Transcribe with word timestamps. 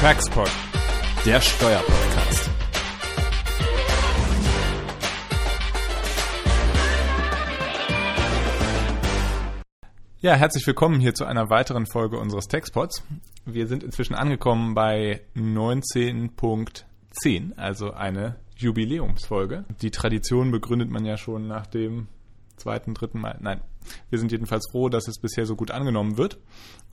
Taxpod, 0.00 0.50
der 1.26 1.40
Steuerpodcast. 1.40 2.50
Ja, 10.20 10.34
herzlich 10.34 10.64
willkommen 10.68 11.00
hier 11.00 11.14
zu 11.14 11.24
einer 11.24 11.50
weiteren 11.50 11.86
Folge 11.86 12.20
unseres 12.20 12.46
Taxpods. 12.46 13.02
Wir 13.44 13.66
sind 13.66 13.82
inzwischen 13.82 14.14
angekommen 14.14 14.74
bei 14.74 15.22
19.10, 15.34 17.56
also 17.56 17.90
eine 17.90 18.36
Jubiläumsfolge. 18.56 19.64
Die 19.82 19.90
Tradition 19.90 20.52
begründet 20.52 20.90
man 20.90 21.04
ja 21.04 21.16
schon 21.16 21.48
nach 21.48 21.66
dem 21.66 22.06
zweiten, 22.56 22.94
dritten 22.94 23.18
Mal. 23.18 23.38
Nein, 23.40 23.62
wir 24.10 24.20
sind 24.20 24.30
jedenfalls 24.30 24.70
froh, 24.70 24.88
dass 24.88 25.08
es 25.08 25.18
bisher 25.18 25.44
so 25.44 25.56
gut 25.56 25.72
angenommen 25.72 26.18
wird. 26.18 26.38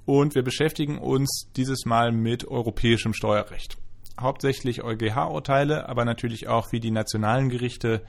Und 0.05 0.35
wir 0.35 0.43
beschäftigen 0.43 0.99
uns 0.99 1.49
dieses 1.55 1.85
Mal 1.85 2.11
mit 2.11 2.47
europäischem 2.47 3.13
Steuerrecht. 3.13 3.77
Hauptsächlich 4.19 4.83
EuGH-Urteile, 4.83 5.89
aber 5.89 6.05
natürlich 6.05 6.47
auch, 6.47 6.71
wie 6.71 6.79
die 6.79 6.91
nationalen 6.91 7.49
Gerichte 7.49 8.01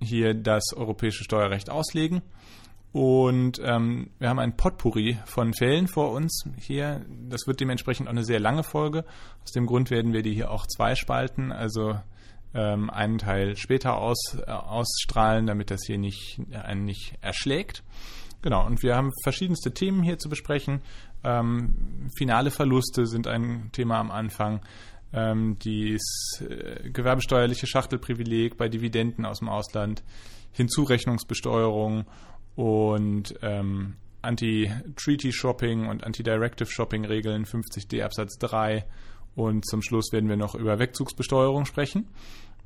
hier 0.00 0.34
das 0.34 0.72
europäische 0.74 1.24
Steuerrecht 1.24 1.70
auslegen. 1.70 2.22
Und 2.92 3.60
ähm, 3.62 4.10
wir 4.18 4.28
haben 4.28 4.40
ein 4.40 4.56
Potpourri 4.56 5.18
von 5.24 5.54
Fällen 5.54 5.86
vor 5.86 6.10
uns 6.10 6.44
hier. 6.58 7.04
Das 7.28 7.46
wird 7.46 7.60
dementsprechend 7.60 8.08
auch 8.08 8.12
eine 8.12 8.24
sehr 8.24 8.40
lange 8.40 8.64
Folge. 8.64 9.04
Aus 9.44 9.52
dem 9.52 9.66
Grund 9.66 9.90
werden 9.90 10.12
wir 10.12 10.22
die 10.22 10.34
hier 10.34 10.50
auch 10.50 10.66
zwei 10.66 10.96
spalten. 10.96 11.52
Also 11.52 12.00
ähm, 12.52 12.90
einen 12.90 13.18
Teil 13.18 13.56
später 13.56 13.96
aus, 13.96 14.36
äh, 14.44 14.50
ausstrahlen, 14.50 15.46
damit 15.46 15.70
das 15.70 15.82
hier 15.86 15.98
nicht, 15.98 16.40
einen 16.52 16.84
nicht 16.84 17.14
erschlägt. 17.20 17.84
Genau, 18.42 18.66
und 18.66 18.82
wir 18.82 18.96
haben 18.96 19.10
verschiedenste 19.22 19.72
Themen 19.72 20.02
hier 20.02 20.18
zu 20.18 20.28
besprechen. 20.28 20.80
Ähm, 21.24 22.08
finale 22.16 22.50
Verluste 22.50 23.06
sind 23.06 23.26
ein 23.26 23.70
Thema 23.72 23.98
am 23.98 24.10
Anfang. 24.10 24.60
Ähm, 25.12 25.56
das 25.58 26.48
äh, 26.48 26.88
gewerbesteuerliche 26.90 27.66
Schachtelprivileg 27.66 28.56
bei 28.56 28.68
Dividenden 28.68 29.26
aus 29.26 29.40
dem 29.40 29.48
Ausland, 29.48 30.02
Hinzurechnungsbesteuerung 30.52 32.06
und 32.56 33.34
ähm, 33.42 33.96
Anti-Treaty-Shopping 34.22 35.88
und 35.88 36.04
Anti-Directive-Shopping-Regeln 36.04 37.44
50d 37.44 38.02
Absatz 38.02 38.38
3 38.38 38.84
und 39.34 39.66
zum 39.66 39.82
Schluss 39.82 40.12
werden 40.12 40.28
wir 40.28 40.36
noch 40.36 40.54
über 40.54 40.78
Wegzugsbesteuerung 40.78 41.64
sprechen. 41.64 42.08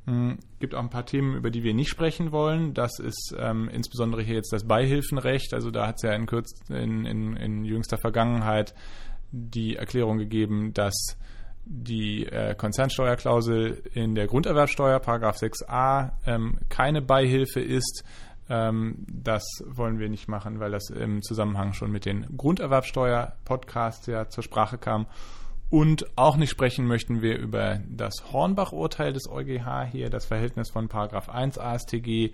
Hm, 0.06 0.38
gibt 0.60 0.74
auch 0.74 0.80
ein 0.80 0.90
paar 0.90 1.06
Themen, 1.06 1.34
über 1.34 1.50
die 1.50 1.62
wir 1.62 1.72
nicht 1.72 1.88
sprechen 1.88 2.30
wollen. 2.30 2.74
Das 2.74 2.98
ist 2.98 3.34
ähm, 3.38 3.70
insbesondere 3.72 4.22
hier 4.22 4.34
jetzt 4.34 4.52
das 4.52 4.64
Beihilfenrecht. 4.64 5.54
Also 5.54 5.70
da 5.70 5.86
hat 5.86 5.96
es 5.96 6.02
ja 6.02 6.12
in, 6.12 6.26
kürz, 6.26 6.50
in, 6.68 7.06
in, 7.06 7.36
in, 7.36 7.64
jüngster 7.64 7.96
Vergangenheit 7.96 8.74
die 9.32 9.76
Erklärung 9.76 10.18
gegeben, 10.18 10.74
dass 10.74 11.16
die 11.64 12.26
äh, 12.26 12.54
Konzernsteuerklausel 12.54 13.82
in 13.94 14.14
der 14.14 14.26
Grunderwerbsteuer, 14.26 15.00
Paragraph 15.00 15.36
6a, 15.36 16.12
ähm, 16.26 16.58
keine 16.68 17.00
Beihilfe 17.00 17.60
ist. 17.60 18.04
Ähm, 18.50 19.06
das 19.08 19.42
wollen 19.66 19.98
wir 19.98 20.10
nicht 20.10 20.28
machen, 20.28 20.60
weil 20.60 20.70
das 20.70 20.90
im 20.90 21.22
Zusammenhang 21.22 21.72
schon 21.72 21.90
mit 21.90 22.04
den 22.04 22.26
Grunderwerbsteuer-Podcasts 22.36 24.06
ja 24.06 24.28
zur 24.28 24.44
Sprache 24.44 24.76
kam. 24.76 25.06
Und 25.74 26.06
auch 26.16 26.36
nicht 26.36 26.50
sprechen 26.50 26.86
möchten 26.86 27.20
wir 27.20 27.36
über 27.36 27.80
das 27.88 28.14
Hornbach-Urteil 28.32 29.12
des 29.12 29.28
EuGH 29.28 29.86
hier, 29.90 30.08
das 30.08 30.24
Verhältnis 30.24 30.70
von 30.70 30.86
Paragraph 30.86 31.28
1 31.28 31.58
AStG 31.58 32.30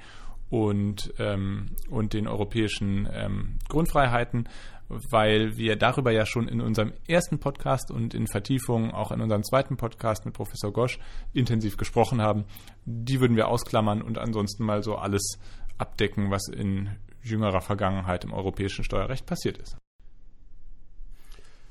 und, 0.51 1.15
ähm, 1.19 1.71
und 1.89 2.13
den 2.13 2.29
europäischen 2.29 3.09
ähm, 3.11 3.59
Grundfreiheiten, 3.71 4.47
weil 4.91 5.57
wir 5.57 5.77
darüber 5.77 6.11
ja 6.11 6.27
schon 6.27 6.49
in 6.49 6.61
unserem 6.61 6.93
ersten 7.09 7.39
Podcast 7.39 7.91
und 7.91 8.13
in 8.13 8.27
Vertiefung 8.27 8.91
auch 8.91 9.11
in 9.11 9.23
unserem 9.23 9.43
zweiten 9.43 9.79
Podcast 9.79 10.27
mit 10.27 10.35
Professor 10.35 10.71
Gosch 10.71 10.99
intensiv 11.33 11.79
gesprochen 11.79 12.21
haben. 12.21 12.45
Die 12.85 13.21
würden 13.21 13.37
wir 13.37 13.49
ausklammern 13.49 14.03
und 14.03 14.19
ansonsten 14.19 14.67
mal 14.67 14.83
so 14.83 14.97
alles 14.97 15.39
abdecken, 15.79 16.31
was 16.31 16.47
in 16.49 16.91
jüngerer 17.23 17.63
Vergangenheit 17.63 18.23
im 18.23 18.35
europäischen 18.35 18.85
Steuerrecht 18.85 19.25
passiert 19.25 19.57
ist. 19.57 19.79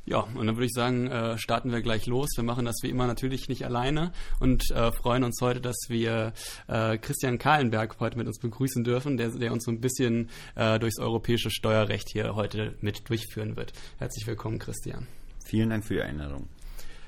Ja, 0.10 0.22
und 0.22 0.48
dann 0.48 0.56
würde 0.56 0.66
ich 0.66 0.74
sagen, 0.74 1.06
äh, 1.06 1.38
starten 1.38 1.72
wir 1.72 1.84
gleich 1.84 2.08
los. 2.08 2.30
Wir 2.36 2.44
machen 2.44 2.66
das 2.66 2.78
wie 2.82 2.90
immer 2.90 3.06
natürlich 3.06 3.48
nicht 3.48 3.64
alleine 3.64 4.12
und 4.40 4.72
äh, 4.72 4.92
freuen 4.92 5.24
uns 5.24 5.40
heute, 5.40 5.62
dass 5.62 5.78
wir 5.88 6.34
äh, 6.68 6.98
Christian 6.98 7.38
Kahlenberg 7.38 8.00
heute 8.00 8.18
mit 8.18 8.26
uns 8.26 8.40
begrüßen 8.40 8.84
dürfen, 8.84 9.18
der, 9.18 9.30
der 9.30 9.54
uns 9.54 9.66
so 9.66 9.72
ein 9.72 9.82
bisschen 9.82 10.32
äh, 10.56 10.80
durchs 10.80 10.98
europäische 10.98 11.52
Steuerrecht 11.52 12.10
hier 12.12 12.34
heute 12.34 12.74
mit 12.82 13.08
durchführen 13.08 13.56
wird. 13.56 13.72
Herzlich 14.00 14.26
willkommen, 14.26 14.58
Christian. 14.58 15.06
Vielen 15.46 15.70
Dank 15.70 15.86
für 15.86 15.94
die 15.94 16.02
Einladung. 16.02 16.50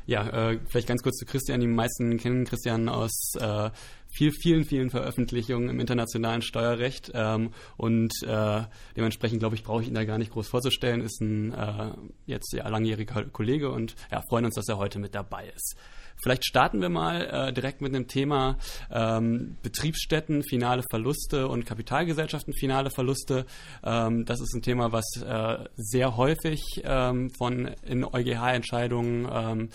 Ja, 0.06 0.50
äh, 0.50 0.60
vielleicht 0.68 0.88
ganz 0.88 1.04
kurz 1.04 1.18
zu 1.18 1.26
Christian. 1.26 1.60
Die 1.60 1.68
meisten 1.68 2.18
kennen 2.18 2.46
Christian 2.46 2.90
aus 2.90 3.34
äh, 3.40 3.70
viel, 4.12 4.32
vielen, 4.32 4.66
vielen 4.66 4.90
Veröffentlichungen 4.90 5.70
im 5.70 5.80
internationalen 5.80 6.42
Steuerrecht 6.42 7.12
ähm, 7.14 7.52
und 7.78 8.12
äh, 8.24 8.64
dementsprechend, 8.96 9.40
glaube 9.40 9.56
ich, 9.56 9.64
brauche 9.64 9.82
ich 9.82 9.88
ihn 9.88 9.94
da 9.94 10.04
gar 10.04 10.18
nicht 10.18 10.32
groß 10.32 10.48
vorzustellen. 10.48 11.02
Ist 11.02 11.22
ein 11.22 11.54
äh, 11.54 11.92
jetzt 12.26 12.54
ja 12.54 12.68
langjähriger 12.68 13.26
Kollege 13.26 13.72
und 13.72 13.96
ja, 14.12 14.22
freuen 14.22 14.46
uns, 14.46 14.56
dass 14.56 14.68
er 14.68 14.78
heute 14.78 15.00
mit 15.00 15.16
dabei 15.16 15.48
ist. 15.56 15.76
Vielleicht 16.22 16.46
starten 16.46 16.82
wir 16.82 16.90
mal 16.90 17.50
äh, 17.50 17.54
direkt 17.54 17.82
mit 17.82 17.94
dem 17.96 18.08
Thema 18.08 18.58
ähm, 18.92 19.58
Betriebsstätten, 19.64 20.44
finale 20.44 20.84
Verluste 20.90 21.48
und 21.48 21.66
Kapitalgesellschaften, 21.66 22.54
finale 22.54 22.92
Verluste. 22.92 23.46
Ähm, 23.84 24.26
das 24.26 24.40
ist 24.40 24.54
ein 24.54 24.62
Thema, 24.62 24.92
was 24.92 25.06
äh, 25.18 25.58
sehr 25.76 26.18
häufig 26.18 26.62
ähm, 26.84 27.32
von 27.32 27.72
in 27.84 28.04
EuGH-Entscheidungen 28.04 29.28
ähm, 29.32 29.70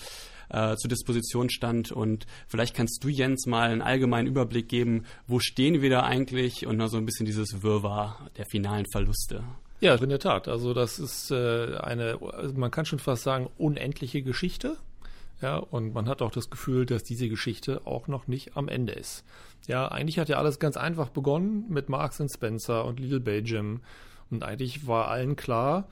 äh, 0.49 0.77
zur 0.77 0.89
Disposition 0.89 1.51
stand. 1.51 1.93
Und 1.93 2.27
vielleicht 2.49 2.75
kannst 2.75 3.03
du, 3.03 3.09
Jens, 3.09 3.47
mal 3.47 3.71
einen 3.71 3.83
allgemeinen 3.83 4.29
Überblick 4.29 4.69
geben, 4.69 5.05
wo 5.27 5.41
stehen 5.41 5.83
wir 5.83 5.91
da 5.91 6.05
eigentlich 6.05 6.67
und 6.67 6.77
noch 6.77 6.89
so 6.89 6.97
ein 6.97 7.07
bisschen 7.07 7.27
dieses 7.27 7.63
Wirrwarr 7.63 8.31
der 8.37 8.47
finalen 8.47 8.87
Verluste. 8.93 9.43
Ja, 9.81 9.95
in 9.97 10.09
der 10.09 10.19
Tat. 10.19 10.49
Also 10.49 10.73
das 10.73 10.99
ist 10.99 11.31
äh, 11.31 11.77
eine, 11.77 12.19
man 12.55 12.71
kann 12.71 12.87
schon 12.87 12.99
fast 12.99 13.25
sagen, 13.25 13.51
unendliche 13.59 14.23
Geschichte. 14.23 14.77
Ja, 15.43 15.57
und 15.59 15.93
man 15.93 16.09
hat 16.09 16.23
auch 16.23 16.31
das 16.31 16.49
Gefühl, 16.49 16.87
dass 16.87 17.03
diese 17.03 17.29
Geschichte 17.29 17.83
auch 17.85 18.09
noch 18.09 18.27
nicht 18.27 18.57
am 18.57 18.69
Ende 18.69 18.95
ist. 18.95 19.25
Ja, 19.67 19.89
eigentlich 19.89 20.19
hat 20.19 20.29
ja 20.29 20.39
alles 20.39 20.59
ganz 20.59 20.77
einfach 20.77 21.11
begonnen 21.11 21.67
mit 21.69 21.89
Marks 21.89 22.23
Spencer 22.33 22.85
und 22.85 23.01
Little 23.01 23.21
Belgium. 23.21 23.81
Und 24.31 24.43
eigentlich 24.43 24.87
war 24.87 25.09
allen 25.09 25.37
klar, 25.37 25.89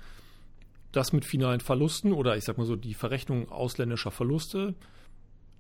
das 0.93 1.13
mit 1.13 1.25
finalen 1.25 1.61
Verlusten 1.61 2.13
oder 2.13 2.37
ich 2.37 2.45
sag 2.45 2.57
mal 2.57 2.67
so 2.67 2.77
die 2.77 2.95
Verrechnung 2.95 3.51
ausländischer 3.51 4.11
Verluste, 4.11 4.75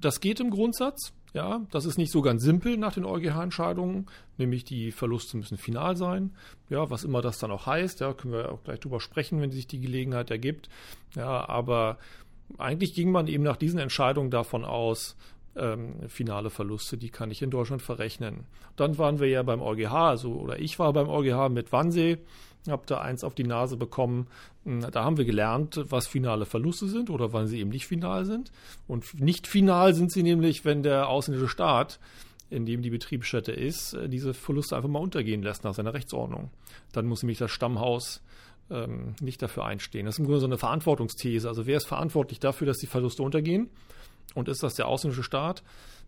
das 0.00 0.20
geht 0.20 0.40
im 0.40 0.50
Grundsatz. 0.50 1.12
Ja, 1.32 1.66
das 1.72 1.84
ist 1.84 1.98
nicht 1.98 2.12
so 2.12 2.22
ganz 2.22 2.44
simpel 2.44 2.76
nach 2.76 2.94
den 2.94 3.04
EuGH-Entscheidungen, 3.04 4.06
nämlich 4.38 4.64
die 4.64 4.92
Verluste 4.92 5.36
müssen 5.36 5.58
final 5.58 5.96
sein. 5.96 6.32
Ja, 6.70 6.90
was 6.90 7.02
immer 7.02 7.22
das 7.22 7.38
dann 7.38 7.50
auch 7.50 7.66
heißt, 7.66 7.98
ja, 8.00 8.12
können 8.12 8.34
wir 8.34 8.52
auch 8.52 8.62
gleich 8.62 8.78
drüber 8.78 9.00
sprechen, 9.00 9.40
wenn 9.40 9.50
sich 9.50 9.66
die 9.66 9.80
Gelegenheit 9.80 10.30
ergibt. 10.30 10.68
Ja, 11.16 11.48
aber 11.48 11.98
eigentlich 12.58 12.94
ging 12.94 13.10
man 13.10 13.26
eben 13.26 13.44
nach 13.44 13.56
diesen 13.56 13.78
Entscheidungen 13.78 14.30
davon 14.30 14.64
aus, 14.64 15.16
ähm, 15.56 15.94
finale 16.08 16.50
Verluste, 16.50 16.96
die 16.96 17.10
kann 17.10 17.30
ich 17.30 17.42
in 17.42 17.50
Deutschland 17.50 17.82
verrechnen. 17.82 18.44
Dann 18.76 18.98
waren 18.98 19.20
wir 19.20 19.28
ja 19.28 19.42
beim 19.42 19.62
EuGH, 19.62 19.92
also 19.92 20.34
oder 20.34 20.58
ich 20.58 20.78
war 20.78 20.92
beim 20.92 21.08
EuGH 21.08 21.48
mit 21.48 21.72
Wannsee 21.72 22.18
habe 22.68 22.84
da 22.86 23.00
eins 23.00 23.24
auf 23.24 23.34
die 23.34 23.44
Nase 23.44 23.76
bekommen. 23.76 24.26
Hm, 24.64 24.86
da 24.90 25.04
haben 25.04 25.16
wir 25.16 25.24
gelernt, 25.24 25.80
was 25.88 26.06
finale 26.06 26.46
Verluste 26.46 26.88
sind 26.88 27.10
oder 27.10 27.32
wann 27.32 27.46
sie 27.46 27.60
eben 27.60 27.70
nicht 27.70 27.86
final 27.86 28.24
sind. 28.24 28.50
Und 28.86 29.20
nicht 29.20 29.46
final 29.46 29.94
sind 29.94 30.12
sie 30.12 30.22
nämlich, 30.22 30.64
wenn 30.64 30.82
der 30.82 31.08
ausländische 31.08 31.48
Staat, 31.48 31.98
in 32.50 32.66
dem 32.66 32.82
die 32.82 32.90
Betriebsstätte 32.90 33.52
ist, 33.52 33.94
äh, 33.94 34.08
diese 34.08 34.34
Verluste 34.34 34.76
einfach 34.76 34.88
mal 34.88 35.00
untergehen 35.00 35.42
lässt 35.42 35.64
nach 35.64 35.74
seiner 35.74 35.94
Rechtsordnung. 35.94 36.50
Dann 36.92 37.06
muss 37.06 37.22
nämlich 37.22 37.38
das 37.38 37.50
Stammhaus 37.50 38.22
ähm, 38.70 39.14
nicht 39.20 39.42
dafür 39.42 39.64
einstehen. 39.64 40.06
Das 40.06 40.16
ist 40.16 40.18
im 40.18 40.24
Grunde 40.26 40.40
so 40.40 40.46
eine 40.46 40.58
Verantwortungsthese. 40.58 41.48
Also 41.48 41.66
wer 41.66 41.76
ist 41.76 41.86
verantwortlich 41.86 42.40
dafür, 42.40 42.66
dass 42.66 42.78
die 42.78 42.86
Verluste 42.86 43.22
untergehen? 43.22 43.70
Und 44.34 44.48
ist 44.48 44.62
das 44.62 44.74
der 44.74 44.88
ausländische 44.88 45.22
Staat? 45.22 45.62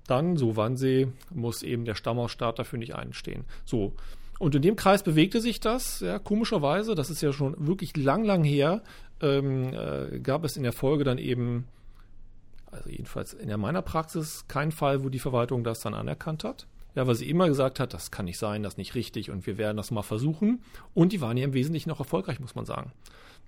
Dann, 0.06 0.36
so 0.36 0.56
Wannsee, 0.56 1.08
muss 1.34 1.62
eben 1.62 1.84
der 1.84 1.94
Stammhausstaat 1.94 2.58
dafür 2.58 2.78
nicht 2.78 2.94
einstehen. 2.94 3.44
So, 3.64 3.94
und 4.38 4.54
in 4.54 4.62
dem 4.62 4.76
Kreis 4.76 5.02
bewegte 5.02 5.40
sich 5.40 5.60
das, 5.60 6.00
ja, 6.00 6.18
komischerweise, 6.18 6.94
das 6.94 7.10
ist 7.10 7.22
ja 7.22 7.32
schon 7.32 7.54
wirklich 7.66 7.96
lang, 7.96 8.24
lang 8.24 8.44
her, 8.44 8.82
ähm, 9.20 9.72
äh, 9.72 10.20
gab 10.20 10.44
es 10.44 10.56
in 10.56 10.62
der 10.62 10.72
Folge 10.72 11.04
dann 11.04 11.18
eben, 11.18 11.66
also 12.70 12.90
jedenfalls 12.90 13.32
in 13.32 13.48
meiner 13.58 13.82
Praxis, 13.82 14.46
keinen 14.46 14.72
Fall, 14.72 15.02
wo 15.02 15.08
die 15.08 15.18
Verwaltung 15.18 15.64
das 15.64 15.80
dann 15.80 15.94
anerkannt 15.94 16.44
hat. 16.44 16.66
Ja, 16.96 17.06
weil 17.06 17.14
sie 17.14 17.28
immer 17.28 17.46
gesagt 17.46 17.78
hat, 17.78 17.92
das 17.92 18.10
kann 18.10 18.24
nicht 18.24 18.38
sein, 18.38 18.62
das 18.62 18.72
ist 18.72 18.78
nicht 18.78 18.94
richtig 18.94 19.30
und 19.30 19.46
wir 19.46 19.58
werden 19.58 19.76
das 19.76 19.90
mal 19.90 20.02
versuchen. 20.02 20.62
Und 20.94 21.12
die 21.12 21.20
waren 21.20 21.36
ja 21.36 21.44
im 21.44 21.52
Wesentlichen 21.52 21.90
auch 21.90 22.00
erfolgreich, 22.00 22.40
muss 22.40 22.54
man 22.54 22.64
sagen. 22.64 22.92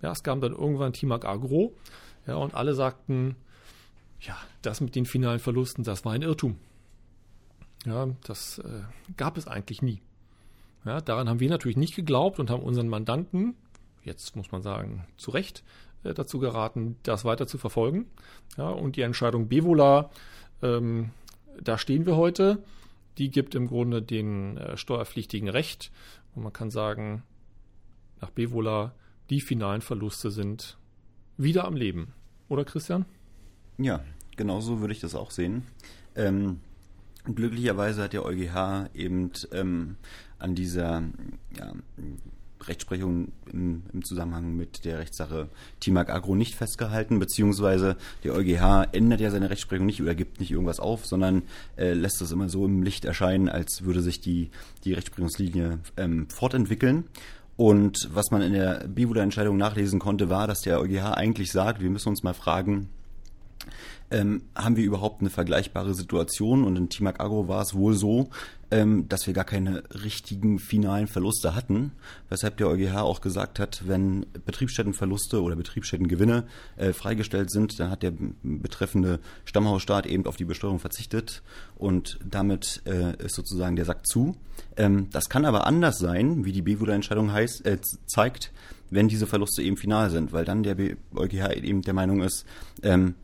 Ja, 0.02 0.12
es 0.12 0.22
kam 0.22 0.40
dann 0.40 0.52
irgendwann 0.52 0.92
Timac 0.92 1.24
Agro, 1.24 1.72
ja, 2.26 2.36
und 2.36 2.54
alle 2.54 2.74
sagten, 2.74 3.36
ja, 4.20 4.36
das 4.60 4.82
mit 4.82 4.94
den 4.94 5.06
finalen 5.06 5.38
Verlusten, 5.38 5.82
das 5.82 6.04
war 6.04 6.12
ein 6.12 6.22
Irrtum. 6.22 6.56
Ja, 7.86 8.08
das 8.24 8.58
äh, 8.58 8.82
gab 9.16 9.38
es 9.38 9.46
eigentlich 9.46 9.80
nie. 9.80 10.02
Ja, 10.84 11.00
daran 11.00 11.28
haben 11.28 11.40
wir 11.40 11.48
natürlich 11.48 11.78
nicht 11.78 11.96
geglaubt 11.96 12.38
und 12.38 12.50
haben 12.50 12.62
unseren 12.62 12.88
Mandanten, 12.88 13.54
jetzt 14.04 14.36
muss 14.36 14.52
man 14.52 14.60
sagen, 14.60 15.06
zu 15.16 15.30
Recht, 15.30 15.64
äh, 16.04 16.12
dazu 16.12 16.38
geraten, 16.38 16.96
das 17.02 17.24
weiter 17.24 17.46
zu 17.46 17.56
verfolgen. 17.56 18.10
Ja, 18.58 18.68
und 18.68 18.96
die 18.96 19.02
Entscheidung 19.02 19.48
Bevola, 19.48 20.10
ähm, 20.62 21.12
da 21.62 21.78
stehen 21.78 22.04
wir 22.04 22.16
heute, 22.16 22.62
die 23.18 23.30
gibt 23.30 23.54
im 23.54 23.66
Grunde 23.66 24.02
den 24.02 24.56
äh, 24.56 24.76
Steuerpflichtigen 24.76 25.48
Recht. 25.48 25.90
Und 26.34 26.42
man 26.42 26.52
kann 26.52 26.70
sagen, 26.70 27.22
nach 28.20 28.30
Bevola, 28.30 28.94
die 29.30 29.40
finalen 29.40 29.80
Verluste 29.80 30.30
sind 30.30 30.78
wieder 31.36 31.64
am 31.64 31.76
Leben. 31.76 32.14
Oder 32.48 32.64
Christian? 32.64 33.04
Ja, 33.76 34.02
genauso 34.36 34.80
würde 34.80 34.92
ich 34.92 35.00
das 35.00 35.14
auch 35.14 35.30
sehen. 35.30 35.62
Ähm, 36.14 36.60
glücklicherweise 37.24 38.02
hat 38.02 38.12
der 38.12 38.24
EuGH 38.24 38.88
eben 38.94 39.30
ähm, 39.52 39.96
an 40.38 40.54
dieser 40.54 41.02
ja, 41.56 41.72
Rechtsprechung 42.66 43.32
im, 43.52 43.82
im, 43.92 44.04
Zusammenhang 44.04 44.56
mit 44.56 44.84
der 44.84 44.98
Rechtssache 44.98 45.48
Timac 45.80 46.10
Agro 46.10 46.34
nicht 46.34 46.54
festgehalten, 46.54 47.18
beziehungsweise 47.18 47.96
der 48.24 48.34
EuGH 48.34 48.88
ändert 48.92 49.20
ja 49.20 49.30
seine 49.30 49.50
Rechtsprechung 49.50 49.86
nicht 49.86 50.02
oder 50.02 50.14
gibt 50.14 50.40
nicht 50.40 50.50
irgendwas 50.50 50.80
auf, 50.80 51.06
sondern 51.06 51.42
äh, 51.76 51.92
lässt 51.92 52.20
es 52.20 52.32
immer 52.32 52.48
so 52.48 52.64
im 52.64 52.82
Licht 52.82 53.04
erscheinen, 53.04 53.48
als 53.48 53.84
würde 53.84 54.02
sich 54.02 54.20
die, 54.20 54.50
die 54.84 54.92
Rechtsprechungslinie 54.92 55.78
ähm, 55.96 56.28
fortentwickeln. 56.30 57.04
Und 57.56 58.08
was 58.12 58.30
man 58.30 58.42
in 58.42 58.52
der 58.52 58.86
Bivuda-Entscheidung 58.86 59.56
nachlesen 59.56 59.98
konnte, 59.98 60.28
war, 60.30 60.46
dass 60.46 60.60
der 60.60 60.80
EuGH 60.80 61.14
eigentlich 61.14 61.50
sagt, 61.50 61.80
wir 61.80 61.90
müssen 61.90 62.10
uns 62.10 62.22
mal 62.22 62.34
fragen, 62.34 62.88
ähm, 64.10 64.42
haben 64.54 64.76
wir 64.76 64.84
überhaupt 64.84 65.20
eine 65.20 65.30
vergleichbare 65.30 65.94
Situation? 65.94 66.64
Und 66.64 66.76
in 66.76 66.88
Timac 66.88 67.20
Agro 67.20 67.48
war 67.48 67.62
es 67.62 67.74
wohl 67.74 67.94
so, 67.94 68.30
ähm, 68.70 69.08
dass 69.08 69.26
wir 69.26 69.34
gar 69.34 69.44
keine 69.44 69.82
richtigen 70.02 70.58
finalen 70.58 71.06
Verluste 71.06 71.54
hatten, 71.54 71.92
weshalb 72.28 72.56
der 72.58 72.68
EuGH 72.68 72.96
auch 72.96 73.20
gesagt 73.20 73.58
hat, 73.58 73.86
wenn 73.86 74.26
Betriebsstättenverluste 74.44 75.42
oder 75.42 75.56
Betriebsstättengewinne 75.56 76.44
äh, 76.76 76.92
freigestellt 76.92 77.50
sind, 77.50 77.80
dann 77.80 77.90
hat 77.90 78.02
der 78.02 78.12
betreffende 78.42 79.20
Stammhausstaat 79.44 80.06
eben 80.06 80.26
auf 80.26 80.36
die 80.36 80.44
Besteuerung 80.44 80.78
verzichtet 80.78 81.42
und 81.76 82.18
damit 82.28 82.82
äh, 82.86 83.16
ist 83.24 83.34
sozusagen 83.34 83.76
der 83.76 83.84
Sack 83.84 84.06
zu. 84.06 84.36
Ähm, 84.76 85.08
das 85.10 85.28
kann 85.28 85.44
aber 85.44 85.66
anders 85.66 85.98
sein, 85.98 86.44
wie 86.44 86.52
die 86.52 86.62
BWUDA-Entscheidung 86.62 87.32
heißt, 87.32 87.64
äh, 87.66 87.78
zeigt, 88.06 88.52
wenn 88.90 89.08
diese 89.08 89.26
Verluste 89.26 89.62
eben 89.62 89.76
final 89.76 90.10
sind, 90.10 90.32
weil 90.32 90.44
dann 90.44 90.62
der 90.62 90.76
EuGH 91.14 91.54
eben 91.62 91.82
der 91.82 91.94
Meinung 91.94 92.22
ist, 92.22 92.46
ähm, 92.82 93.14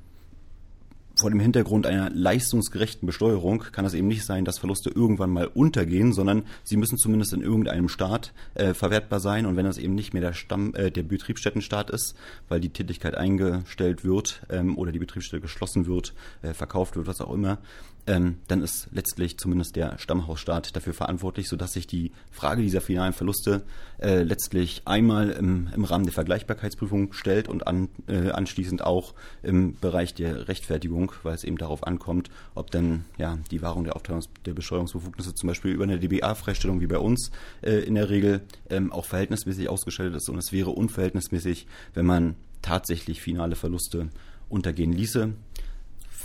vor 1.17 1.31
dem 1.31 1.41
Hintergrund 1.41 1.87
einer 1.87 2.11
leistungsgerechten 2.11 3.07
Besteuerung 3.07 3.65
kann 3.73 3.85
es 3.85 3.95
eben 3.95 4.09
nicht 4.09 4.25
sein, 4.25 4.45
dass 4.45 4.59
Verluste 4.59 4.91
irgendwann 4.91 5.31
mal 5.31 5.47
untergehen, 5.47 6.13
sondern 6.13 6.45
sie 6.65 6.77
müssen 6.77 6.99
zumindest 6.99 7.33
in 7.33 7.41
irgendeinem 7.41 7.89
Staat 7.89 8.33
äh, 8.55 8.75
verwertbar 8.75 9.21
sein. 9.21 9.47
Und 9.47 9.57
wenn 9.57 9.65
das 9.65 9.79
eben 9.79 9.95
nicht 9.95 10.13
mehr 10.13 10.23
der 10.23 10.33
Stamm, 10.33 10.75
äh, 10.75 10.91
der 10.91 11.05
Betriebsstättenstaat 11.05 11.91
ist, 11.91 12.17
weil 12.49 12.61
die 12.61 12.71
Tätigkeit 12.71 13.15
eingestellt 13.15 14.05
wird 14.05 14.43
ähm, 14.51 14.77
oder 14.77 14.93
die 14.93 14.99
Betriebsstätte 14.99 15.41
geschlossen 15.41 15.87
wird, 15.87 16.15
äh, 16.43 16.53
verkauft 16.53 16.97
wird, 16.97 17.07
was 17.07 17.21
auch 17.21 17.33
immer, 17.33 17.59
ähm, 18.07 18.39
dann 18.49 18.63
ist 18.63 18.89
letztlich 18.93 19.39
zumindest 19.39 19.77
der 19.77 19.99
Stammhausstaat 19.99 20.77
dafür 20.77 20.93
verantwortlich, 20.93 21.49
sodass 21.49 21.73
sich 21.73 21.87
die 21.87 22.13
Frage 22.31 22.63
dieser 22.63 22.81
finalen 22.81 23.13
Verluste 23.13 23.63
äh, 23.99 24.23
letztlich 24.23 24.83
einmal 24.85 25.31
im, 25.31 25.69
im, 25.75 25.85
Rahmen 25.85 26.05
der 26.05 26.13
Vergleichbarkeitsprüfung 26.13 27.13
stellt 27.13 27.49
und 27.49 27.67
an, 27.67 27.89
äh, 28.07 28.31
anschließend 28.31 28.83
auch 28.83 29.15
im 29.43 29.77
Bereich 29.81 30.15
der 30.15 30.49
Rechtfertigung, 30.49 31.13
weil 31.23 31.35
es 31.35 31.45
eben 31.45 31.57
darauf 31.57 31.87
ankommt, 31.87 32.31
ob 32.55 32.71
denn 32.71 33.05
ja 33.17 33.39
die 33.51 33.63
Wahrung 33.63 33.85
der 33.85 33.97
Aufteilungs 33.97 34.29
der 34.45 34.55
Besteuerungsbefugnisse 34.55 35.35
zum 35.35 35.47
Beispiel 35.49 35.73
über 35.73 35.85
eine 35.85 35.99
DBA-Freistellung 35.99 36.81
wie 36.81 36.87
bei 36.87 36.99
uns 36.99 37.31
äh, 37.63 37.81
in 37.81 37.95
der 37.95 38.11
Regel 38.11 38.43
ähm, 38.69 38.93
auch 38.93 39.07
verhältnismäßig 39.07 39.69
ausgestellt 39.69 40.15
ist 40.15 40.29
und 40.29 40.39
es 40.39 40.53
wäre 40.53 40.71
unverhältnismäßig, 40.71 41.67
wenn 41.95 42.07
man 42.07 42.37
tatsächlich 42.61 43.21
finale 43.21 43.57
Verluste 43.57 44.09
untergehen 44.49 44.93
ließe. 44.93 45.33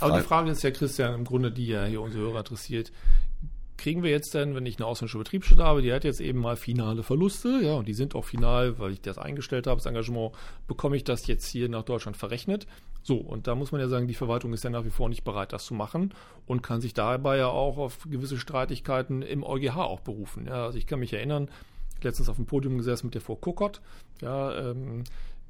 Aber 0.00 0.18
die 0.18 0.24
Frage 0.24 0.50
ist 0.50 0.62
ja, 0.62 0.70
Christian, 0.70 1.14
im 1.14 1.24
Grunde, 1.24 1.50
die 1.50 1.66
ja 1.66 1.84
hier 1.84 2.00
unsere 2.00 2.24
Hörer 2.24 2.38
interessiert. 2.38 2.92
Kriegen 3.76 4.02
wir 4.02 4.10
jetzt 4.10 4.34
denn, 4.34 4.54
wenn 4.54 4.66
ich 4.66 4.76
eine 4.76 4.86
ausländische 4.86 5.16
Betriebsstätte 5.16 5.64
habe, 5.64 5.80
die 5.80 5.92
hat 5.92 6.04
jetzt 6.04 6.20
eben 6.20 6.38
mal 6.38 6.56
finale 6.56 7.02
Verluste, 7.02 7.60
ja, 7.62 7.74
und 7.74 7.88
die 7.88 7.94
sind 7.94 8.14
auch 8.14 8.26
final, 8.26 8.78
weil 8.78 8.92
ich 8.92 9.00
das 9.00 9.16
eingestellt 9.16 9.66
habe, 9.66 9.78
das 9.78 9.86
Engagement, 9.86 10.32
bekomme 10.68 10.96
ich 10.96 11.04
das 11.04 11.26
jetzt 11.26 11.46
hier 11.46 11.68
nach 11.70 11.82
Deutschland 11.82 12.18
verrechnet? 12.18 12.66
So, 13.02 13.16
und 13.16 13.46
da 13.46 13.54
muss 13.54 13.72
man 13.72 13.80
ja 13.80 13.88
sagen, 13.88 14.06
die 14.06 14.14
Verwaltung 14.14 14.52
ist 14.52 14.64
ja 14.64 14.70
nach 14.70 14.84
wie 14.84 14.90
vor 14.90 15.08
nicht 15.08 15.24
bereit, 15.24 15.54
das 15.54 15.64
zu 15.64 15.72
machen 15.72 16.12
und 16.46 16.62
kann 16.62 16.82
sich 16.82 16.92
dabei 16.92 17.38
ja 17.38 17.46
auch 17.46 17.78
auf 17.78 18.06
gewisse 18.10 18.36
Streitigkeiten 18.36 19.22
im 19.22 19.42
EuGH 19.42 19.76
auch 19.76 20.00
berufen. 20.00 20.46
Ja, 20.46 20.66
also 20.66 20.76
ich 20.76 20.86
kann 20.86 21.00
mich 21.00 21.14
erinnern, 21.14 21.48
letztens 22.02 22.28
auf 22.28 22.36
dem 22.36 22.46
Podium 22.46 22.76
gesessen 22.76 23.06
mit 23.06 23.14
der 23.14 23.22
Frau 23.22 23.36
Kokott, 23.36 23.80
ja, 24.20 24.70
ähm, 24.70 25.04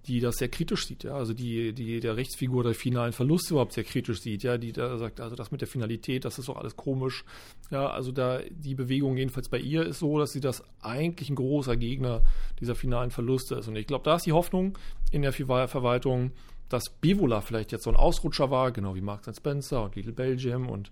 die 0.06 0.20
das 0.20 0.37
sehr 0.37 0.49
kritisch 0.49 0.87
sieht, 0.87 1.05
ja, 1.05 1.14
also 1.14 1.35
die, 1.35 1.73
die 1.73 2.00
der 2.00 2.17
Rechtsfigur 2.17 2.64
der 2.64 2.75
finalen 2.75 3.12
Verluste 3.12 3.55
überhaupt 3.55 3.75
sehr 3.75 3.85
kritisch 3.85 4.20
sieht, 4.20 4.43
ja, 4.43 4.56
die 4.56 4.73
da 4.73 4.97
sagt, 4.99 5.20
also 5.20 5.37
das 5.37 5.50
mit 5.50 5.61
der 5.61 5.69
Finalität, 5.69 6.25
das 6.25 6.38
ist 6.38 6.49
doch 6.49 6.56
alles 6.56 6.76
komisch, 6.76 7.25
ja, 7.70 7.88
also 7.88 8.11
da 8.11 8.41
die 8.50 8.75
Bewegung 8.75 9.17
jedenfalls 9.17 9.49
bei 9.49 9.58
ihr 9.58 9.85
ist 9.85 9.99
so, 9.99 10.19
dass 10.19 10.32
sie 10.32 10.41
das 10.41 10.62
eigentlich 10.81 11.29
ein 11.29 11.37
großer 11.37 11.76
Gegner 11.76 12.23
dieser 12.61 12.75
finalen 12.75 13.11
Verluste 13.11 13.56
ist 13.56 13.69
und 13.69 13.76
ich 13.76 13.87
glaube, 13.87 14.05
da 14.05 14.17
ist 14.17 14.26
die 14.26 14.32
Hoffnung 14.32 14.79
in 15.11 15.23
der 15.23 15.32
Verwaltung, 15.32 16.32
dass 16.70 16.88
Bivola 16.88 17.41
vielleicht 17.41 17.73
jetzt 17.73 17.85
so 17.85 17.91
ein 17.91 17.97
Ausrutscher 17.97 18.50
war, 18.50 18.70
genau 18.70 18.94
wie 18.94 19.00
Marks 19.00 19.37
Spencer 19.37 19.85
und 19.85 19.97
Little 19.97 20.12
Belgium 20.12 20.69
und 20.69 20.91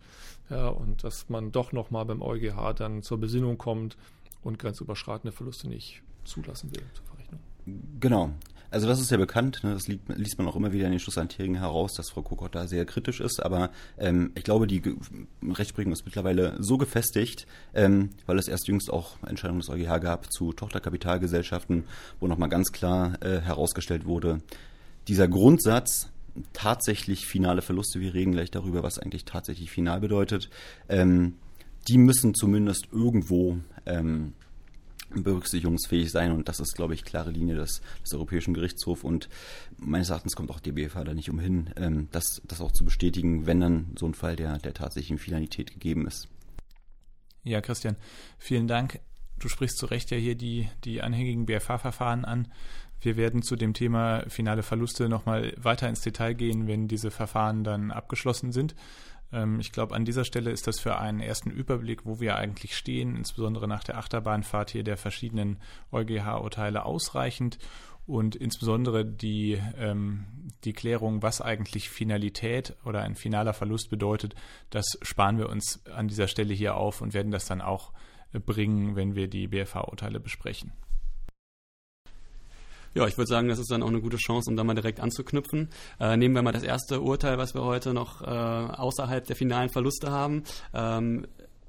ja, 0.50 0.68
und 0.68 1.04
dass 1.04 1.28
man 1.28 1.52
doch 1.52 1.72
nochmal 1.72 2.04
beim 2.04 2.20
EuGH 2.20 2.74
dann 2.74 3.02
zur 3.02 3.18
Besinnung 3.18 3.58
kommt 3.58 3.96
und 4.42 4.58
grenzüberschreitende 4.58 5.32
Verluste 5.32 5.68
nicht 5.68 6.02
zulassen 6.24 6.70
will 6.74 6.82
zur 6.94 7.04
Verrechnung. 7.04 7.40
Genau. 8.00 8.30
Also 8.70 8.86
das 8.86 9.00
ist 9.00 9.10
ja 9.10 9.16
bekannt, 9.16 9.60
ne? 9.64 9.72
das 9.72 9.88
liest 9.88 10.36
man 10.36 10.46
auch 10.46 10.56
immer 10.56 10.72
wieder 10.72 10.84
in 10.84 10.90
den 10.90 11.00
Schlussanträgen 11.00 11.56
heraus, 11.56 11.94
dass 11.94 12.10
Frau 12.10 12.20
Kokott 12.20 12.54
da 12.54 12.66
sehr 12.66 12.84
kritisch 12.84 13.20
ist, 13.20 13.42
aber 13.42 13.70
ähm, 13.96 14.32
ich 14.34 14.44
glaube, 14.44 14.66
die 14.66 14.82
Rechtsprechung 15.42 15.92
ist 15.92 16.04
mittlerweile 16.04 16.54
so 16.58 16.76
gefestigt, 16.76 17.46
ähm, 17.72 18.10
weil 18.26 18.38
es 18.38 18.46
erst 18.46 18.68
jüngst 18.68 18.92
auch 18.92 19.16
Entscheidungen 19.26 19.60
des 19.60 19.70
EuGH 19.70 20.00
gab 20.00 20.30
zu 20.30 20.52
Tochterkapitalgesellschaften, 20.52 21.84
wo 22.20 22.26
nochmal 22.26 22.50
ganz 22.50 22.70
klar 22.70 23.14
äh, 23.22 23.40
herausgestellt 23.40 24.04
wurde, 24.04 24.42
dieser 25.08 25.28
Grundsatz, 25.28 26.10
tatsächlich 26.52 27.26
finale 27.26 27.62
Verluste, 27.62 28.00
wir 28.00 28.12
reden 28.12 28.32
gleich 28.32 28.50
darüber, 28.50 28.82
was 28.82 28.98
eigentlich 28.98 29.24
tatsächlich 29.24 29.70
final 29.70 30.00
bedeutet, 30.00 30.50
ähm, 30.90 31.36
die 31.88 31.96
müssen 31.96 32.34
zumindest 32.34 32.88
irgendwo 32.92 33.56
ähm, 33.86 34.34
berücksichtigungsfähig 35.10 36.10
sein 36.10 36.32
und 36.32 36.48
das 36.48 36.60
ist, 36.60 36.74
glaube 36.74 36.94
ich, 36.94 37.04
klare 37.04 37.30
Linie 37.30 37.56
des, 37.56 37.80
des 38.04 38.14
Europäischen 38.14 38.54
Gerichtshofs 38.54 39.02
und 39.02 39.28
meines 39.78 40.10
Erachtens 40.10 40.36
kommt 40.36 40.50
auch 40.50 40.60
die 40.60 40.72
BFH 40.72 41.04
da 41.04 41.14
nicht 41.14 41.30
umhin, 41.30 41.70
ähm, 41.76 42.08
das, 42.12 42.42
das 42.44 42.60
auch 42.60 42.72
zu 42.72 42.84
bestätigen, 42.84 43.46
wenn 43.46 43.60
dann 43.60 43.92
so 43.98 44.06
ein 44.06 44.14
Fall 44.14 44.36
der, 44.36 44.58
der 44.58 44.74
tatsächlichen 44.74 45.18
Finalität 45.18 45.72
gegeben 45.72 46.06
ist. 46.06 46.28
Ja, 47.44 47.60
Christian, 47.60 47.96
vielen 48.38 48.68
Dank. 48.68 49.00
Du 49.38 49.48
sprichst 49.48 49.78
zu 49.78 49.86
Recht 49.86 50.10
ja 50.10 50.16
hier 50.16 50.34
die, 50.34 50.68
die 50.84 51.00
anhängigen 51.00 51.46
BFH-Verfahren 51.46 52.24
an. 52.24 52.48
Wir 53.00 53.16
werden 53.16 53.42
zu 53.42 53.54
dem 53.54 53.74
Thema 53.74 54.24
finale 54.28 54.64
Verluste 54.64 55.08
nochmal 55.08 55.54
weiter 55.56 55.88
ins 55.88 56.00
Detail 56.00 56.34
gehen, 56.34 56.66
wenn 56.66 56.88
diese 56.88 57.12
Verfahren 57.12 57.62
dann 57.62 57.92
abgeschlossen 57.92 58.50
sind. 58.50 58.74
Ähm, 59.32 59.60
ich 59.60 59.72
glaube, 59.72 59.94
an 59.94 60.04
dieser 60.04 60.24
Stelle 60.24 60.50
ist 60.50 60.66
das 60.66 60.80
für 60.80 60.98
einen 60.98 61.20
ersten 61.20 61.50
Überblick, 61.50 62.04
wo 62.04 62.20
wir 62.20 62.36
eigentlich 62.36 62.76
stehen, 62.76 63.16
insbesondere 63.16 63.68
nach 63.68 63.84
der 63.84 63.98
Achterbahnfahrt 63.98 64.70
hier 64.70 64.84
der 64.84 64.96
verschiedenen 64.96 65.58
EuGH-Urteile 65.92 66.84
ausreichend 66.84 67.58
und 68.06 68.36
insbesondere 68.36 69.04
die, 69.04 69.60
ähm, 69.76 70.24
die 70.64 70.72
Klärung, 70.72 71.22
was 71.22 71.42
eigentlich 71.42 71.90
Finalität 71.90 72.74
oder 72.84 73.02
ein 73.02 73.14
finaler 73.14 73.52
Verlust 73.52 73.90
bedeutet, 73.90 74.34
das 74.70 74.86
sparen 75.02 75.38
wir 75.38 75.50
uns 75.50 75.84
an 75.86 76.08
dieser 76.08 76.26
Stelle 76.26 76.54
hier 76.54 76.76
auf 76.76 77.02
und 77.02 77.12
werden 77.12 77.30
das 77.30 77.44
dann 77.44 77.60
auch 77.60 77.92
bringen, 78.32 78.96
wenn 78.96 79.14
wir 79.14 79.28
die 79.28 79.46
BFH-Urteile 79.46 80.20
besprechen. 80.20 80.72
Ja, 82.98 83.06
ich 83.06 83.16
würde 83.16 83.28
sagen, 83.28 83.46
das 83.46 83.60
ist 83.60 83.70
dann 83.70 83.84
auch 83.84 83.88
eine 83.88 84.00
gute 84.00 84.16
Chance, 84.16 84.50
um 84.50 84.56
da 84.56 84.64
mal 84.64 84.74
direkt 84.74 84.98
anzuknüpfen. 84.98 85.68
Äh, 86.00 86.16
nehmen 86.16 86.34
wir 86.34 86.42
mal 86.42 86.50
das 86.50 86.64
erste 86.64 87.00
Urteil, 87.00 87.38
was 87.38 87.54
wir 87.54 87.62
heute 87.62 87.94
noch 87.94 88.22
äh, 88.22 88.24
außerhalb 88.24 89.24
der 89.24 89.36
finalen 89.36 89.68
Verluste 89.68 90.10
haben. 90.10 90.42
Ähm, 90.74 91.24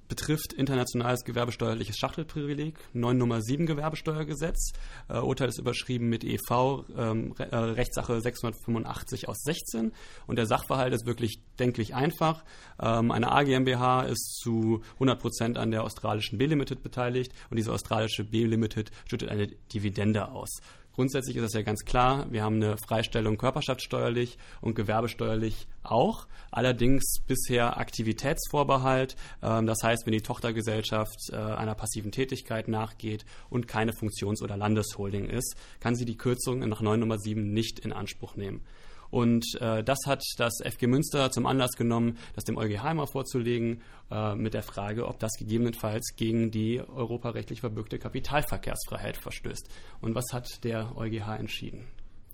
betrifft 0.07 0.53
internationales 0.53 1.23
gewerbesteuerliches 1.23 1.97
Schachtelprivileg, 1.97 2.79
9 2.93 3.15
Nummer 3.15 3.43
7 3.43 3.67
Gewerbesteuergesetz. 3.67 4.71
Äh, 5.07 5.19
Urteil 5.19 5.49
ist 5.49 5.59
überschrieben 5.59 6.09
mit 6.09 6.23
EV, 6.23 6.85
ähm, 6.97 7.33
Re 7.33 7.51
äh, 7.51 7.55
Rechtssache 7.55 8.19
685 8.19 9.29
aus 9.29 9.37
16. 9.43 9.93
Und 10.25 10.35
der 10.37 10.47
Sachverhalt 10.47 10.95
ist 10.95 11.05
wirklich 11.05 11.43
denklich 11.59 11.93
einfach. 11.93 12.43
Ähm, 12.81 13.11
eine 13.11 13.31
AGMBH 13.31 14.07
ist 14.07 14.39
zu 14.41 14.81
100 14.95 15.19
Prozent 15.19 15.57
an 15.59 15.69
der 15.69 15.83
australischen 15.83 16.39
B-Limited 16.39 16.81
beteiligt 16.81 17.31
und 17.51 17.57
diese 17.57 17.71
australische 17.71 18.23
B-Limited 18.23 18.89
schüttet 19.07 19.29
eine 19.29 19.45
Dividende 19.47 20.29
aus. 20.31 20.59
Grundsätzlich 20.93 21.37
ist 21.37 21.43
es 21.43 21.53
ja 21.53 21.61
ganz 21.61 21.85
klar, 21.85 22.27
wir 22.29 22.43
haben 22.43 22.55
eine 22.55 22.77
Freistellung 22.77 23.37
körperschaftssteuerlich 23.37 24.37
und 24.59 24.75
gewerbesteuerlich 24.75 25.67
auch. 25.83 26.27
Allerdings 26.51 27.21
bisher 27.25 27.77
Aktivitätsvorbehalt. 27.77 29.15
Ähm, 29.41 29.65
das 29.65 29.81
heißt, 29.83 30.05
wenn 30.05 30.13
die 30.13 30.21
Tochtergesellschaft 30.21 31.29
äh, 31.31 31.35
einer 31.35 31.75
passiven 31.75 32.11
Tätigkeit 32.11 32.67
nachgeht 32.67 33.25
und 33.49 33.67
keine 33.67 33.93
Funktions- 33.93 34.41
oder 34.41 34.57
Landesholding 34.57 35.29
ist, 35.29 35.55
kann 35.79 35.95
sie 35.95 36.05
die 36.05 36.17
Kürzung 36.17 36.59
nach 36.59 36.81
9 36.81 36.99
Nummer 36.99 37.17
7 37.17 37.53
nicht 37.53 37.79
in 37.79 37.93
Anspruch 37.93 38.35
nehmen. 38.35 38.65
Und 39.11 39.45
äh, 39.59 39.83
das 39.83 39.99
hat 40.05 40.23
das 40.37 40.59
FG 40.63 40.87
Münster 40.87 41.31
zum 41.31 41.45
Anlass 41.45 41.71
genommen, 41.71 42.17
das 42.35 42.43
dem 42.43 42.57
EuGH 42.57 42.83
einmal 42.83 43.07
vorzulegen, 43.07 43.81
äh, 44.11 44.35
mit 44.35 44.53
der 44.53 44.63
Frage, 44.63 45.07
ob 45.07 45.19
das 45.19 45.31
gegebenenfalls 45.37 46.15
gegen 46.15 46.51
die 46.51 46.81
europarechtlich 46.81 47.61
verbürgte 47.61 47.99
Kapitalverkehrsfreiheit 47.99 49.17
verstößt. 49.17 49.69
Und 50.01 50.15
was 50.15 50.25
hat 50.31 50.63
der 50.63 50.95
EuGH 50.95 51.37
entschieden? 51.37 51.87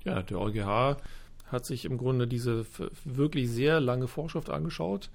Ja, 0.04 0.22
der 0.22 0.40
EuGH 0.40 0.98
hat 1.48 1.66
sich 1.66 1.86
im 1.86 1.98
Grunde 1.98 2.28
diese 2.28 2.66
wirklich 3.04 3.50
sehr 3.50 3.80
lange 3.80 4.08
Vorschrift 4.08 4.50
angeschaut. 4.50 5.10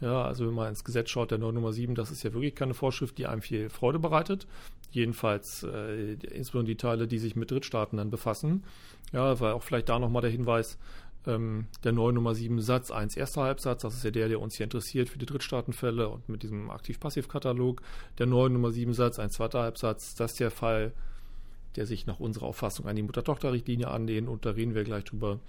Ja, 0.00 0.22
also 0.22 0.46
wenn 0.46 0.54
man 0.54 0.68
ins 0.68 0.84
Gesetz 0.84 1.10
schaut, 1.10 1.30
der 1.30 1.38
9 1.38 1.54
Nummer 1.54 1.72
7, 1.72 1.94
das 1.94 2.10
ist 2.10 2.22
ja 2.22 2.32
wirklich 2.32 2.54
keine 2.54 2.72
Vorschrift, 2.74 3.18
die 3.18 3.26
einem 3.26 3.42
viel 3.42 3.68
Freude 3.68 3.98
bereitet. 3.98 4.46
Jedenfalls 4.90 5.62
äh, 5.62 6.14
insbesondere 6.14 6.72
die 6.72 6.76
Teile, 6.76 7.06
die 7.06 7.18
sich 7.18 7.36
mit 7.36 7.50
Drittstaaten 7.50 7.98
dann 7.98 8.10
befassen. 8.10 8.64
Ja, 9.12 9.38
weil 9.40 9.52
auch 9.52 9.62
vielleicht 9.62 9.88
da 9.88 9.98
nochmal 9.98 10.22
der 10.22 10.30
Hinweis, 10.30 10.78
ähm, 11.26 11.66
der 11.84 11.92
9 11.92 12.14
Nummer 12.14 12.34
7 12.34 12.60
Satz 12.60 12.90
1 12.90 13.16
erster 13.16 13.42
Halbsatz, 13.42 13.82
das 13.82 13.94
ist 13.94 14.04
ja 14.04 14.10
der, 14.10 14.28
der 14.28 14.40
uns 14.40 14.54
hier 14.54 14.64
interessiert 14.64 15.10
für 15.10 15.18
die 15.18 15.26
Drittstaatenfälle 15.26 16.08
und 16.08 16.28
mit 16.28 16.42
diesem 16.42 16.70
Aktiv-Passiv-Katalog. 16.70 17.82
Der 18.18 18.26
9 18.26 18.52
Nummer 18.52 18.70
7 18.70 18.94
Satz 18.94 19.18
1 19.18 19.34
zweiter 19.34 19.60
Halbsatz, 19.60 20.14
das 20.14 20.32
ist 20.32 20.40
der 20.40 20.50
Fall, 20.50 20.92
der 21.76 21.86
sich 21.86 22.06
nach 22.06 22.20
unserer 22.20 22.46
Auffassung 22.46 22.86
an 22.86 22.96
die 22.96 23.02
Mutter-Tochter-Richtlinie 23.02 23.88
anlehnt 23.88 24.28
und 24.28 24.46
da 24.46 24.50
reden 24.50 24.74
wir 24.74 24.84
gleich 24.84 25.04
drüber, 25.04 25.40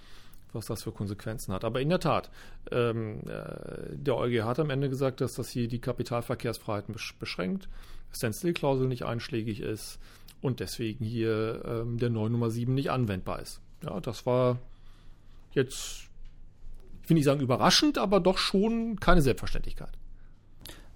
was 0.52 0.66
das 0.66 0.82
für 0.82 0.92
Konsequenzen 0.92 1.52
hat. 1.52 1.64
Aber 1.64 1.80
in 1.80 1.88
der 1.88 2.00
Tat, 2.00 2.30
ähm, 2.70 3.20
äh, 3.26 3.96
der 3.96 4.16
EuGH 4.16 4.44
hat 4.44 4.58
am 4.58 4.70
Ende 4.70 4.88
gesagt, 4.88 5.20
dass 5.20 5.34
das 5.34 5.50
hier 5.50 5.68
die 5.68 5.80
Kapitalverkehrsfreiheiten 5.80 6.94
beschränkt, 7.18 7.68
Standstill-Klausel 8.12 8.88
nicht 8.88 9.04
einschlägig 9.04 9.60
ist 9.60 9.98
und 10.40 10.60
deswegen 10.60 11.04
hier 11.04 11.62
ähm, 11.64 11.98
der 11.98 12.10
9 12.10 12.30
Nummer 12.30 12.50
7 12.50 12.74
nicht 12.74 12.90
anwendbar 12.90 13.40
ist. 13.40 13.60
Ja, 13.82 14.00
das 14.00 14.26
war 14.26 14.58
jetzt, 15.52 16.08
ich 17.02 17.10
will 17.10 17.14
nicht 17.14 17.24
sagen 17.24 17.40
überraschend, 17.40 17.98
aber 17.98 18.20
doch 18.20 18.38
schon 18.38 18.98
keine 19.00 19.22
Selbstverständlichkeit. 19.22 19.92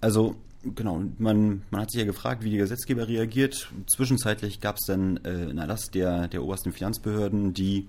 Also 0.00 0.36
genau, 0.62 1.02
man, 1.18 1.62
man 1.70 1.80
hat 1.80 1.90
sich 1.90 2.00
ja 2.00 2.06
gefragt, 2.06 2.44
wie 2.44 2.50
der 2.50 2.60
Gesetzgeber 2.60 3.08
reagiert. 3.08 3.70
Zwischenzeitlich 3.86 4.60
gab 4.60 4.76
es 4.76 4.86
dann 4.86 5.18
äh, 5.24 5.28
einen 5.28 5.58
Erlass 5.58 5.90
der, 5.90 6.28
der 6.28 6.42
obersten 6.42 6.72
Finanzbehörden, 6.72 7.54
die 7.54 7.86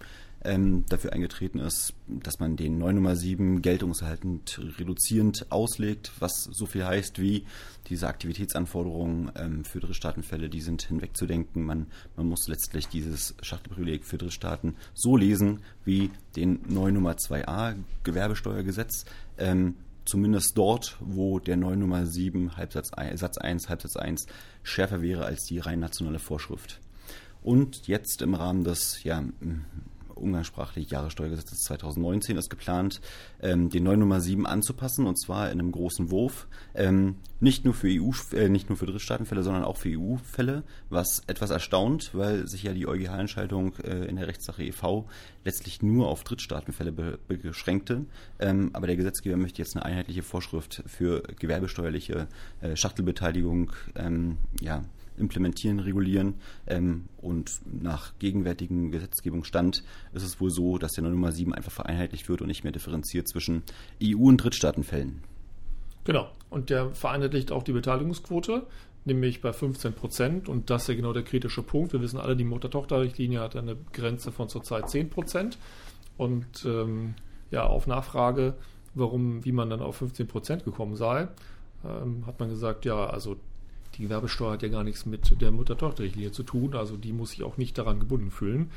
ähm, 0.48 0.86
dafür 0.88 1.13
eingetreten 1.13 1.60
ist, 1.60 1.94
dass 2.08 2.39
man 2.39 2.56
den 2.56 2.77
9 2.80 2.96
Nummer 2.96 3.16
7 3.16 3.62
geltungserhaltend 3.62 4.60
reduzierend 4.80 5.51
auslegt, 5.51 6.12
was 6.20 6.44
so 6.44 6.66
viel 6.66 6.86
heißt 6.86 7.20
wie 7.20 7.46
diese 7.89 8.08
Aktivitätsanforderungen 8.08 9.32
ähm, 9.36 9.66
für 9.66 9.80
Drittstaatenfälle, 9.80 10.50
die 10.50 10.62
sind 10.62 10.84
hinwegzudenken. 10.84 11.63
Man, 11.63 11.88
man 12.16 12.27
muss 12.27 12.48
letztlich 12.48 12.88
dieses 12.88 13.36
Schachtelprivileg 13.42 14.06
für 14.06 14.18
Drittstaaten 14.18 14.75
so 14.94 15.18
lesen 15.18 15.60
wie 15.84 16.10
den 16.36 16.62
9 16.68 16.94
Nummer 16.94 17.13
2a 17.13 17.75
Gewerbesteuergesetz. 18.04 19.06
Ähm, 19.38 19.75
zumindest 20.06 20.58
dort, 20.58 20.98
wo 21.01 21.39
der 21.39 21.58
9 21.58 21.77
Nummer 21.77 22.06
7 22.06 22.56
Halbsatz 22.56 22.94
1, 22.94 23.20
Satz 23.20 23.38
1, 23.38 23.70
Halbsatz 23.70 23.98
1 23.98 24.27
schärfer 24.63 25.01
wäre 25.01 25.25
als 25.25 25.44
die 25.44 25.60
rein 25.60 25.80
nationale 25.80 26.20
Vorschrift. 26.20 26.80
Und 27.44 27.88
jetzt 27.88 28.22
im 28.22 28.34
Rahmen 28.34 28.63
des 28.63 29.04
ja, 29.04 29.24
umgangssprachlich 30.22 30.90
Jahressteuergesetzes 30.90 31.64
2019 31.64 32.38
ist 32.38 32.50
geplant, 32.50 33.02
ähm, 33.42 33.70
den 33.70 33.84
9 33.84 34.00
Nummer 34.00 34.22
7 34.22 34.46
anzupassen 34.46 35.06
und 35.06 35.20
zwar 35.20 35.52
in 35.52 35.60
einem 35.60 35.72
großen 35.72 36.12
Wurf. 36.12 36.48
Ähm, 36.76 37.16
nicht 37.40 37.66
nur 37.66 37.74
für 37.74 37.88
EU, 37.88 38.12
äh, 38.34 38.50
nicht 38.50 38.70
nur 38.70 38.78
für 38.78 38.88
Drittstaatenfälle, 38.88 39.44
sondern 39.44 39.64
auch 39.64 39.78
für 39.78 39.90
EU-Fälle, 39.90 40.64
was 40.90 41.22
etwas 41.28 41.52
erstaunt, 41.52 42.12
weil 42.14 42.48
sich 42.48 42.64
ja 42.64 42.74
die 42.74 42.88
EuGH-Entscheidung 42.88 43.76
äh, 43.84 44.06
in 44.06 44.16
der 44.16 44.28
Rechtssache 44.28 44.64
e.V. 44.64 45.08
letztlich 45.46 45.82
nur 45.82 46.08
auf 46.08 46.24
Drittstaatenfälle 46.24 46.92
be 46.92 47.20
beschränkte. 47.28 48.06
Ähm, 48.40 48.72
aber 48.74 48.88
der 48.88 48.96
Gesetzgeber 48.96 49.38
möchte 49.38 49.62
jetzt 49.62 49.76
eine 49.76 49.86
einheitliche 49.86 50.24
Vorschrift 50.24 50.84
für 50.88 51.22
gewerbesteuerliche 51.40 52.28
äh, 52.62 52.76
Schachtelbeteiligung 52.76 53.72
ähm, 53.96 54.38
ja, 54.60 54.84
implementieren, 55.18 55.80
regulieren. 55.80 56.36
Ähm, 56.68 57.06
und 57.18 57.60
nach 57.82 58.14
gegenwärtigem 58.20 58.92
Gesetzgebungsstand 58.92 59.84
ist 60.14 60.24
es 60.24 60.40
wohl 60.40 60.50
so, 60.50 60.78
dass 60.78 60.94
der 60.94 61.04
Nummer 61.04 61.32
7 61.32 61.54
einfach 61.54 61.72
vereinheitlicht 61.72 62.30
wird 62.30 62.42
und 62.42 62.48
nicht 62.48 62.64
mehr 62.64 62.74
differenziert 62.74 63.28
zwischen 63.28 63.64
EU- 64.02 64.28
und 64.28 64.38
Drittstaatenfällen. 64.38 65.24
Genau. 66.04 66.30
Und 66.50 66.70
der 66.70 66.92
vereinheitlicht 66.96 67.52
auch 67.52 67.64
die 67.64 67.74
Beteiligungsquote, 67.74 68.66
nämlich 69.04 69.42
bei 69.42 69.52
15 69.52 69.94
Prozent. 69.94 70.50
Und 70.50 70.70
das 70.70 70.84
ist 70.84 70.88
ja 70.90 70.96
genau 70.96 71.14
der 71.14 71.24
kritische 71.24 71.64
Punkt. 71.64 71.94
Wir 71.94 72.02
wissen 72.02 72.20
alle, 72.20 72.36
die 72.36 72.46
Mutter-Tochter-Richtlinie 72.46 73.42
hat 73.42 73.56
eine 73.56 73.76
Grenze 73.92 74.32
von 74.32 74.48
zurzeit 74.48 74.90
10 74.90 75.10
Prozent. 75.10 75.58
Und 76.18 76.66
ähm, 76.66 77.16
ja, 77.52 77.66
auf 77.66 77.88
Nachfrage, 77.88 78.56
warum, 78.96 79.44
wie 79.46 79.52
man 79.52 79.70
dann 79.70 79.82
auf 79.82 79.98
15 79.98 80.28
Prozent 80.28 80.64
gekommen 80.64 80.96
sei, 80.96 81.28
ähm, 81.86 82.26
hat 82.26 82.40
man 82.40 82.50
gesagt, 82.50 82.86
ja, 82.86 83.08
also 83.08 83.38
die 83.96 84.03
Gewerbesteuer 84.03 84.53
hat 84.53 84.63
ja 84.63 84.70
gar 84.70 84.84
nichts 84.84 85.06
mit 85.06 85.41
der 85.41 85.51
Mutter-Tochter-Richtlinie 85.51 86.32
zu 86.32 86.44
tun, 86.44 86.75
also 86.75 86.98
die 86.98 87.13
muss 87.13 87.32
sich 87.32 87.44
auch 87.44 87.58
nicht 87.58 87.77
daran 87.77 88.00
gebunden 88.00 88.32
fühlen. 88.32 88.72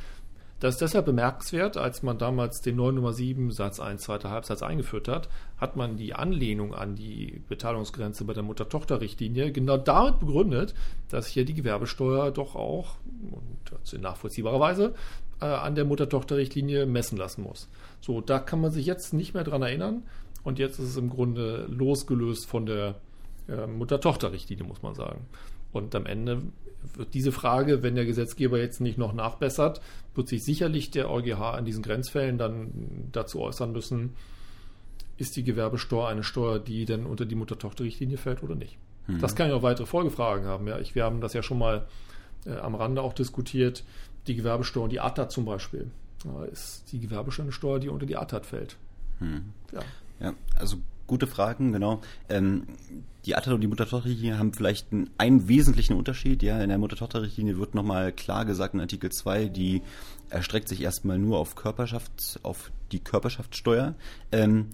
Das 0.60 0.74
ist 0.74 0.82
deshalb 0.82 1.06
bemerkenswert, 1.06 1.78
als 1.78 2.02
man 2.02 2.18
damals 2.18 2.60
den 2.60 2.76
9 2.76 2.94
Nummer 2.94 3.14
7 3.14 3.50
Satz 3.50 3.80
1 3.80 4.02
zweiter 4.02 4.28
Halbsatz 4.28 4.62
eingeführt 4.62 5.08
hat, 5.08 5.30
hat 5.56 5.76
man 5.76 5.96
die 5.96 6.12
Anlehnung 6.12 6.74
an 6.74 6.96
die 6.96 7.42
Beteiligungsgrenze 7.48 8.24
bei 8.24 8.34
der 8.34 8.42
Mutter-Tochter-Richtlinie 8.42 9.52
genau 9.52 9.78
damit 9.78 10.20
begründet, 10.20 10.74
dass 11.08 11.26
hier 11.26 11.46
die 11.46 11.54
Gewerbesteuer 11.54 12.30
doch 12.30 12.56
auch, 12.56 12.96
und 13.30 13.92
in 13.92 14.02
nachvollziehbarer 14.02 14.60
Weise, 14.60 14.94
äh, 15.40 15.46
an 15.46 15.76
der 15.76 15.86
Mutter-Tochter-Richtlinie 15.86 16.84
messen 16.84 17.16
lassen 17.16 17.42
muss. 17.42 17.70
So, 18.02 18.20
da 18.20 18.38
kann 18.38 18.60
man 18.60 18.70
sich 18.70 18.84
jetzt 18.84 19.14
nicht 19.14 19.32
mehr 19.32 19.44
dran 19.44 19.62
erinnern 19.62 20.02
und 20.44 20.58
jetzt 20.58 20.78
ist 20.78 20.90
es 20.90 20.96
im 20.98 21.08
Grunde 21.08 21.66
losgelöst 21.70 22.46
von 22.46 22.66
der 22.66 22.96
äh, 23.50 23.66
Mutter-Tochter-Richtlinie, 23.66 24.64
muss 24.64 24.82
man 24.82 24.94
sagen. 24.94 25.26
Und 25.72 25.94
am 25.94 26.06
Ende 26.06 26.42
wird 26.94 27.14
diese 27.14 27.32
Frage, 27.32 27.82
wenn 27.82 27.94
der 27.94 28.06
Gesetzgeber 28.06 28.58
jetzt 28.58 28.80
nicht 28.80 28.98
noch 28.98 29.12
nachbessert, 29.12 29.80
wird 30.14 30.28
sich 30.28 30.44
sicherlich 30.44 30.90
der 30.90 31.10
EuGH 31.10 31.58
in 31.58 31.64
diesen 31.64 31.82
Grenzfällen 31.82 32.38
dann 32.38 33.08
dazu 33.12 33.40
äußern 33.40 33.72
müssen, 33.72 34.14
ist 35.16 35.36
die 35.36 35.44
Gewerbesteuer 35.44 36.08
eine 36.08 36.24
Steuer, 36.24 36.58
die 36.58 36.86
denn 36.86 37.04
unter 37.04 37.26
die 37.26 37.34
Mutter-Tochter-Richtlinie 37.34 38.16
fällt 38.16 38.42
oder 38.42 38.54
nicht. 38.54 38.78
Mhm. 39.06 39.20
Das 39.20 39.36
kann 39.36 39.50
ja 39.50 39.54
auch 39.54 39.62
weitere 39.62 39.86
Folgefragen 39.86 40.46
haben. 40.46 40.66
Ja, 40.66 40.78
ich, 40.78 40.94
wir 40.94 41.04
haben 41.04 41.20
das 41.20 41.34
ja 41.34 41.42
schon 41.42 41.58
mal 41.58 41.86
äh, 42.46 42.56
am 42.56 42.74
Rande 42.74 43.02
auch 43.02 43.12
diskutiert. 43.12 43.84
Die 44.26 44.34
Gewerbesteuer 44.34 44.84
und 44.84 44.90
die 44.90 45.00
ATAT 45.00 45.30
zum 45.30 45.44
Beispiel. 45.44 45.90
Ja, 46.24 46.44
ist 46.44 46.90
die 46.92 47.00
Gewerbesteuer 47.00 47.44
eine 47.44 47.52
Steuer, 47.52 47.78
die 47.78 47.88
unter 47.88 48.06
die 48.06 48.16
ATAT 48.16 48.46
fällt? 48.46 48.76
Mhm. 49.20 49.52
Ja. 49.72 49.80
ja, 50.20 50.34
also 50.58 50.78
Gute 51.10 51.26
Fragen, 51.26 51.72
genau. 51.72 52.02
Ähm, 52.28 52.68
die 53.24 53.34
Atta 53.34 53.52
und 53.52 53.60
die 53.60 53.66
Mutter-Tochter-Richtlinie 53.66 54.38
haben 54.38 54.52
vielleicht 54.52 54.92
einen, 54.92 55.10
einen, 55.18 55.48
wesentlichen 55.48 55.94
Unterschied. 55.94 56.40
Ja, 56.40 56.62
in 56.62 56.68
der 56.68 56.78
Mutter-Tochter-Richtlinie 56.78 57.58
wird 57.58 57.74
nochmal 57.74 58.12
klar 58.12 58.44
gesagt 58.44 58.74
in 58.74 58.80
Artikel 58.80 59.10
2, 59.10 59.46
die 59.46 59.82
erstreckt 60.28 60.68
sich 60.68 60.80
erstmal 60.82 61.18
nur 61.18 61.40
auf 61.40 61.56
Körperschaft, 61.56 62.38
auf 62.44 62.70
die 62.92 63.00
Körperschaftssteuer. 63.00 63.96
Ähm, 64.30 64.66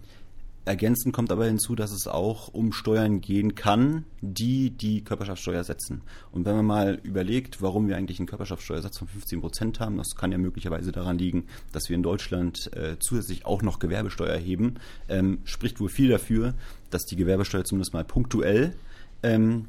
Ergänzend 0.67 1.15
kommt 1.15 1.31
aber 1.31 1.47
hinzu, 1.47 1.77
dass 1.77 1.93
es 1.93 2.09
auch 2.09 2.49
um 2.49 2.73
Steuern 2.73 3.21
gehen 3.21 3.55
kann, 3.55 4.05
die 4.21 4.71
die 4.71 5.05
Körperschaftssteuer 5.05 5.63
setzen. 5.63 6.03
Und 6.33 6.45
wenn 6.45 6.57
man 6.57 6.67
mal 6.67 7.01
überlegt, 7.05 7.63
warum 7.63 7.87
wir 7.87 7.97
eigentlich 7.97 8.19
einen 8.19 8.27
Körperschaftssteuersatz 8.27 8.99
von 8.99 9.07
15 9.07 9.41
Prozent 9.41 9.79
haben, 9.79 9.97
das 9.97 10.17
kann 10.17 10.33
ja 10.33 10.39
möglicherweise 10.39 10.91
daran 10.91 11.19
liegen, 11.19 11.45
dass 11.71 11.89
wir 11.89 11.95
in 11.95 12.03
Deutschland 12.03 12.69
äh, 12.75 12.97
zusätzlich 12.99 13.47
auch 13.47 13.63
noch 13.63 13.79
Gewerbesteuer 13.79 14.33
erheben, 14.33 14.75
ähm, 15.09 15.39
spricht 15.45 15.79
wohl 15.79 15.89
viel 15.89 16.09
dafür, 16.09 16.55
dass 16.91 17.07
die 17.07 17.15
Gewerbesteuer 17.15 17.65
zumindest 17.65 17.95
mal 17.95 18.05
punktuell 18.05 18.75
ähm, 19.23 19.67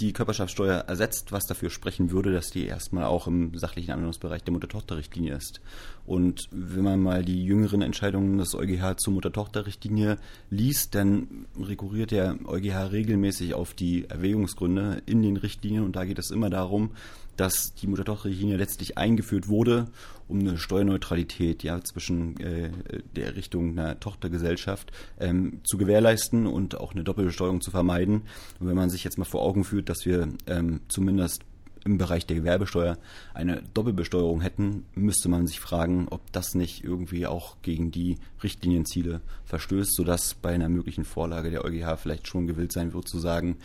die 0.00 0.12
Körperschaftssteuer 0.12 0.84
ersetzt, 0.86 1.30
was 1.30 1.44
dafür 1.44 1.70
sprechen 1.70 2.10
würde, 2.10 2.32
dass 2.32 2.50
die 2.50 2.66
erstmal 2.66 3.04
auch 3.04 3.26
im 3.26 3.56
sachlichen 3.56 3.92
Anwendungsbereich 3.92 4.42
der 4.42 4.52
Mutter-Tochter-Richtlinie 4.52 5.34
ist. 5.34 5.60
Und 6.06 6.48
wenn 6.50 6.84
man 6.84 7.00
mal 7.00 7.24
die 7.24 7.44
jüngeren 7.44 7.82
Entscheidungen 7.82 8.38
des 8.38 8.54
EuGH 8.54 8.96
zur 8.96 9.12
Mutter-Tochter-Richtlinie 9.12 10.18
liest, 10.48 10.94
dann 10.94 11.46
rekurriert 11.60 12.10
der 12.10 12.38
EuGH 12.46 12.92
regelmäßig 12.92 13.54
auf 13.54 13.74
die 13.74 14.08
Erwägungsgründe 14.08 15.02
in 15.06 15.22
den 15.22 15.36
Richtlinien 15.36 15.84
und 15.84 15.96
da 15.96 16.04
geht 16.04 16.18
es 16.18 16.30
immer 16.30 16.48
darum, 16.48 16.92
dass 17.36 17.74
die 17.74 17.86
Mutter-Tochter-Richtlinie 17.86 18.56
letztlich 18.56 18.98
eingeführt 18.98 19.48
wurde, 19.48 19.88
um 20.30 20.40
eine 20.40 20.58
Steuerneutralität 20.58 21.62
ja, 21.62 21.82
zwischen 21.82 22.38
äh, 22.40 22.70
der 23.16 23.36
Richtung 23.36 23.70
einer 23.70 23.98
Tochtergesellschaft 23.98 24.92
ähm, 25.18 25.60
zu 25.64 25.76
gewährleisten 25.76 26.46
und 26.46 26.78
auch 26.78 26.92
eine 26.92 27.04
Doppelbesteuerung 27.04 27.60
zu 27.60 27.70
vermeiden. 27.70 28.22
Und 28.60 28.68
wenn 28.68 28.76
man 28.76 28.90
sich 28.90 29.04
jetzt 29.04 29.18
mal 29.18 29.24
vor 29.24 29.42
Augen 29.42 29.64
führt, 29.64 29.88
dass 29.88 30.06
wir 30.06 30.28
ähm, 30.46 30.80
zumindest 30.88 31.42
im 31.84 31.98
Bereich 31.98 32.26
der 32.26 32.36
Gewerbesteuer 32.36 32.98
eine 33.34 33.62
Doppelbesteuerung 33.74 34.40
hätten, 34.40 34.84
müsste 34.94 35.28
man 35.28 35.46
sich 35.46 35.60
fragen, 35.60 36.08
ob 36.10 36.32
das 36.32 36.54
nicht 36.54 36.84
irgendwie 36.84 37.26
auch 37.26 37.56
gegen 37.62 37.90
die 37.90 38.18
Richtlinienziele 38.42 39.20
verstößt, 39.44 39.94
sodass 39.94 40.34
bei 40.34 40.50
einer 40.50 40.68
möglichen 40.68 41.04
Vorlage 41.04 41.50
der 41.50 41.64
EuGH 41.64 41.96
vielleicht 41.96 42.28
schon 42.28 42.46
gewillt 42.46 42.72
sein 42.72 42.92
wird 42.92 43.08
zu 43.08 43.18
sagen, 43.18 43.56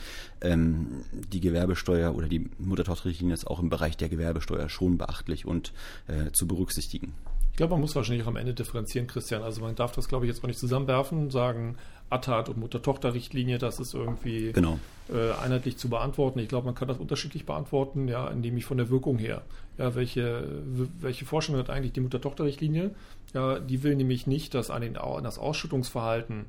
ähm, 0.41 1.03
die 1.11 1.41
Gewerbesteuer 1.41 2.15
oder 2.15 2.27
die 2.27 2.49
Mutter-Tochter-Richtlinie 2.57 3.33
ist 3.33 3.47
auch 3.47 3.59
im 3.59 3.69
Bereich 3.69 3.97
der 3.97 4.09
Gewerbesteuer 4.09 4.69
schon 4.69 4.97
beachtlich 4.97 5.45
und 5.45 5.73
äh, 6.07 6.31
zu 6.31 6.47
berücksichtigen. 6.47 7.13
Ich 7.55 7.57
glaube, 7.57 7.71
man 7.71 7.79
muss 7.79 7.95
wahrscheinlich 7.95 8.25
auch 8.25 8.27
am 8.27 8.35
Ende 8.35 8.53
differenzieren, 8.53 9.07
Christian. 9.07 9.41
Also 9.41 9.61
man 9.61 9.75
darf 9.75 9.93
das, 9.93 10.09
glaube 10.09 10.25
ich, 10.25 10.29
jetzt 10.29 10.43
auch 10.43 10.47
nicht 10.47 10.59
zusammenwerfen, 10.59 11.31
sagen, 11.31 11.77
ATAT 12.09 12.49
und 12.49 12.57
Mutter-Tochter-Richtlinie, 12.57 13.59
das 13.59 13.79
ist 13.79 13.93
irgendwie 13.93 14.51
genau. 14.51 14.77
äh, 15.07 15.31
einheitlich 15.41 15.77
zu 15.77 15.87
beantworten. 15.87 16.39
Ich 16.39 16.49
glaube, 16.49 16.65
man 16.65 16.75
kann 16.75 16.89
das 16.89 16.97
unterschiedlich 16.97 17.45
beantworten, 17.45 18.09
ja, 18.09 18.27
indem 18.27 18.57
ich 18.57 18.65
von 18.65 18.75
der 18.75 18.89
Wirkung 18.89 19.17
her, 19.17 19.41
ja, 19.77 19.95
welche, 19.95 20.45
welche 20.99 21.23
Forschung 21.23 21.55
hat 21.55 21.69
eigentlich 21.69 21.93
die 21.93 22.01
Mutter-Tochter-Richtlinie? 22.01 22.91
Ja, 23.33 23.57
die 23.57 23.83
will 23.83 23.95
nämlich 23.95 24.27
nicht, 24.27 24.53
dass 24.53 24.69
an, 24.69 24.81
den, 24.81 24.97
an 24.97 25.23
das 25.23 25.39
Ausschüttungsverhalten 25.39 26.47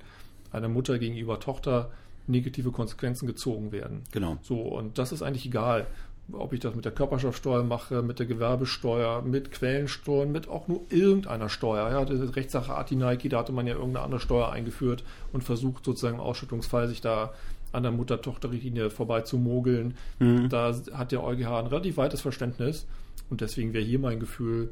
einer 0.50 0.68
Mutter 0.68 0.98
gegenüber 0.98 1.38
Tochter 1.38 1.92
negative 2.26 2.72
Konsequenzen 2.72 3.28
gezogen 3.28 3.70
werden. 3.70 4.02
Genau. 4.10 4.38
So, 4.42 4.60
und 4.60 4.98
das 4.98 5.12
ist 5.12 5.22
eigentlich 5.22 5.46
egal 5.46 5.86
ob 6.32 6.52
ich 6.52 6.60
das 6.60 6.74
mit 6.74 6.84
der 6.84 6.92
Körperschaftsteuer 6.92 7.62
mache, 7.62 8.02
mit 8.02 8.18
der 8.18 8.26
Gewerbesteuer, 8.26 9.22
mit 9.22 9.52
Quellensteuern, 9.52 10.32
mit 10.32 10.48
auch 10.48 10.66
nur 10.68 10.80
irgendeiner 10.90 11.48
Steuer. 11.48 11.90
Ja, 11.90 12.04
die 12.04 12.14
Rechtssache 12.14 12.74
Atinaiki, 12.74 13.28
da 13.28 13.38
hatte 13.38 13.52
man 13.52 13.66
ja 13.66 13.74
irgendeine 13.74 14.04
andere 14.04 14.20
Steuer 14.20 14.50
eingeführt 14.50 15.04
und 15.32 15.44
versucht 15.44 15.84
sozusagen 15.84 16.16
im 16.16 16.20
Ausschüttungsfall 16.20 16.88
sich 16.88 17.00
da 17.00 17.32
an 17.72 17.82
der 17.82 17.92
Mutter-Tochter-Richtlinie 17.92 18.90
vorbei 18.90 19.20
zu 19.20 19.38
mogeln. 19.38 19.96
Mhm. 20.18 20.48
Da 20.48 20.74
hat 20.92 21.12
der 21.12 21.22
EuGH 21.22 21.58
ein 21.58 21.66
relativ 21.66 21.96
weites 21.96 22.20
Verständnis 22.20 22.86
und 23.30 23.40
deswegen 23.40 23.72
wäre 23.72 23.84
hier 23.84 23.98
mein 23.98 24.18
Gefühl, 24.18 24.70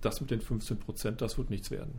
das 0.00 0.20
mit 0.20 0.30
den 0.30 0.40
15 0.40 0.78
Prozent, 0.78 1.20
das 1.22 1.38
wird 1.38 1.50
nichts 1.50 1.70
werden. 1.70 1.92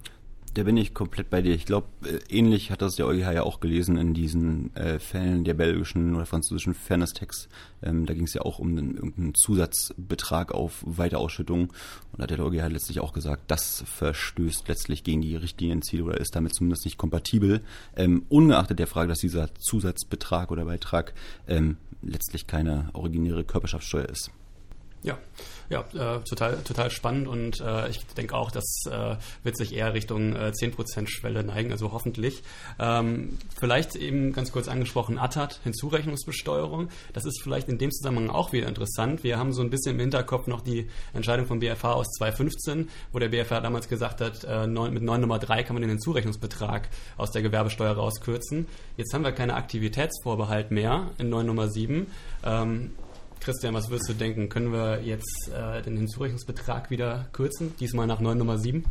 Da 0.55 0.63
bin 0.63 0.77
ich 0.77 0.93
komplett 0.93 1.29
bei 1.29 1.41
dir. 1.41 1.53
Ich 1.53 1.65
glaube, 1.65 1.87
äh, 2.05 2.19
ähnlich 2.29 2.71
hat 2.71 2.81
das 2.81 2.95
der 2.95 3.07
EuGH 3.07 3.33
ja 3.33 3.43
auch 3.43 3.59
gelesen 3.59 3.97
in 3.97 4.13
diesen 4.13 4.73
äh, 4.77 4.99
Fällen 4.99 5.43
der 5.43 5.53
belgischen 5.53 6.15
oder 6.15 6.25
französischen 6.25 6.73
Fairness-Tax. 6.73 7.49
Ähm, 7.83 8.05
da 8.05 8.13
ging 8.13 8.23
es 8.23 8.33
ja 8.33 8.41
auch 8.41 8.57
um 8.59 8.69
einen, 8.69 8.95
irgendeinen 8.95 9.35
Zusatzbetrag 9.35 10.53
auf 10.53 10.81
Weiterausschüttung. 10.85 11.63
Und 11.63 11.73
da 12.17 12.23
hat 12.23 12.29
der 12.29 12.39
EuGH 12.39 12.69
letztlich 12.69 13.01
auch 13.01 13.11
gesagt, 13.11 13.51
das 13.51 13.83
verstößt 13.85 14.69
letztlich 14.69 15.03
gegen 15.03 15.21
die 15.21 15.35
Richtlinienziele 15.35 16.05
oder 16.05 16.21
ist 16.21 16.37
damit 16.37 16.55
zumindest 16.55 16.85
nicht 16.85 16.97
kompatibel. 16.97 17.59
Ähm, 17.97 18.25
ungeachtet 18.29 18.79
der 18.79 18.87
Frage, 18.87 19.09
dass 19.09 19.19
dieser 19.19 19.53
Zusatzbetrag 19.55 20.51
oder 20.51 20.63
Beitrag 20.63 21.13
ähm, 21.49 21.75
letztlich 22.01 22.47
keine 22.47 22.91
originäre 22.93 23.43
Körperschaftssteuer 23.43 24.07
ist. 24.07 24.31
Ja, 25.03 25.19
ja, 25.69 25.81
äh, 25.93 26.21
total, 26.21 26.57
total 26.63 26.91
spannend 26.91 27.27
und 27.27 27.59
äh, 27.61 27.89
ich 27.89 28.05
denke 28.07 28.35
auch, 28.35 28.51
das 28.51 28.83
äh, 28.89 29.15
wird 29.43 29.57
sich 29.57 29.73
eher 29.73 29.93
Richtung 29.93 30.35
äh, 30.35 30.51
10% 30.51 31.07
Schwelle 31.07 31.43
neigen, 31.43 31.71
also 31.71 31.91
hoffentlich. 31.91 32.43
Ähm, 32.79 33.37
vielleicht 33.57 33.95
eben 33.95 34.33
ganz 34.33 34.51
kurz 34.51 34.67
angesprochen, 34.67 35.17
ATAT, 35.17 35.59
Hinzurechnungsbesteuerung. 35.63 36.89
Das 37.13 37.25
ist 37.25 37.41
vielleicht 37.41 37.67
in 37.67 37.77
dem 37.77 37.91
Zusammenhang 37.91 38.29
auch 38.29 38.53
wieder 38.53 38.67
interessant. 38.67 39.23
Wir 39.23 39.37
haben 39.37 39.53
so 39.53 39.61
ein 39.61 39.69
bisschen 39.69 39.95
im 39.95 39.99
Hinterkopf 39.99 40.47
noch 40.47 40.61
die 40.61 40.87
Entscheidung 41.13 41.47
vom 41.47 41.59
BFH 41.59 41.93
aus 41.93 42.07
2015, 42.17 42.89
wo 43.11 43.19
der 43.19 43.29
BFH 43.29 43.61
damals 43.61 43.87
gesagt 43.87 44.21
hat, 44.21 44.43
äh, 44.43 44.67
neun, 44.67 44.93
mit 44.93 45.03
9 45.03 45.21
Nummer 45.21 45.39
3 45.39 45.63
kann 45.63 45.75
man 45.75 45.81
den 45.81 45.89
Hinzurechnungsbetrag 45.89 46.89
aus 47.17 47.31
der 47.31 47.41
Gewerbesteuer 47.41 47.93
rauskürzen. 47.93 48.67
Jetzt 48.97 49.13
haben 49.13 49.23
wir 49.23 49.31
keine 49.31 49.55
Aktivitätsvorbehalt 49.55 50.71
mehr 50.71 51.11
in 51.17 51.29
9 51.29 51.45
Nummer 51.45 51.69
7. 51.69 52.07
Ähm, 52.43 52.91
Christian, 53.45 53.75
was 53.75 53.91
würdest 53.91 54.09
du 54.09 54.13
denken? 54.13 54.49
Können 54.49 54.73
wir 54.73 55.03
jetzt 55.03 55.51
äh, 55.53 55.79
den 55.83 55.97
Hinzurechnungsbetrag 55.97 56.89
wieder 56.89 57.27
kürzen? 57.31 57.75
Diesmal 57.79 58.07
nach 58.07 58.19
9 58.19 58.35
Nummer 58.39 58.57
7? 58.57 58.83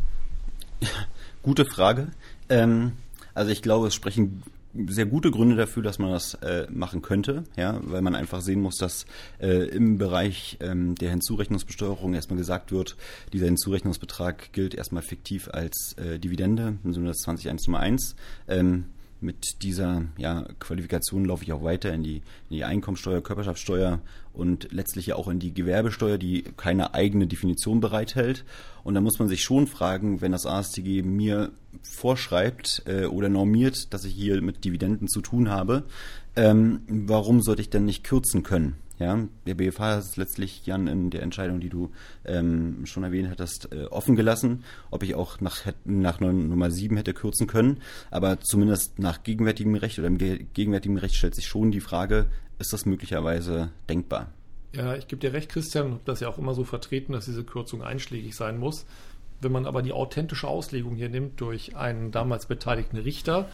Gute 1.42 1.64
Frage. 1.64 2.12
Ähm, 2.49 2.92
also 3.34 3.50
ich 3.50 3.62
glaube, 3.62 3.88
es 3.88 3.96
sprechen 3.96 4.44
sehr 4.87 5.06
gute 5.06 5.32
Gründe 5.32 5.56
dafür, 5.56 5.82
dass 5.82 5.99
man 5.99 6.12
das 6.12 6.34
äh, 6.34 6.68
machen 6.70 7.02
könnte, 7.02 7.42
ja, 7.56 7.80
weil 7.82 8.00
man 8.00 8.14
einfach 8.14 8.42
sehen 8.42 8.61
muss, 8.61 8.76
dass 8.76 9.06
äh, 9.40 9.66
im 9.70 9.99
Bereich 9.99 10.56
ähm, 10.61 10.94
der 10.94 11.11
Hinzurechnungsbesteuerung 11.11 12.14
erstmal 12.14 12.38
gesagt 12.38 12.70
wird, 12.70 12.96
dieser 13.32 13.46
Hinzurechnungsbetrag 13.46 14.52
gilt 14.52 14.76
erstmal 14.76 15.02
fiktiv 15.02 15.49
als 15.50 15.96
äh, 15.99 16.20
Dividende, 16.20 16.76
im 16.84 16.92
Sinne 16.92 17.08
des 17.08 17.23
20101. 17.23 18.14
Ähm, 18.46 18.84
mit 19.25 19.62
dieser 19.62 20.02
ja, 20.19 20.47
Qualifikation 20.61 21.25
laufe 21.25 21.43
ich 21.43 21.52
auch 21.52 21.64
weiter 21.64 21.93
in 21.93 22.02
die, 22.02 22.17
in 22.50 22.56
die 22.56 22.65
Einkommensteuer, 22.65 23.23
Körperschaftssteuer 23.23 24.00
und 24.32 24.69
letztlich 24.71 25.06
ja 25.06 25.17
auch 25.17 25.28
in 25.28 25.39
die 25.39 25.54
Gewerbesteuer, 25.54 26.19
die 26.19 26.45
keine 26.56 26.95
eigene 26.95 27.26
Definition 27.26 27.80
bereithält. 27.80 28.45
Und 28.84 28.95
da 28.95 29.00
muss 29.00 29.19
man 29.19 29.28
sich 29.28 29.43
schon 29.43 29.67
fragen, 29.67 30.21
wenn 30.21 30.32
das 30.32 30.47
ASTG 30.47 31.02
mir 31.02 31.50
vorschreibt 31.82 32.82
äh, 32.87 33.06
oder 33.06 33.28
normiert, 33.28 33.93
dass 33.95 34.04
ich 34.04 34.15
hier 34.15 34.41
mit 34.43 34.65
Dividenden 34.65 35.08
zu 35.08 35.21
tun 35.23 35.50
habe, 35.50 35.84
ähm, 36.37 36.80
warum 36.89 37.43
sollte 37.43 37.63
ich 37.63 37.71
denn 37.71 37.84
nicht 37.84 38.04
kürzen 38.04 38.43
können? 38.43 38.76
Ja, 38.99 39.19
der 39.47 39.54
BFH 39.54 39.97
hat 39.97 39.99
es 39.99 40.17
letztlich, 40.17 40.67
Jan, 40.67 40.87
in 40.87 41.11
der 41.11 41.23
Entscheidung, 41.23 41.59
die 41.59 41.69
du 41.69 41.91
ähm, 42.25 42.87
schon 42.87 43.02
erwähnt 43.02 43.28
hattest, 43.28 43.73
äh, 43.73 43.87
offen 43.87 44.15
gelassen, 44.15 44.63
ob 44.91 45.02
ich 45.02 45.17
auch 45.17 45.41
nach, 45.41 45.63
nach 45.85 46.21
Nummer 46.21 46.71
7 46.71 46.97
hätte 46.97 47.13
kürzen 47.13 47.49
können. 47.49 47.80
Aber 48.13 48.41
zumindest 48.41 49.00
nach 49.00 49.25
gegenwärtigem 49.25 49.75
Recht 49.75 49.99
oder 49.99 50.07
im 50.07 50.19
gegenwärtigen 50.19 50.97
Recht 50.97 51.17
stellt 51.17 51.35
sich 51.35 51.47
schon 51.47 51.73
die 51.73 51.80
Frage, 51.80 52.26
ist 52.61 52.73
das 52.73 52.87
möglicherweise 52.87 53.71
denkbar? 53.89 54.33
Ja, 54.75 54.95
ich 54.95 55.09
gebe 55.09 55.21
dir 55.21 55.33
recht, 55.33 55.50
Christian, 55.50 56.00
das 56.04 56.21
ja 56.21 56.28
auch 56.28 56.39
immer 56.39 56.54
so 56.54 56.65
vertreten, 56.65 57.13
dass 57.13 57.26
diese 57.26 57.45
Kürzung 57.45 57.83
einschlägig 57.83 58.35
sein 58.35 58.59
muss. 58.59 58.87
Wenn 59.41 59.52
man 59.52 59.67
aber 59.67 59.83
die 59.83 59.93
authentische 59.93 60.49
Auslegung 60.49 60.95
hier 60.95 61.09
nimmt 61.09 61.41
durch 61.41 61.76
einen 61.76 62.13
damals 62.13 62.47
beteiligten 62.47 62.97
Richter, 62.97 63.49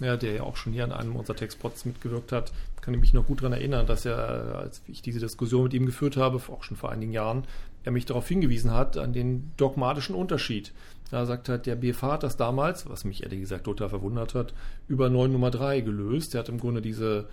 ja, 0.00 0.16
der 0.16 0.34
ja 0.34 0.42
auch 0.42 0.56
schon 0.56 0.72
hier 0.72 0.84
an 0.84 0.92
einem 0.92 1.16
unserer 1.16 1.36
Textpots 1.36 1.84
mitgewirkt 1.84 2.32
hat, 2.32 2.52
kann 2.80 2.94
ich 2.94 3.00
mich 3.00 3.14
noch 3.14 3.26
gut 3.26 3.40
daran 3.40 3.52
erinnern, 3.52 3.86
dass 3.86 4.04
er, 4.04 4.56
als 4.58 4.82
ich 4.88 5.00
diese 5.00 5.20
Diskussion 5.20 5.64
mit 5.64 5.74
ihm 5.74 5.86
geführt 5.86 6.16
habe, 6.16 6.36
auch 6.36 6.64
schon 6.64 6.76
vor 6.76 6.90
einigen 6.90 7.12
Jahren, 7.12 7.44
er 7.84 7.92
mich 7.92 8.06
darauf 8.06 8.28
hingewiesen 8.28 8.72
hat, 8.72 8.96
an 8.96 9.12
den 9.12 9.52
dogmatischen 9.56 10.14
Unterschied. 10.14 10.72
Da 11.10 11.26
sagt 11.26 11.48
er, 11.48 11.58
der 11.58 11.76
BFH 11.76 12.12
hat 12.12 12.22
das 12.22 12.36
damals, 12.36 12.88
was 12.88 13.04
mich 13.04 13.22
ehrlich 13.22 13.40
gesagt 13.40 13.64
total 13.64 13.88
verwundert 13.88 14.34
hat, 14.34 14.54
über 14.88 15.08
9 15.08 15.30
Nummer 15.30 15.50
3 15.50 15.80
gelöst. 15.80 16.34
Er 16.34 16.40
hat 16.40 16.48
im 16.48 16.58
Grunde 16.58 16.82
diese, 16.82 17.28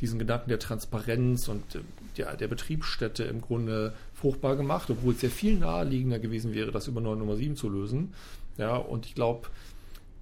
diesen 0.00 0.18
Gedanken 0.18 0.48
der 0.48 0.58
Transparenz 0.58 1.48
und 1.48 1.62
der, 2.16 2.36
der 2.36 2.48
Betriebsstätte 2.48 3.24
im 3.24 3.40
Grunde 3.40 3.94
fruchtbar 4.14 4.56
gemacht, 4.56 4.88
obwohl 4.90 5.12
es 5.12 5.22
ja 5.22 5.28
viel 5.28 5.58
naheliegender 5.58 6.18
gewesen 6.18 6.54
wäre, 6.54 6.70
das 6.70 6.88
über 6.88 7.00
9 7.00 7.18
Nummer 7.18 7.36
7 7.36 7.56
zu 7.56 7.68
lösen. 7.68 8.14
Ja, 8.58 8.76
und 8.76 9.06
ich 9.06 9.14
glaube, 9.14 9.48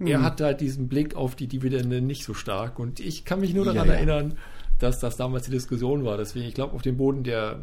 er 0.00 0.18
mhm. 0.18 0.22
hat 0.22 0.40
halt 0.40 0.60
diesen 0.60 0.88
Blick 0.88 1.14
auf 1.14 1.36
die 1.36 1.46
Dividende 1.46 2.00
nicht 2.00 2.24
so 2.24 2.34
stark. 2.34 2.78
Und 2.78 3.00
ich 3.00 3.24
kann 3.24 3.40
mich 3.40 3.54
nur 3.54 3.64
daran 3.64 3.86
ja, 3.86 3.92
ja. 3.92 3.98
erinnern, 3.98 4.38
dass 4.78 4.98
das 4.98 5.16
damals 5.16 5.44
die 5.44 5.52
Diskussion 5.52 6.04
war. 6.04 6.16
Deswegen, 6.16 6.46
ich 6.46 6.54
glaube, 6.54 6.74
auf 6.74 6.82
dem 6.82 6.96
Boden 6.96 7.22
der 7.22 7.60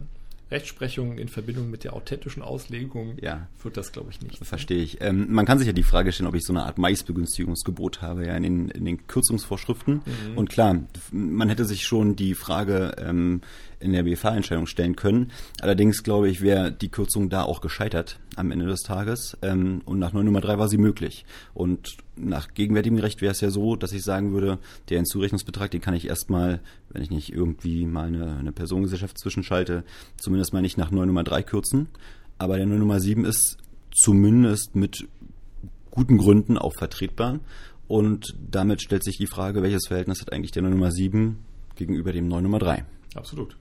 Rechtsprechung 0.52 1.18
in 1.18 1.30
Verbindung 1.30 1.72
mit 1.72 1.86
der 1.86 1.94
authentischen 1.94 2.44
Auslegung 2.44 3.18
ja. 3.22 3.48
wird 3.64 3.78
das, 3.78 3.94
glaube 3.94 4.12
ich, 4.12 4.22
nicht. 4.22 4.46
Verstehe 4.46 4.84
ich. 4.84 5.00
Ähm, 5.00 5.28
man 5.32 5.46
kann 5.46 5.58
sich 5.58 5.68
ja 5.68 5.74
die 5.74 5.84
Frage 5.84 6.12
stellen, 6.12 6.28
ob 6.28 6.36
ich 6.36 6.44
so 6.44 6.52
eine 6.52 6.64
Art 6.64 6.78
Maisbegünstigungsgebot 6.78 8.02
habe, 8.02 8.28
ja, 8.28 8.36
in 8.36 8.44
den, 8.44 8.70
in 8.70 8.84
den 8.84 9.08
Kürzungsvorschriften. 9.08 10.02
Mhm. 10.06 10.38
Und 10.38 10.50
klar, 10.50 10.78
man 11.12 11.48
hätte 11.48 11.64
sich 11.64 11.84
schon 11.84 12.18
die 12.18 12.36
Frage 12.36 12.96
ähm, 12.98 13.42
in 13.82 13.94
der 13.94 14.04
BFH-Entscheidung 14.04 14.68
stellen 14.68 14.96
können. 14.96 15.32
Allerdings, 15.60 16.04
glaube 16.04 16.30
ich, 16.30 16.42
wäre 16.42 16.72
die 16.72 16.90
Kürzung 16.90 17.30
da 17.30 17.44
auch 17.44 17.62
gescheitert 17.62 18.20
am 18.36 18.52
Ende 18.52 18.66
des 18.66 18.82
Tages. 18.82 19.38
Ähm, 19.42 19.82
und 19.86 20.00
nach 20.00 20.14
9 20.14 20.26
Nummer 20.26 20.42
3 20.42 20.58
war 20.58 20.68
sie 20.68 20.78
möglich. 20.78 21.26
Und 21.54 21.98
nach 22.16 22.54
gegenwärtigem 22.54 23.00
Recht 23.00 23.22
wäre 23.22 23.32
es 23.32 23.42
ja 23.42 23.50
so, 23.50 23.76
dass 23.76 23.92
ich 23.92 24.04
sagen 24.04 24.32
würde, 24.32 24.60
der 24.90 24.98
Hinzurechnungsbetrag, 24.98 25.72
den 25.72 25.82
kann 25.82 25.94
ich 25.94 26.08
erstmal, 26.08 26.62
wenn 26.90 27.02
ich 27.02 27.10
nicht 27.10 27.34
irgendwie 27.34 27.86
mal 27.86 28.08
eine, 28.08 28.38
eine 28.38 28.52
Personengesellschaft 28.52 29.18
zwischenschalte, 29.18 29.84
zumindest 30.18 30.54
mal 30.54 30.62
nicht 30.62 30.78
nach 30.78 30.92
9 30.92 31.08
Nummer 31.08 31.24
3 31.24 31.44
kürzen. 31.44 31.88
Aber 32.38 32.58
der 32.58 32.66
9 32.66 32.80
Nummer 32.80 33.00
7 33.00 33.26
ist 33.26 33.58
zumindest 33.92 34.76
mit 34.76 35.08
guten 35.90 36.18
Gründen 36.18 36.58
auch 36.58 36.74
vertretbar. 36.78 37.40
Und 37.88 38.36
damit 38.50 38.82
stellt 38.82 39.04
sich 39.04 39.18
die 39.18 39.28
Frage, 39.28 39.62
welches 39.62 39.88
Verhältnis 39.88 40.22
hat 40.22 40.32
eigentlich 40.32 40.52
der 40.52 40.62
9 40.62 40.72
Nummer 40.72 40.92
7 40.92 41.40
gegenüber 41.76 42.14
dem 42.14 42.28
9 42.28 42.44
Nummer 42.44 42.60
3? 42.60 42.86
Absolut. 43.16 43.58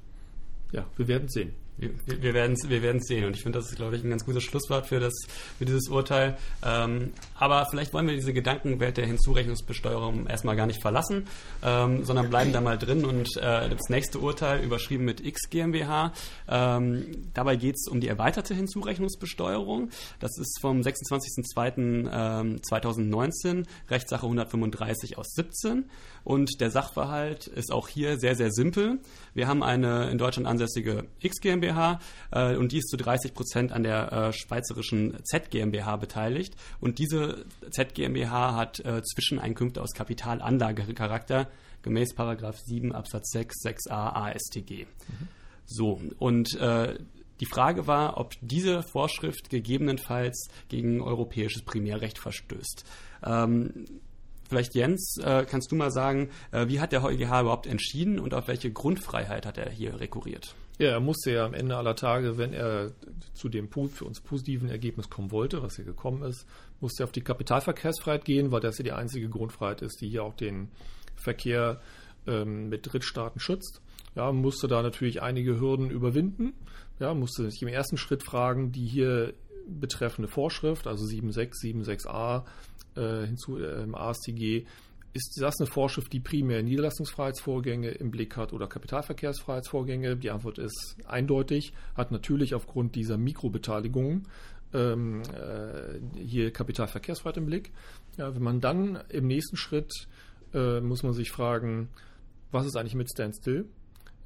Ja, 0.73 0.87
wir 0.97 1.09
werden 1.09 1.29
sehen. 1.29 1.53
Wir, 1.81 2.23
wir 2.23 2.35
werden 2.35 2.53
es 2.53 2.69
wir 2.69 3.01
sehen 3.01 3.25
und 3.25 3.35
ich 3.35 3.43
finde, 3.43 3.59
das 3.59 3.71
ist, 3.71 3.77
glaube 3.77 3.97
ich, 3.97 4.05
ein 4.05 4.11
ganz 4.11 4.27
gutes 4.27 4.43
Schlusswort 4.43 4.87
für, 4.87 5.01
das, 5.01 5.15
für 5.59 5.65
dieses 5.65 5.89
Urteil. 5.89 6.37
Ähm, 6.63 7.15
aber 7.35 7.67
vielleicht 7.71 7.95
wollen 7.95 8.07
wir 8.07 8.15
diese 8.15 8.35
Gedankenwelt 8.35 8.99
der 8.99 9.07
Hinzurechnungsbesteuerung 9.07 10.27
erstmal 10.27 10.57
gar 10.57 10.67
nicht 10.67 10.83
verlassen, 10.83 11.27
ähm, 11.63 12.05
sondern 12.05 12.29
bleiben 12.29 12.53
da 12.53 12.61
mal 12.61 12.77
drin 12.77 13.07
und 13.07 13.35
äh, 13.39 13.71
das 13.71 13.89
nächste 13.89 14.19
Urteil 14.19 14.63
überschrieben 14.63 15.07
mit 15.07 15.25
X 15.25 15.49
GmbH. 15.49 16.13
Ähm, 16.49 17.31
dabei 17.33 17.57
geht 17.57 17.77
es 17.77 17.89
um 17.89 18.01
die 18.01 18.09
erweiterte 18.09 18.55
Hinzurechnungsbesteuerung. 18.55 19.89
Das 20.19 20.37
ist 20.39 20.59
vom 20.61 20.81
26.02.2019, 20.81 23.49
ähm, 23.49 23.65
Rechtssache 23.89 24.27
135 24.27 25.17
aus 25.17 25.33
17 25.33 25.87
und 26.25 26.61
der 26.61 26.71
Sachverhalt 26.71 27.47
ist 27.47 27.73
auch 27.73 27.89
hier 27.89 28.19
sehr, 28.19 28.37
sehr 28.37 28.51
simpel. 28.51 28.99
Wir 29.33 29.49
haben 29.49 29.63
eine 29.63 30.11
in 30.11 30.19
Deutschland 30.19 30.47
ansässige 30.47 31.07
X 31.21 31.41
GmbH 31.41 31.70
GmbH 31.71 32.01
äh, 32.31 32.57
und 32.57 32.73
die 32.73 32.79
ist 32.79 32.89
zu 32.89 32.97
30 32.97 33.35
Prozent 33.35 33.73
an 33.73 33.83
der 33.83 34.13
äh, 34.13 34.33
schweizerischen 34.33 35.17
Z 35.25 35.51
GmbH 35.51 35.97
beteiligt. 35.97 36.55
Und 36.81 36.99
diese 36.99 37.45
Z 37.71 37.95
GmbH 37.95 38.55
hat 38.55 38.81
äh, 38.81 39.03
Zwischeneinkünfte 39.03 39.83
aus 39.83 39.93
Kapitalanlagecharakter 39.93 41.49
gemäß 41.83 42.15
Paragraph 42.15 42.59
7 42.59 42.93
Absatz 42.93 43.31
6 43.31 43.65
6a 43.65 44.15
AStG. 44.15 44.87
Mhm. 44.87 45.29
So, 45.65 46.01
und 46.19 46.55
äh, 46.57 46.99
die 47.41 47.47
Frage 47.47 47.87
war, 47.87 48.19
ob 48.19 48.35
diese 48.43 48.83
Vorschrift 48.83 49.49
gegebenenfalls 49.49 50.49
gegen 50.69 51.01
europäisches 51.01 51.63
Primärrecht 51.63 52.19
verstößt. 52.19 52.85
Ähm, 53.25 53.87
vielleicht 54.47 54.75
Jens, 54.75 55.17
äh, 55.25 55.47
kannst 55.49 55.73
du 55.73 55.77
mal 55.77 55.91
sagen, 55.91 56.29
äh, 56.51 56.67
wie 56.69 56.81
hat 56.81 56.93
der 56.93 57.03
EuGH 57.03 57.41
überhaupt 57.41 57.67
entschieden 57.67 58.19
und 58.19 58.35
auf 58.35 58.49
welche 58.49 58.71
Grundfreiheit 58.71 59.47
hat 59.47 59.57
er 59.57 59.71
hier 59.71 60.01
rekurriert? 60.01 60.55
Ja, 60.81 60.93
er 60.93 61.01
musste 61.01 61.33
ja 61.33 61.45
am 61.45 61.53
Ende 61.53 61.77
aller 61.77 61.95
Tage, 61.95 62.39
wenn 62.39 62.55
er 62.55 62.93
zu 63.35 63.51
dem 63.51 63.69
für 63.71 64.07
uns 64.07 64.23
positiven 64.23 64.71
Ergebnis 64.71 65.11
kommen 65.11 65.31
wollte, 65.31 65.63
was 65.63 65.77
hier 65.77 65.85
gekommen 65.85 66.23
ist, 66.23 66.47
musste 66.81 67.03
er 67.03 67.05
auf 67.05 67.13
die 67.13 67.21
Kapitalverkehrsfreiheit 67.21 68.25
gehen, 68.25 68.51
weil 68.51 68.63
das 68.63 68.79
ja 68.79 68.85
die 68.85 68.93
einzige 68.93 69.29
Grundfreiheit 69.29 69.83
ist, 69.83 70.01
die 70.01 70.09
hier 70.09 70.25
auch 70.25 70.33
den 70.33 70.71
Verkehr 71.17 71.83
ähm, 72.27 72.71
mit 72.71 72.91
Drittstaaten 72.91 73.43
schützt. 73.43 73.83
Ja, 74.15 74.33
musste 74.33 74.69
da 74.69 74.81
natürlich 74.81 75.21
einige 75.21 75.61
Hürden 75.61 75.91
überwinden. 75.91 76.55
Ja, 76.99 77.13
musste 77.13 77.51
sich 77.51 77.61
im 77.61 77.69
ersten 77.69 77.99
Schritt 77.99 78.23
fragen, 78.23 78.73
die 78.73 78.87
hier 78.87 79.35
betreffende 79.69 80.29
Vorschrift, 80.29 80.87
also 80.87 81.05
7.6, 81.05 81.63
7.6a 81.63 82.45
äh, 82.97 83.27
hinzu 83.27 83.59
äh, 83.59 83.83
im 83.83 83.95
ASTG, 83.95 84.65
ist 85.13 85.41
das 85.41 85.59
eine 85.59 85.67
Vorschrift, 85.67 86.13
die 86.13 86.21
primär 86.21 86.63
Niederlassungsfreiheitsvorgänge 86.63 87.91
im 87.91 88.11
Blick 88.11 88.37
hat 88.37 88.53
oder 88.53 88.69
Kapitalverkehrsfreiheitsvorgänge? 88.69 90.17
Die 90.17 90.31
Antwort 90.31 90.59
ist 90.59 90.97
eindeutig, 91.05 91.73
hat 91.97 92.13
natürlich 92.13 92.55
aufgrund 92.55 92.95
dieser 92.95 93.19
Mikrobeteiligung 93.19 94.29
ähm, 94.73 95.23
äh, 95.23 96.21
hier 96.21 96.53
Kapitalverkehrsfreiheit 96.53 97.39
im 97.39 97.47
Blick. 97.47 97.73
Ja, 98.17 98.35
wenn 98.35 98.43
man 98.43 98.61
dann 98.61 99.03
im 99.09 99.27
nächsten 99.27 99.57
Schritt 99.57 99.93
äh, 100.55 100.81
muss 100.81 101.03
man 101.03 101.13
sich 101.13 101.31
fragen, 101.31 101.89
was 102.53 102.67
ist 102.67 102.77
eigentlich 102.77 102.95
mit 102.95 103.11
Standstill? 103.11 103.67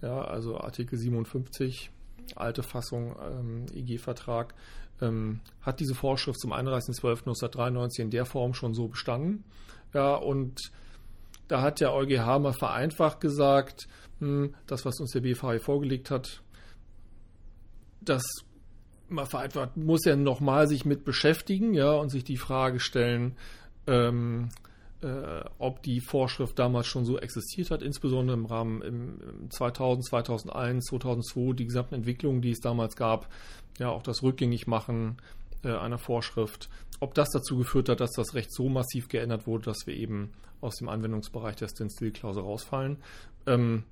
Ja, 0.02 0.22
also 0.22 0.58
Artikel 0.58 0.98
57, 0.98 1.90
alte 2.34 2.62
Fassung, 2.62 3.16
ähm, 3.22 3.66
IG-Vertrag, 3.74 4.54
ähm, 5.00 5.40
hat 5.62 5.80
diese 5.80 5.94
Vorschrift 5.94 6.40
zum 6.40 6.52
31.12.1993 6.52 8.00
in 8.00 8.10
der 8.10 8.26
Form 8.26 8.54
schon 8.54 8.74
so 8.74 8.88
bestanden. 8.88 9.44
Ja, 9.94 10.14
und 10.14 10.60
da 11.48 11.62
hat 11.62 11.80
der 11.80 11.94
EuGH 11.94 12.38
mal 12.40 12.52
vereinfacht 12.52 13.20
gesagt, 13.20 13.88
hm, 14.18 14.54
das, 14.66 14.84
was 14.84 15.00
uns 15.00 15.12
der 15.12 15.22
hier 15.22 15.36
vorgelegt 15.60 16.10
hat, 16.10 16.42
das 18.00 18.22
mal 19.08 19.26
vereinfacht, 19.26 19.76
muss 19.76 20.06
er 20.06 20.16
nochmal 20.16 20.66
sich 20.66 20.84
mit 20.84 21.04
beschäftigen, 21.04 21.74
ja, 21.74 21.92
und 21.92 22.10
sich 22.10 22.24
die 22.24 22.36
Frage 22.36 22.80
stellen, 22.80 23.36
ähm, 23.86 24.48
äh, 25.02 25.44
ob 25.58 25.82
die 25.82 26.00
Vorschrift 26.00 26.58
damals 26.58 26.86
schon 26.86 27.04
so 27.04 27.18
existiert 27.18 27.70
hat, 27.70 27.82
insbesondere 27.82 28.36
im 28.36 28.46
Rahmen 28.46 28.82
im 28.82 29.50
2000, 29.50 30.06
2001, 30.06 30.86
2002, 30.86 31.52
die 31.54 31.66
gesamten 31.66 31.96
Entwicklungen, 31.96 32.40
die 32.40 32.50
es 32.50 32.60
damals 32.60 32.96
gab, 32.96 33.28
ja 33.78 33.90
auch 33.90 34.02
das 34.02 34.22
Rückgängigmachen 34.22 35.18
äh, 35.64 35.76
einer 35.76 35.98
Vorschrift, 35.98 36.68
ob 37.00 37.14
das 37.14 37.30
dazu 37.30 37.58
geführt 37.58 37.88
hat, 37.88 38.00
dass 38.00 38.12
das 38.12 38.34
Recht 38.34 38.52
so 38.52 38.68
massiv 38.68 39.08
geändert 39.08 39.46
wurde, 39.46 39.64
dass 39.64 39.86
wir 39.86 39.94
eben 39.94 40.32
aus 40.60 40.76
dem 40.76 40.88
Anwendungsbereich 40.88 41.56
der 41.56 41.68
Stand-Still-Klausel 41.68 42.42
rausfallen. 42.42 42.98
Ähm, 43.46 43.84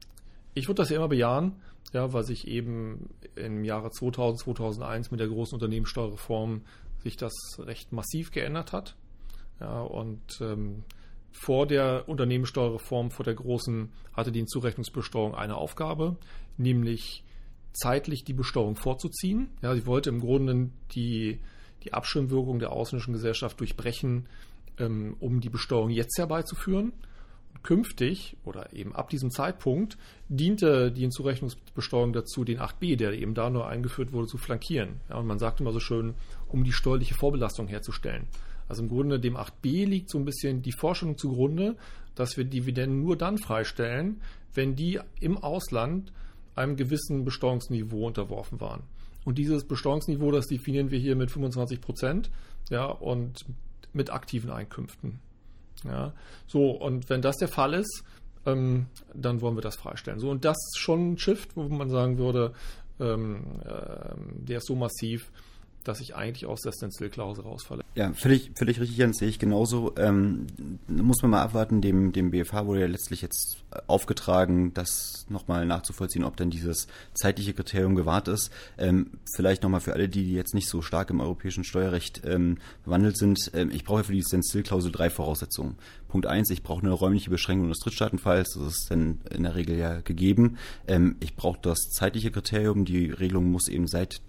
ich 0.54 0.68
würde 0.68 0.82
das 0.82 0.90
ja 0.90 0.96
immer 0.96 1.08
bejahen, 1.08 1.56
ja, 1.92 2.12
weil 2.12 2.24
sich 2.24 2.46
eben 2.46 3.10
im 3.36 3.64
Jahre 3.64 3.90
2000, 3.90 4.40
2001 4.40 5.10
mit 5.10 5.20
der 5.20 5.28
großen 5.28 5.54
Unternehmenssteuerreform 5.54 6.62
sich 7.02 7.16
das 7.16 7.32
Recht 7.58 7.92
massiv 7.92 8.30
geändert 8.30 8.72
hat. 8.72 8.96
Ja, 9.60 9.80
und 9.80 10.40
ähm, 10.40 10.84
vor 11.32 11.66
der 11.66 12.08
Unternehmenssteuerreform, 12.08 13.10
vor 13.10 13.24
der 13.24 13.34
großen, 13.34 13.90
hatte 14.12 14.32
die 14.32 14.40
Hinzurechnungsbesteuerung 14.40 15.34
eine 15.34 15.56
Aufgabe, 15.56 16.16
nämlich 16.56 17.24
zeitlich 17.72 18.24
die 18.24 18.34
Besteuerung 18.34 18.76
vorzuziehen. 18.76 19.48
Ja, 19.62 19.74
sie 19.74 19.86
wollte 19.86 20.10
im 20.10 20.20
Grunde 20.20 20.70
die, 20.94 21.40
die 21.84 21.92
Abschirmwirkung 21.92 22.58
der 22.58 22.72
ausländischen 22.72 23.12
Gesellschaft 23.12 23.60
durchbrechen, 23.60 24.26
ähm, 24.78 25.16
um 25.20 25.40
die 25.40 25.50
Besteuerung 25.50 25.90
jetzt 25.90 26.18
herbeizuführen. 26.18 26.92
Und 27.54 27.64
künftig 27.64 28.36
oder 28.44 28.72
eben 28.72 28.94
ab 28.94 29.10
diesem 29.10 29.30
Zeitpunkt 29.30 29.98
diente 30.28 30.90
die 30.90 31.02
Hinzurechnungsbesteuerung 31.02 32.12
dazu, 32.12 32.44
den 32.44 32.60
8b, 32.60 32.96
der 32.96 33.12
eben 33.12 33.34
da 33.34 33.50
nur 33.50 33.68
eingeführt 33.68 34.12
wurde, 34.12 34.26
zu 34.26 34.38
flankieren. 34.38 35.00
Ja, 35.10 35.16
und 35.16 35.26
man 35.26 35.38
sagt 35.38 35.60
immer 35.60 35.72
so 35.72 35.80
schön, 35.80 36.14
um 36.48 36.64
die 36.64 36.72
steuerliche 36.72 37.14
Vorbelastung 37.14 37.68
herzustellen. 37.68 38.26
Also 38.68 38.82
im 38.82 38.88
Grunde 38.88 39.20
dem 39.20 39.36
8b 39.36 39.86
liegt 39.86 40.08
so 40.08 40.18
ein 40.18 40.24
bisschen 40.24 40.62
die 40.62 40.72
Vorstellung 40.72 41.18
zugrunde, 41.18 41.76
dass 42.14 42.36
wir 42.36 42.44
Dividenden 42.44 43.02
nur 43.02 43.16
dann 43.16 43.38
freistellen, 43.38 44.20
wenn 44.54 44.76
die 44.76 44.98
im 45.20 45.36
Ausland 45.38 46.12
einem 46.54 46.76
gewissen 46.76 47.24
Besteuerungsniveau 47.24 48.06
unterworfen 48.06 48.60
waren. 48.60 48.82
Und 49.24 49.38
dieses 49.38 49.64
Besteuerungsniveau, 49.64 50.30
das 50.30 50.46
definieren 50.46 50.90
wir 50.90 50.98
hier 50.98 51.16
mit 51.16 51.30
25 51.30 51.80
Prozent, 51.80 52.30
ja, 52.70 52.86
und 52.86 53.44
mit 53.92 54.10
aktiven 54.10 54.50
Einkünften. 54.50 55.20
Ja, 55.84 56.12
so, 56.46 56.70
und 56.70 57.08
wenn 57.10 57.22
das 57.22 57.36
der 57.36 57.48
Fall 57.48 57.74
ist, 57.74 58.04
ähm, 58.46 58.86
dann 59.14 59.40
wollen 59.40 59.56
wir 59.56 59.62
das 59.62 59.76
freistellen. 59.76 60.20
So, 60.20 60.30
und 60.30 60.44
das 60.44 60.56
ist 60.56 60.78
schon 60.78 61.12
ein 61.12 61.18
Shift, 61.18 61.56
wo 61.56 61.68
man 61.68 61.90
sagen 61.90 62.18
würde, 62.18 62.52
ähm, 63.00 63.44
äh, 63.64 64.14
der 64.46 64.58
ist 64.58 64.66
so 64.66 64.74
massiv, 64.74 65.30
dass 65.84 66.00
ich 66.00 66.14
eigentlich 66.14 66.46
aus 66.46 66.62
der 66.62 66.72
Stencil-Klausel 66.72 67.44
rausfalle. 67.44 67.82
Ja, 67.94 68.12
völlig, 68.12 68.52
völlig 68.56 68.80
richtig, 68.80 68.96
Jens, 68.96 69.18
sehe 69.18 69.28
ich 69.28 69.38
genauso. 69.38 69.94
Ähm, 69.96 70.46
muss 70.88 71.22
man 71.22 71.30
mal 71.30 71.42
abwarten, 71.42 71.80
dem, 71.80 72.12
dem 72.12 72.30
BFH 72.30 72.66
wurde 72.66 72.80
ja 72.80 72.86
letztlich 72.86 73.22
jetzt 73.22 73.58
aufgetragen, 73.86 74.72
das 74.74 75.26
nochmal 75.28 75.66
nachzuvollziehen, 75.66 76.24
ob 76.24 76.36
denn 76.36 76.50
dieses 76.50 76.86
zeitliche 77.14 77.54
Kriterium 77.54 77.94
gewahrt 77.94 78.28
ist. 78.28 78.50
Ähm, 78.78 79.10
vielleicht 79.34 79.62
nochmal 79.62 79.80
für 79.80 79.92
alle, 79.94 80.08
die 80.08 80.32
jetzt 80.32 80.54
nicht 80.54 80.68
so 80.68 80.82
stark 80.82 81.10
im 81.10 81.20
europäischen 81.20 81.64
Steuerrecht 81.64 82.22
ähm, 82.24 82.58
bewandelt 82.84 83.16
sind. 83.16 83.50
Ähm, 83.54 83.70
ich 83.72 83.84
brauche 83.84 84.04
für 84.04 84.12
die 84.12 84.22
Stencil-Klausel 84.22 84.92
drei 84.92 85.10
Voraussetzungen. 85.10 85.76
Punkt 86.08 86.26
eins, 86.26 86.50
ich 86.50 86.62
brauche 86.62 86.82
eine 86.82 86.92
räumliche 86.92 87.30
Beschränkung 87.30 87.68
des 87.68 87.78
Drittstaatenfalls, 87.78 88.54
das 88.54 88.74
ist 88.74 88.90
dann 88.90 89.20
in 89.30 89.44
der 89.44 89.54
Regel 89.54 89.76
ja 89.78 90.00
gegeben. 90.00 90.58
Ähm, 90.86 91.16
ich 91.20 91.36
brauche 91.36 91.58
das 91.62 91.90
zeitliche 91.90 92.30
Kriterium, 92.30 92.84
die 92.84 93.10
Regelung 93.10 93.50
muss 93.50 93.68
eben 93.68 93.86
seit 93.86 94.20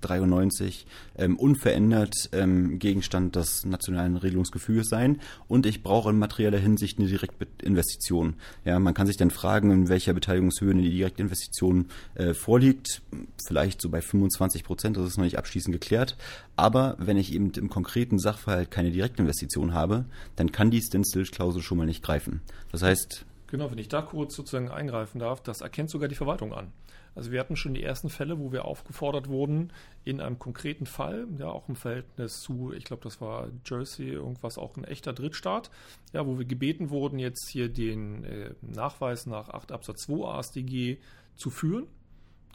93 0.00 0.86
ähm, 1.16 1.36
unverändert 1.38 2.14
ähm, 2.32 2.78
Gegenstand 2.78 3.36
des 3.36 3.64
nationalen 3.64 4.16
Regelungsgefühls 4.16 4.88
sein 4.88 5.20
und 5.48 5.66
ich 5.66 5.82
brauche 5.82 6.10
in 6.10 6.18
materieller 6.18 6.58
Hinsicht 6.58 6.98
eine 6.98 7.08
Direktinvestition. 7.08 8.34
Ja, 8.64 8.78
man 8.78 8.94
kann 8.94 9.06
sich 9.06 9.16
dann 9.16 9.30
fragen, 9.30 9.70
in 9.70 9.88
welcher 9.88 10.12
Beteiligungshöhe 10.12 10.70
eine 10.70 10.82
Direktinvestition 10.82 11.86
äh, 12.14 12.34
vorliegt. 12.34 13.02
Vielleicht 13.46 13.80
so 13.80 13.90
bei 13.90 14.00
25 14.00 14.64
Prozent, 14.64 14.96
das 14.96 15.06
ist 15.06 15.16
noch 15.16 15.24
nicht 15.24 15.38
abschließend 15.38 15.72
geklärt. 15.72 16.16
Aber 16.56 16.96
wenn 16.98 17.16
ich 17.16 17.32
eben 17.32 17.50
im 17.52 17.68
konkreten 17.68 18.18
Sachverhalt 18.18 18.70
keine 18.70 18.90
Direktinvestition 18.90 19.74
habe, 19.74 20.04
dann 20.36 20.52
kann 20.52 20.70
die 20.70 20.80
Stand-Still-Klausel 20.80 21.62
schon 21.62 21.78
mal 21.78 21.86
nicht 21.86 22.02
greifen. 22.02 22.40
Das 22.70 22.82
heißt, 22.82 23.24
Genau, 23.54 23.70
wenn 23.70 23.78
ich 23.78 23.86
da 23.86 24.02
kurz 24.02 24.34
sozusagen 24.34 24.68
eingreifen 24.68 25.20
darf, 25.20 25.40
das 25.40 25.60
erkennt 25.60 25.88
sogar 25.88 26.08
die 26.08 26.16
Verwaltung 26.16 26.52
an. 26.52 26.72
Also 27.14 27.30
wir 27.30 27.40
hatten 27.40 27.56
schon 27.56 27.74
die 27.74 27.82
ersten 27.82 28.08
Fälle, 28.08 28.38
wo 28.38 28.52
wir 28.52 28.64
aufgefordert 28.64 29.28
wurden, 29.28 29.72
in 30.04 30.20
einem 30.20 30.38
konkreten 30.38 30.86
Fall, 30.86 31.26
ja 31.38 31.48
auch 31.48 31.68
im 31.68 31.76
Verhältnis 31.76 32.40
zu, 32.40 32.72
ich 32.72 32.84
glaube, 32.84 33.02
das 33.04 33.20
war 33.20 33.48
Jersey, 33.64 34.08
irgendwas 34.08 34.58
auch 34.58 34.76
ein 34.76 34.84
echter 34.84 35.12
Drittstaat, 35.12 35.70
ja, 36.12 36.26
wo 36.26 36.38
wir 36.38 36.44
gebeten 36.44 36.90
wurden, 36.90 37.18
jetzt 37.18 37.48
hier 37.48 37.68
den 37.68 38.24
äh, 38.24 38.54
Nachweis 38.62 39.26
nach 39.26 39.48
8 39.48 39.72
Absatz 39.72 40.02
2 40.02 40.26
ASDG 40.26 40.98
zu 41.36 41.50
führen. 41.50 41.86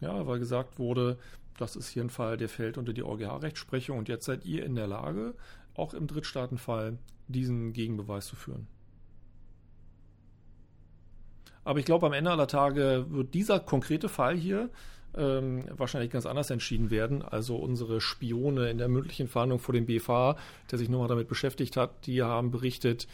Ja, 0.02 0.26
weil 0.28 0.40
gesagt 0.40 0.80
wurde, 0.80 1.18
das 1.58 1.76
ist 1.76 1.90
hier 1.90 2.04
ein 2.04 2.10
Fall, 2.10 2.38
der 2.38 2.48
fällt 2.48 2.78
unter 2.78 2.94
die 2.94 3.04
EuGH-Rechtsprechung 3.04 3.98
und 3.98 4.08
jetzt 4.08 4.26
seid 4.26 4.46
ihr 4.46 4.66
in 4.66 4.76
der 4.76 4.88
Lage, 4.88 5.36
auch 5.74 5.94
im 5.94 6.08
Drittstaatenfall 6.08 6.98
diesen 7.28 7.74
Gegenbeweis 7.74 8.28
zu 8.28 8.36
führen. 8.36 8.68
Aber 11.64 11.80
ich 11.80 11.86
glaube, 11.86 12.06
am 12.06 12.14
Ende 12.14 12.32
aller 12.32 12.48
Tage 12.48 13.06
wird 13.10 13.34
dieser 13.34 13.60
konkrete 13.60 14.10
Fall 14.10 14.36
hier 14.36 14.70
ähm, 15.18 15.64
wahrscheinlich 15.76 16.12
ganz 16.12 16.26
anders 16.26 16.50
entschieden 16.50 16.90
werden. 16.92 17.22
Also 17.22 17.56
unsere 17.56 18.02
Spione 18.02 18.70
in 18.70 18.78
der 18.78 18.88
mündlichen 18.88 19.28
Verhandlung 19.28 19.60
vor 19.60 19.74
dem 19.74 19.86
BFH, 19.86 20.36
der 20.72 20.78
sich 20.78 20.90
nochmal 20.90 21.08
damit 21.08 21.28
beschäftigt 21.28 21.78
hat, 21.78 22.06
die 22.06 22.22
haben 22.22 22.52
berichtet, 22.52 23.08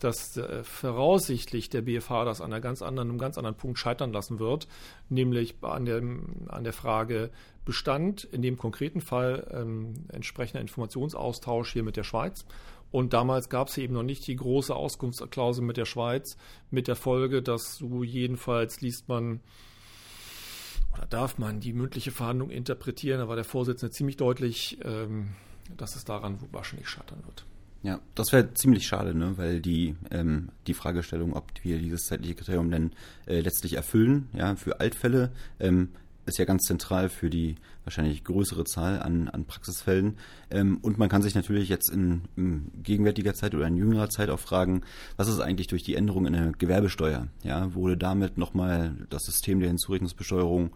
dass 0.00 0.36
äh, 0.36 0.64
voraussichtlich 0.64 1.68
der 1.68 1.82
BFH 1.82 2.24
das 2.24 2.40
an 2.40 2.52
einer 2.52 2.60
ganz 2.60 2.82
anderen, 2.82 3.10
einem 3.10 3.18
ganz 3.18 3.38
anderen 3.38 3.56
Punkt 3.56 3.78
scheitern 3.78 4.12
lassen 4.12 4.40
wird, 4.40 4.66
nämlich 5.08 5.54
an 5.62 5.84
der, 5.84 6.02
an 6.48 6.64
der 6.64 6.72
Frage 6.72 7.30
Bestand 7.64 8.24
in 8.24 8.42
dem 8.42 8.58
konkreten 8.58 9.00
Fall 9.00 9.46
ähm, 9.52 9.94
entsprechender 10.08 10.60
Informationsaustausch 10.60 11.72
hier 11.72 11.84
mit 11.84 11.96
der 11.96 12.02
Schweiz 12.02 12.44
und 12.92 13.14
damals 13.14 13.48
gab 13.48 13.68
es 13.68 13.78
eben 13.78 13.94
noch 13.94 14.02
nicht 14.02 14.26
die 14.26 14.36
große 14.36 14.74
Auskunftsklausel 14.74 15.64
mit 15.64 15.78
der 15.78 15.86
Schweiz, 15.86 16.36
mit 16.70 16.86
der 16.86 16.94
Folge, 16.96 17.42
dass 17.42 17.78
du 17.78 18.04
jedenfalls 18.04 18.82
liest 18.82 19.08
man 19.08 19.40
oder 20.92 21.06
darf 21.06 21.38
man 21.38 21.58
die 21.58 21.72
mündliche 21.72 22.10
Verhandlung 22.10 22.50
interpretieren. 22.50 23.18
Da 23.18 23.28
war 23.28 23.36
der 23.36 23.46
Vorsitzende 23.46 23.90
ziemlich 23.92 24.18
deutlich, 24.18 24.78
ähm, 24.84 25.30
dass 25.76 25.96
es 25.96 26.04
daran 26.04 26.38
wahrscheinlich 26.52 26.88
scheitern 26.88 27.24
wird. 27.24 27.46
Ja, 27.82 27.98
das 28.14 28.30
wäre 28.30 28.54
ziemlich 28.54 28.86
schade, 28.86 29.12
ne? 29.12 29.38
weil 29.38 29.60
die, 29.60 29.96
ähm, 30.10 30.50
die 30.68 30.74
Fragestellung, 30.74 31.32
ob 31.32 31.50
wir 31.62 31.78
dieses 31.78 32.06
zeitliche 32.06 32.36
Kriterium 32.36 32.70
denn 32.70 32.92
äh, 33.26 33.40
letztlich 33.40 33.72
erfüllen, 33.72 34.28
ja, 34.34 34.54
für 34.54 34.78
Altfälle, 34.78 35.32
ähm, 35.58 35.88
ist 36.26 36.38
ja 36.38 36.44
ganz 36.44 36.62
zentral 36.64 37.08
für 37.08 37.30
die 37.30 37.56
wahrscheinlich 37.84 38.24
größere 38.24 38.64
Zahl 38.64 39.00
an, 39.00 39.28
an 39.28 39.44
Praxisfällen. 39.44 40.18
Ähm, 40.50 40.78
und 40.82 40.98
man 40.98 41.08
kann 41.08 41.22
sich 41.22 41.34
natürlich 41.34 41.68
jetzt 41.68 41.90
in, 41.90 42.22
in, 42.36 42.70
gegenwärtiger 42.82 43.34
Zeit 43.34 43.54
oder 43.54 43.66
in 43.66 43.76
jüngerer 43.76 44.08
Zeit 44.08 44.30
auch 44.30 44.38
fragen, 44.38 44.82
was 45.16 45.28
ist 45.28 45.40
eigentlich 45.40 45.66
durch 45.66 45.82
die 45.82 45.96
Änderung 45.96 46.26
in 46.26 46.32
der 46.34 46.52
Gewerbesteuer? 46.52 47.28
Ja, 47.42 47.74
wurde 47.74 47.96
damit 47.96 48.38
nochmal 48.38 48.94
das 49.10 49.24
System 49.24 49.60
der 49.60 49.68
Hinzurechnungsbesteuerung 49.68 50.70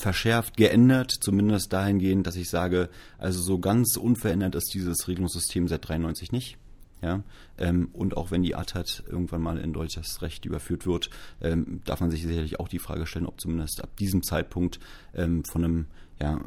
verschärft, 0.00 0.56
geändert, 0.56 1.12
zumindest 1.20 1.72
dahingehend, 1.72 2.26
dass 2.26 2.36
ich 2.36 2.48
sage, 2.48 2.88
also 3.18 3.40
so 3.40 3.58
ganz 3.58 3.96
unverändert 3.96 4.54
ist 4.54 4.72
dieses 4.74 5.06
Regelungssystem 5.08 5.68
seit 5.68 5.88
93 5.88 6.32
nicht. 6.32 6.58
Ja, 7.04 7.22
ähm, 7.58 7.90
und 7.92 8.16
auch 8.16 8.30
wenn 8.30 8.42
die 8.42 8.54
ATAT 8.54 9.04
irgendwann 9.06 9.42
mal 9.42 9.58
in 9.58 9.74
deutsches 9.74 10.22
Recht 10.22 10.46
überführt 10.46 10.86
wird, 10.86 11.10
ähm, 11.42 11.82
darf 11.84 12.00
man 12.00 12.10
sich 12.10 12.22
sicherlich 12.22 12.58
auch 12.60 12.68
die 12.68 12.78
Frage 12.78 13.04
stellen, 13.04 13.26
ob 13.26 13.42
zumindest 13.42 13.84
ab 13.84 13.94
diesem 13.98 14.22
Zeitpunkt 14.22 14.80
ähm, 15.14 15.44
von 15.44 15.64
einem 15.64 15.86
ja, 16.18 16.40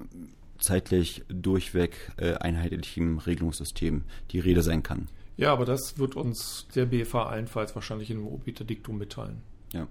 zeitlich 0.58 1.24
durchweg 1.30 2.12
äh, 2.18 2.34
einheitlichen 2.34 3.20
Regelungssystem 3.20 4.04
die 4.32 4.40
Rede 4.40 4.64
sein 4.64 4.82
kann. 4.82 5.10
Ja, 5.36 5.54
aber 5.54 5.66
das 5.66 6.00
wird 6.00 6.16
uns 6.16 6.66
der 6.74 6.88
BFH 6.88 7.28
allenfalls 7.28 7.76
wahrscheinlich 7.76 8.10
in 8.10 8.18
einem 8.18 8.28
Obiter-Diktum 8.28 8.98
mitteilen. 8.98 9.44
Ja. 9.74 9.88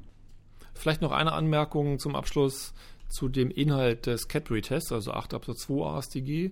Vielleicht 0.74 1.00
noch 1.00 1.12
eine 1.12 1.31
Anmerkung 1.31 2.00
zum 2.00 2.16
Abschluss 2.16 2.74
zu 3.09 3.29
dem 3.29 3.52
Inhalt 3.52 4.07
des 4.07 4.26
Cadbury-Tests, 4.26 4.90
also 4.90 5.12
8 5.12 5.35
Absatz 5.35 5.61
2 5.61 5.87
AStG, 5.87 6.50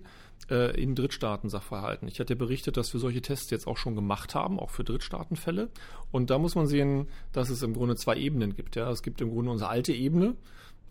äh, 0.49 0.79
in 0.79 0.95
Drittstaaten-Sachverhalten. 0.95 2.07
Ich 2.07 2.19
hatte 2.19 2.35
berichtet, 2.35 2.77
dass 2.77 2.93
wir 2.93 2.99
solche 2.99 3.21
Tests 3.21 3.49
jetzt 3.51 3.67
auch 3.67 3.77
schon 3.77 3.95
gemacht 3.95 4.35
haben, 4.35 4.59
auch 4.59 4.69
für 4.69 4.83
Drittstaatenfälle. 4.83 5.69
Und 6.11 6.29
da 6.29 6.37
muss 6.37 6.55
man 6.55 6.67
sehen, 6.67 7.07
dass 7.31 7.49
es 7.49 7.63
im 7.63 7.73
Grunde 7.73 7.95
zwei 7.95 8.17
Ebenen 8.17 8.55
gibt. 8.55 8.75
Ja. 8.75 8.89
Es 8.89 9.03
gibt 9.03 9.21
im 9.21 9.31
Grunde 9.31 9.51
unsere 9.51 9.69
alte 9.69 9.93
Ebene, 9.93 10.35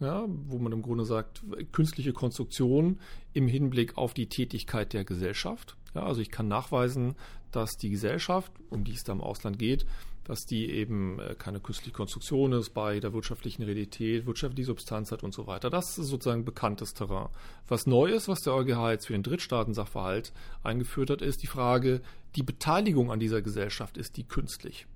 ja, 0.00 0.24
wo 0.28 0.58
man 0.58 0.72
im 0.72 0.82
Grunde 0.82 1.04
sagt, 1.04 1.42
künstliche 1.72 2.12
Konstruktion 2.12 2.98
im 3.32 3.46
Hinblick 3.46 3.96
auf 3.96 4.14
die 4.14 4.28
Tätigkeit 4.28 4.92
der 4.92 5.04
Gesellschaft. 5.04 5.76
Ja, 5.94 6.02
also 6.02 6.20
ich 6.20 6.30
kann 6.30 6.48
nachweisen, 6.48 7.14
dass 7.52 7.76
die 7.76 7.90
Gesellschaft, 7.90 8.52
um 8.70 8.84
die 8.84 8.92
es 8.92 9.04
da 9.04 9.12
im 9.12 9.20
Ausland 9.20 9.58
geht, 9.58 9.86
dass 10.24 10.46
die 10.46 10.70
eben 10.70 11.18
äh, 11.20 11.34
keine 11.38 11.60
künstliche 11.60 11.94
Konstruktion 11.94 12.52
ist 12.52 12.70
bei 12.70 13.00
der 13.00 13.12
wirtschaftlichen 13.12 13.62
Realität, 13.62 14.26
wirtschaftliche 14.26 14.66
Substanz 14.66 15.12
hat 15.12 15.22
und 15.22 15.34
so 15.34 15.46
weiter. 15.46 15.70
Das 15.70 15.98
ist 15.98 16.08
sozusagen 16.08 16.44
bekanntes 16.44 16.94
Terrain. 16.94 17.28
Was 17.68 17.86
neu 17.86 18.10
ist, 18.10 18.28
was 18.28 18.40
der 18.40 18.54
EuGH 18.54 18.90
jetzt 18.90 19.06
für 19.06 19.12
den 19.12 19.22
Drittstaatensachverhalt 19.22 20.32
eingeführt 20.62 21.10
hat, 21.10 21.22
ist 21.22 21.42
die 21.42 21.46
Frage, 21.46 22.00
die 22.36 22.42
Beteiligung 22.42 23.12
an 23.12 23.20
dieser 23.20 23.42
Gesellschaft, 23.42 23.96
ist 23.96 24.16
die 24.16 24.24
künstlich? 24.24 24.86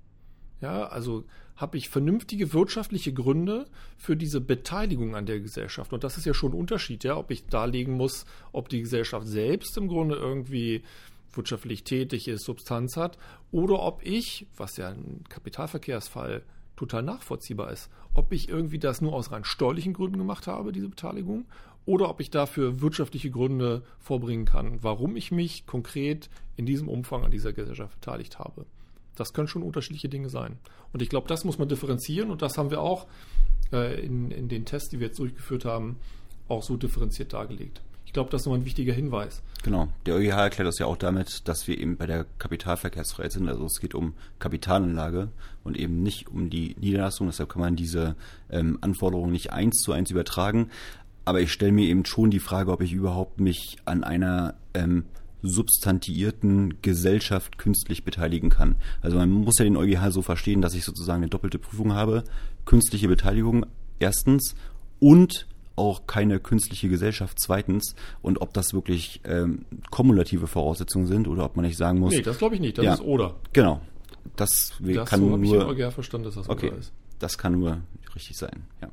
Ja, 0.61 0.87
also 0.87 1.23
habe 1.55 1.77
ich 1.77 1.89
vernünftige 1.89 2.53
wirtschaftliche 2.53 3.13
Gründe 3.13 3.65
für 3.97 4.15
diese 4.15 4.41
Beteiligung 4.41 5.15
an 5.15 5.25
der 5.25 5.39
Gesellschaft. 5.39 5.93
Und 5.93 6.03
das 6.03 6.17
ist 6.17 6.25
ja 6.25 6.33
schon 6.33 6.51
ein 6.51 6.59
Unterschied, 6.59 7.03
ja, 7.03 7.17
ob 7.17 7.31
ich 7.31 7.45
darlegen 7.47 7.95
muss, 7.95 8.25
ob 8.51 8.69
die 8.69 8.81
Gesellschaft 8.81 9.27
selbst 9.27 9.77
im 9.77 9.87
Grunde 9.87 10.15
irgendwie 10.15 10.83
wirtschaftlich 11.33 11.83
tätig 11.83 12.27
ist, 12.27 12.43
Substanz 12.43 12.97
hat, 12.97 13.17
oder 13.51 13.81
ob 13.81 14.05
ich, 14.05 14.47
was 14.57 14.77
ja 14.77 14.89
ein 14.89 15.23
Kapitalverkehrsfall 15.29 16.43
total 16.75 17.03
nachvollziehbar 17.03 17.71
ist, 17.71 17.89
ob 18.13 18.31
ich 18.31 18.49
irgendwie 18.49 18.79
das 18.79 19.01
nur 19.01 19.13
aus 19.13 19.31
rein 19.31 19.43
steuerlichen 19.43 19.93
Gründen 19.93 20.17
gemacht 20.17 20.47
habe, 20.47 20.71
diese 20.71 20.89
Beteiligung, 20.89 21.45
oder 21.85 22.09
ob 22.09 22.21
ich 22.21 22.29
dafür 22.29 22.81
wirtschaftliche 22.81 23.31
Gründe 23.31 23.83
vorbringen 23.99 24.45
kann, 24.45 24.83
warum 24.83 25.15
ich 25.15 25.31
mich 25.31 25.65
konkret 25.65 26.29
in 26.55 26.65
diesem 26.65 26.87
Umfang 26.87 27.23
an 27.23 27.31
dieser 27.31 27.53
Gesellschaft 27.53 27.99
beteiligt 27.99 28.39
habe. 28.39 28.65
Das 29.15 29.33
können 29.33 29.47
schon 29.47 29.63
unterschiedliche 29.63 30.07
Dinge 30.07 30.29
sein. 30.29 30.57
Und 30.93 31.01
ich 31.01 31.09
glaube, 31.09 31.27
das 31.27 31.43
muss 31.43 31.57
man 31.57 31.67
differenzieren 31.67 32.31
und 32.31 32.41
das 32.41 32.57
haben 32.57 32.69
wir 32.69 32.81
auch 32.81 33.07
äh, 33.73 34.05
in, 34.05 34.31
in 34.31 34.47
den 34.47 34.65
Tests, 34.65 34.89
die 34.89 34.99
wir 34.99 35.07
jetzt 35.07 35.19
durchgeführt 35.19 35.65
haben, 35.65 35.97
auch 36.47 36.63
so 36.63 36.77
differenziert 36.77 37.33
dargelegt. 37.33 37.81
Ich 38.09 38.13
glaube, 38.13 38.31
das 38.31 38.41
ist 38.41 38.45
nochmal 38.47 38.61
ein 38.61 38.65
wichtiger 38.65 38.91
Hinweis. 38.91 39.43
Genau. 39.61 39.87
Der 40.07 40.15
EuGH 40.15 40.31
erklärt 40.31 40.67
das 40.67 40.79
ja 40.79 40.87
auch 40.87 40.97
damit, 40.97 41.47
dass 41.47 41.67
wir 41.67 41.77
eben 41.77 41.95
bei 41.95 42.07
der 42.07 42.25
Kapitalverkehrsfreiheit 42.39 43.31
sind. 43.31 43.47
Also 43.47 43.65
es 43.65 43.79
geht 43.79 43.93
um 43.93 44.15
Kapitalanlage 44.39 45.29
und 45.63 45.77
eben 45.77 46.01
nicht 46.01 46.27
um 46.27 46.49
die 46.49 46.75
Niederlassung. 46.79 47.27
Deshalb 47.27 47.49
kann 47.49 47.61
man 47.61 47.75
diese 47.75 48.15
ähm, 48.49 48.79
Anforderungen 48.81 49.31
nicht 49.31 49.53
eins 49.53 49.81
zu 49.83 49.91
eins 49.91 50.09
übertragen. 50.09 50.71
Aber 51.23 51.39
ich 51.39 51.51
stelle 51.51 51.71
mir 51.71 51.85
eben 51.85 52.03
schon 52.03 52.31
die 52.31 52.39
Frage, 52.39 52.71
ob 52.71 52.81
ich 52.81 52.93
überhaupt 52.93 53.39
mich 53.39 53.77
an 53.85 54.03
einer 54.03 54.55
ähm, 54.73 55.05
substantiierten 55.43 56.81
Gesellschaft 56.81 57.59
künstlich 57.59 58.05
beteiligen 58.05 58.49
kann. 58.49 58.77
Also 59.03 59.17
man 59.17 59.29
muss 59.29 59.59
ja 59.59 59.65
den 59.65 59.77
EuGH 59.77 60.09
so 60.09 60.23
verstehen, 60.23 60.63
dass 60.63 60.73
ich 60.73 60.83
sozusagen 60.83 61.21
eine 61.21 61.29
doppelte 61.29 61.59
Prüfung 61.59 61.93
habe. 61.93 62.23
Künstliche 62.65 63.07
Beteiligung 63.07 63.67
erstens 63.99 64.55
und 64.99 65.45
auch 65.79 66.05
keine 66.05 66.39
künstliche 66.39 66.89
Gesellschaft 66.89 67.39
zweitens 67.39 67.95
und 68.21 68.41
ob 68.41 68.53
das 68.53 68.73
wirklich 68.73 69.21
ähm, 69.23 69.65
kumulative 69.89 70.47
Voraussetzungen 70.47 71.07
sind 71.07 71.27
oder 71.27 71.45
ob 71.45 71.55
man 71.55 71.65
nicht 71.65 71.77
sagen 71.77 71.99
muss. 71.99 72.13
Nee, 72.13 72.21
das 72.21 72.37
glaube 72.37 72.55
ich 72.55 72.61
nicht, 72.61 72.77
das 72.77 72.85
ja, 72.85 72.93
ist 72.93 73.01
oder. 73.01 73.35
Genau. 73.53 73.81
Das, 74.35 74.73
das 74.79 75.09
kann 75.09 75.21
so 75.21 75.37
nur. 75.37 75.77
Ich 75.77 75.93
verstanden, 75.93 76.25
dass 76.25 76.35
das 76.35 76.49
okay, 76.49 76.67
oder 76.67 76.77
ist. 76.77 76.93
Das 77.19 77.37
kann 77.37 77.53
nur 77.53 77.81
richtig 78.15 78.37
sein, 78.37 78.63
ja. 78.81 78.89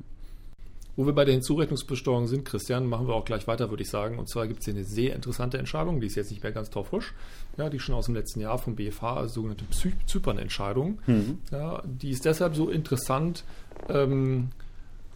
Wo 0.95 1.05
wir 1.05 1.13
bei 1.13 1.25
der 1.25 1.35
Hinzurechnungsbesteuerung 1.35 2.25
sind, 2.25 2.43
Christian, 2.43 2.87
machen 2.87 3.07
wir 3.07 3.13
auch 3.13 3.23
gleich 3.23 3.47
weiter, 3.47 3.69
würde 3.69 3.83
ich 3.83 3.89
sagen. 3.89 4.17
Und 4.17 4.27
zwar 4.27 4.47
gibt 4.47 4.61
es 4.61 4.65
hier 4.65 4.73
eine 4.73 4.83
sehr 4.83 5.15
interessante 5.15 5.59
Entscheidung, 5.59 6.01
die 6.01 6.07
ist 6.07 6.15
jetzt 6.15 6.31
nicht 6.31 6.41
mehr 6.41 6.51
ganz 6.51 6.71
taufrisch, 6.71 7.13
ja, 7.55 7.69
die 7.69 7.79
schon 7.79 7.93
aus 7.93 8.07
dem 8.07 8.15
letzten 8.15 8.39
Jahr 8.39 8.57
vom 8.57 8.75
BFH, 8.75 9.15
also 9.15 9.35
sogenannte 9.35 9.65
Zypern-Entscheidung. 9.69 10.97
Mhm. 11.05 11.37
Ja, 11.51 11.83
die 11.85 12.09
ist 12.09 12.25
deshalb 12.25 12.55
so 12.55 12.69
interessant, 12.69 13.43
ähm, 13.89 14.49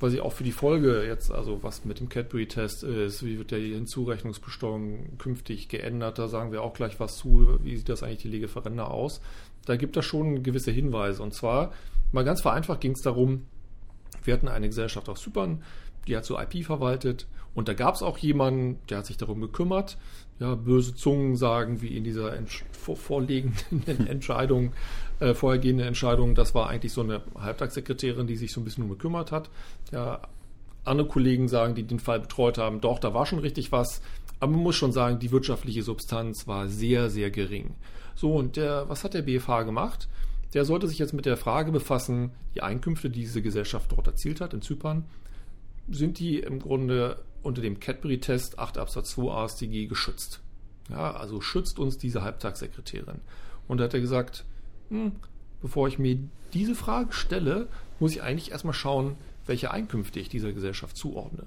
sie 0.10 0.22
auch 0.22 0.34
für 0.34 0.44
die 0.44 0.52
Folge 0.52 1.04
jetzt, 1.06 1.32
also 1.32 1.62
was 1.62 1.86
mit 1.86 2.00
dem 2.00 2.10
Cadbury-Test 2.10 2.84
ist, 2.84 3.24
wie 3.24 3.38
wird 3.38 3.52
die 3.52 3.74
Hinzurechnungsbesteuerung 3.74 5.18
künftig 5.18 5.70
geändert, 5.70 6.18
da 6.18 6.28
sagen 6.28 6.52
wir 6.52 6.64
auch 6.64 6.74
gleich 6.74 7.00
was 7.00 7.18
zu, 7.18 7.60
wie 7.62 7.78
sieht 7.78 7.90
das 7.90 8.02
eigentlich 8.02 8.24
die 8.24 8.30
Legeferender 8.30 8.90
aus. 8.90 9.22
Da 9.66 9.76
gibt 9.76 9.96
es 9.98 10.06
schon 10.06 10.42
gewisse 10.42 10.72
Hinweise. 10.72 11.22
Und 11.22 11.34
zwar, 11.34 11.72
mal 12.12 12.24
ganz 12.24 12.42
vereinfacht 12.42 12.82
ging 12.82 12.94
es 12.94 13.02
darum, 13.02 13.46
wir 14.24 14.34
hatten 14.34 14.48
eine 14.48 14.68
Gesellschaft 14.68 15.08
aus 15.10 15.22
Zypern, 15.22 15.64
die 16.08 16.18
hat 16.18 16.26
so 16.26 16.40
IP 16.40 16.66
verwaltet 16.66 17.28
und 17.54 17.68
da 17.68 17.74
gab 17.74 17.96
es 17.96 18.02
auch 18.02 18.18
jemanden, 18.18 18.80
der 18.90 19.00
hat 19.00 19.06
sich 19.06 19.18
darum 19.18 19.42
gekümmert. 19.42 19.98
Ja, 20.40 20.56
böse 20.56 20.96
Zungen 20.96 21.36
sagen, 21.36 21.82
wie 21.82 21.96
in 21.96 22.04
dieser 22.04 22.34
vor 22.72 22.96
vorliegenden 22.96 23.84
Entscheidung, 24.08 24.74
äh, 25.20 25.34
vorhergehende 25.34 25.86
Entscheidung, 25.86 26.34
das 26.34 26.56
war 26.56 26.70
eigentlich 26.70 26.94
so 26.94 27.02
eine 27.02 27.22
Halbtagssekretärin, 27.38 28.26
die 28.26 28.38
sich 28.38 28.52
so 28.52 28.62
ein 28.62 28.64
bisschen 28.64 28.86
um 28.86 28.90
gekümmert 28.90 29.32
hat. 29.32 29.50
Ja, 29.92 30.22
andere 30.84 31.08
Kollegen 31.08 31.48
sagen, 31.48 31.76
die 31.76 31.84
den 31.84 32.00
Fall 32.00 32.22
betreut 32.22 32.58
haben, 32.58 32.82
doch, 32.82 32.98
da 32.98 33.14
war 33.14 33.26
schon 33.26 33.40
richtig 33.40 33.72
was. 33.72 34.02
Aber 34.40 34.54
man 34.54 34.64
muss 34.64 34.76
schon 34.76 34.92
sagen, 34.92 35.20
die 35.20 35.32
wirtschaftliche 35.32 35.84
Substanz 35.84 36.48
war 36.48 36.68
sehr, 36.68 37.12
sehr 37.12 37.30
gering. 37.30 37.76
So, 38.16 38.34
und 38.34 38.56
der, 38.56 38.90
was 38.90 39.04
hat 39.04 39.14
der 39.14 39.22
BFH 39.22 39.64
gemacht? 39.64 40.08
Der 40.56 40.66
sollte 40.66 40.88
sich 40.88 40.98
jetzt 40.98 41.14
mit 41.14 41.26
der 41.26 41.38
Frage 41.38 41.72
befassen, 41.72 42.32
die 42.56 42.64
Einkünfte, 42.64 43.10
die 43.10 43.22
diese 43.22 43.44
Gesellschaft 43.44 43.92
dort 43.92 44.08
erzielt 44.08 44.42
hat, 44.42 44.54
in 44.54 44.62
Zypern, 44.62 45.06
sind 45.92 46.20
die 46.20 46.40
im 46.40 46.60
Grunde 46.60 47.24
unter 47.44 47.62
dem 47.62 47.80
Cadbury-Test 47.80 48.60
8 48.60 48.78
Absatz 48.78 49.12
2 49.12 49.32
AStG 49.32 49.88
geschützt. 49.88 50.42
Ja, 50.90 51.12
also 51.12 51.42
schützt 51.42 51.80
uns 51.80 51.98
diese 51.98 52.22
Halbtagssekretärin. 52.22 53.22
Und 53.68 53.78
da 53.78 53.86
hat 53.86 53.94
er 53.94 54.02
gesagt, 54.02 54.46
hm, 54.90 55.14
bevor 55.62 55.88
ich 55.88 56.00
mir 56.00 56.20
diese 56.54 56.76
Frage 56.76 57.14
stelle, 57.14 57.68
muss 58.00 58.12
ich 58.12 58.22
eigentlich 58.22 58.52
erstmal 58.52 58.74
schauen, 58.74 59.16
welche 59.46 59.72
Einkünfte 59.72 60.20
ich 60.20 60.30
dieser 60.30 60.54
Gesellschaft 60.54 60.98
zuordne. 60.98 61.44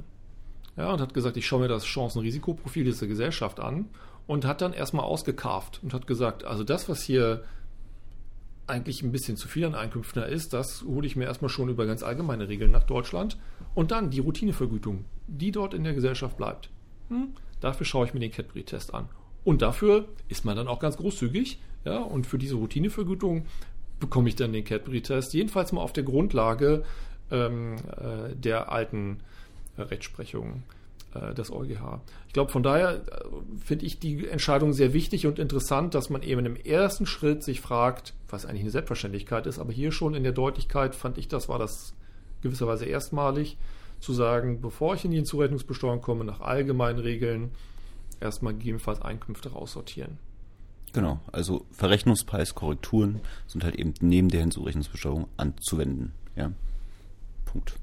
Ja, 0.76 0.92
und 0.92 1.00
hat 1.00 1.14
gesagt, 1.14 1.36
ich 1.36 1.46
schaue 1.46 1.60
mir 1.60 1.68
das 1.68 1.84
Chancen-Risikoprofil 1.84 2.84
dieser 2.84 3.06
Gesellschaft 3.06 3.60
an 3.60 3.86
und 4.26 4.44
hat 4.44 4.60
dann 4.60 4.72
erstmal 4.72 5.04
ausgekarft 5.04 5.80
und 5.82 5.94
hat 5.94 6.06
gesagt, 6.06 6.44
also 6.44 6.64
das, 6.64 6.88
was 6.88 7.02
hier 7.02 7.44
eigentlich 8.66 9.02
ein 9.02 9.12
bisschen 9.12 9.36
zu 9.36 9.48
viel 9.48 9.64
an 9.64 9.74
Einkünften 9.74 10.22
ist, 10.24 10.52
das 10.52 10.82
hole 10.82 11.06
ich 11.06 11.16
mir 11.16 11.24
erstmal 11.24 11.50
schon 11.50 11.68
über 11.68 11.86
ganz 11.86 12.02
allgemeine 12.02 12.48
Regeln 12.48 12.70
nach 12.70 12.84
Deutschland. 12.84 13.38
Und 13.74 13.90
dann 13.90 14.10
die 14.10 14.20
Routinevergütung, 14.20 15.04
die 15.26 15.52
dort 15.52 15.74
in 15.74 15.84
der 15.84 15.94
Gesellschaft 15.94 16.36
bleibt. 16.36 16.70
Hm, 17.08 17.28
dafür 17.60 17.84
schaue 17.84 18.06
ich 18.06 18.14
mir 18.14 18.20
den 18.20 18.32
Cadbury-Test 18.32 18.94
an. 18.94 19.08
Und 19.44 19.60
dafür 19.62 20.08
ist 20.28 20.44
man 20.44 20.56
dann 20.56 20.68
auch 20.68 20.80
ganz 20.80 20.96
großzügig. 20.96 21.58
Ja, 21.84 21.98
und 21.98 22.26
für 22.26 22.38
diese 22.38 22.54
Routinevergütung 22.54 23.44
bekomme 24.00 24.28
ich 24.28 24.36
dann 24.36 24.52
den 24.52 24.64
Cadbury-Test, 24.64 25.34
jedenfalls 25.34 25.72
mal 25.72 25.82
auf 25.82 25.92
der 25.92 26.04
Grundlage 26.04 26.84
ähm, 27.30 27.76
äh, 27.96 28.34
der 28.34 28.72
alten 28.72 29.20
äh, 29.76 29.82
Rechtsprechung 29.82 30.62
äh, 31.14 31.34
des 31.34 31.50
EuGH. 31.50 32.00
Ich 32.26 32.32
glaube, 32.32 32.50
von 32.50 32.62
daher 32.62 32.96
äh, 32.96 33.02
finde 33.64 33.86
ich 33.86 33.98
die 33.98 34.26
Entscheidung 34.26 34.72
sehr 34.72 34.92
wichtig 34.92 35.26
und 35.26 35.38
interessant, 35.38 35.94
dass 35.94 36.10
man 36.10 36.22
eben 36.22 36.44
im 36.44 36.56
ersten 36.56 37.06
Schritt 37.06 37.42
sich 37.42 37.60
fragt, 37.60 38.14
was 38.28 38.46
eigentlich 38.46 38.62
eine 38.62 38.70
Selbstverständlichkeit 38.70 39.46
ist, 39.46 39.58
aber 39.58 39.72
hier 39.72 39.92
schon 39.92 40.14
in 40.14 40.22
der 40.22 40.32
Deutlichkeit 40.32 40.94
fand 40.94 41.18
ich, 41.18 41.28
das 41.28 41.48
war 41.48 41.58
das 41.58 41.94
gewisserweise 42.42 42.84
erstmalig, 42.84 43.56
zu 44.00 44.12
sagen, 44.12 44.60
bevor 44.60 44.94
ich 44.94 45.04
in 45.04 45.12
die 45.12 45.16
Hinzurechnungsbesteuerung 45.18 46.00
komme, 46.00 46.24
nach 46.24 46.40
allgemeinen 46.40 46.98
Regeln 46.98 47.52
erstmal 48.20 48.52
gegebenenfalls 48.52 49.00
Einkünfte 49.00 49.52
raussortieren. 49.52 50.18
Genau, 50.92 51.18
also 51.32 51.64
Verrechnungspreiskorrekturen 51.72 53.20
sind 53.46 53.64
halt 53.64 53.74
eben 53.76 53.94
neben 54.00 54.28
der 54.28 54.40
Hinzurechnungsbesteuerung 54.40 55.26
anzuwenden. 55.36 56.12
Ja. 56.36 56.52
Punkt. 57.44 57.76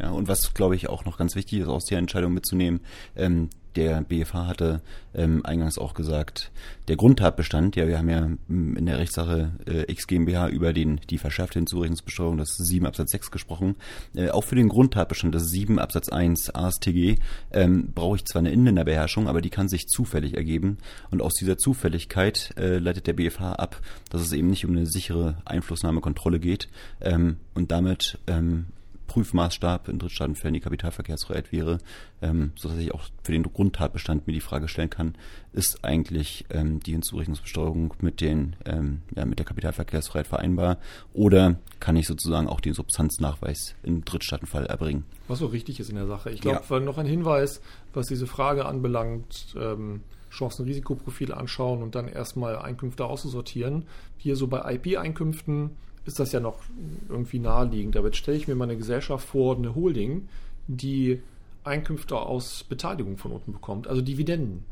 Ja, 0.00 0.10
und 0.10 0.28
was, 0.28 0.54
glaube 0.54 0.76
ich, 0.76 0.88
auch 0.88 1.04
noch 1.04 1.18
ganz 1.18 1.34
wichtig 1.34 1.60
ist, 1.60 1.68
aus 1.68 1.84
der 1.86 1.98
Entscheidung 1.98 2.32
mitzunehmen, 2.32 2.80
ähm, 3.16 3.50
der 3.78 4.00
BFH 4.02 4.46
hatte 4.46 4.82
ähm, 5.14 5.46
eingangs 5.46 5.78
auch 5.78 5.94
gesagt, 5.94 6.50
der 6.88 6.96
Grundtatbestand, 6.96 7.76
ja, 7.76 7.86
wir 7.86 7.98
haben 7.98 8.08
ja 8.08 8.28
mm, 8.48 8.76
in 8.76 8.86
der 8.86 8.98
Rechtssache 8.98 9.52
äh, 9.66 9.90
X 9.90 10.06
GmbH 10.06 10.48
über 10.48 10.72
den, 10.72 11.00
die 11.10 11.18
verschärfte 11.18 11.60
Hinzurechnungsbesteuerung, 11.60 12.38
das 12.38 12.56
7 12.56 12.86
Absatz 12.86 13.12
6 13.12 13.30
gesprochen, 13.30 13.76
äh, 14.16 14.30
auch 14.30 14.42
für 14.42 14.56
den 14.56 14.68
Grundtatbestand, 14.68 15.34
das 15.34 15.48
7 15.50 15.78
Absatz 15.78 16.08
1 16.08 16.54
ASTG, 16.54 17.18
ähm, 17.52 17.92
brauche 17.94 18.16
ich 18.16 18.24
zwar 18.24 18.40
eine 18.40 18.50
Inländerbeherrschung, 18.50 19.28
aber 19.28 19.40
die 19.40 19.50
kann 19.50 19.68
sich 19.68 19.86
zufällig 19.86 20.34
ergeben. 20.34 20.78
Und 21.10 21.22
aus 21.22 21.34
dieser 21.34 21.56
Zufälligkeit 21.56 22.54
äh, 22.56 22.78
leitet 22.78 23.06
der 23.06 23.12
BFH 23.12 23.52
ab, 23.52 23.80
dass 24.10 24.22
es 24.22 24.32
eben 24.32 24.50
nicht 24.50 24.64
um 24.64 24.72
eine 24.72 24.86
sichere 24.86 25.36
Einflussnahmekontrolle 25.44 26.40
geht 26.40 26.68
ähm, 27.00 27.36
und 27.54 27.70
damit 27.70 28.18
ähm, 28.26 28.66
Prüfmaßstab 29.08 29.88
in 29.88 29.98
Drittstaatenfällen 29.98 30.54
die 30.54 30.60
Kapitalverkehrsfreiheit 30.60 31.50
wäre, 31.50 31.78
ähm, 32.22 32.52
sodass 32.54 32.78
ich 32.78 32.94
auch 32.94 33.02
für 33.24 33.32
den 33.32 33.42
Grundtatbestand 33.42 34.28
mir 34.28 34.32
die 34.32 34.40
Frage 34.40 34.68
stellen 34.68 34.90
kann, 34.90 35.16
ist 35.52 35.84
eigentlich 35.84 36.44
ähm, 36.50 36.78
die 36.78 36.92
Hinzurechnungsbesteuerung 36.92 37.94
mit 38.00 38.20
den 38.20 38.54
ähm, 38.64 39.02
ja, 39.16 39.24
mit 39.24 39.40
der 39.40 39.46
Kapitalverkehrsfreiheit 39.46 40.28
vereinbar 40.28 40.78
oder 41.12 41.56
kann 41.80 41.96
ich 41.96 42.06
sozusagen 42.06 42.46
auch 42.46 42.60
den 42.60 42.74
Substanznachweis 42.74 43.74
im 43.82 44.04
Drittstaatenfall 44.04 44.66
erbringen? 44.66 45.04
Was 45.26 45.40
so 45.40 45.46
richtig 45.46 45.80
ist 45.80 45.90
in 45.90 45.96
der 45.96 46.06
Sache. 46.06 46.30
Ich 46.30 46.40
glaube, 46.40 46.62
ja. 46.68 46.80
noch 46.80 46.98
ein 46.98 47.06
Hinweis, 47.06 47.60
was 47.92 48.06
diese 48.06 48.28
Frage 48.28 48.66
anbelangt, 48.66 49.56
ähm, 49.58 50.02
Chancen-Risikoprofile 50.30 51.36
anschauen 51.36 51.82
und 51.82 51.94
dann 51.94 52.06
erstmal 52.06 52.58
Einkünfte 52.58 53.06
auszusortieren. 53.06 53.86
Hier 54.18 54.36
so 54.36 54.46
bei 54.46 54.74
IP-Einkünften 54.74 55.70
ist 56.04 56.18
das 56.18 56.32
ja 56.32 56.40
noch 56.40 56.60
irgendwie 57.08 57.38
naheliegend. 57.38 57.96
Aber 57.96 58.08
jetzt 58.08 58.18
stelle 58.18 58.36
ich 58.36 58.48
mir 58.48 58.54
mal 58.54 58.64
eine 58.64 58.76
Gesellschaft 58.76 59.26
vor, 59.26 59.56
eine 59.56 59.74
Holding, 59.74 60.28
die 60.66 61.20
Einkünfte 61.64 62.16
aus 62.16 62.64
Beteiligung 62.64 63.18
von 63.18 63.32
unten 63.32 63.52
bekommt, 63.52 63.86
also 63.86 64.00
Dividenden. 64.00 64.64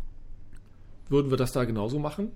Würden 1.08 1.30
wir 1.30 1.36
das 1.36 1.52
da 1.52 1.64
genauso 1.64 1.98
machen? 1.98 2.30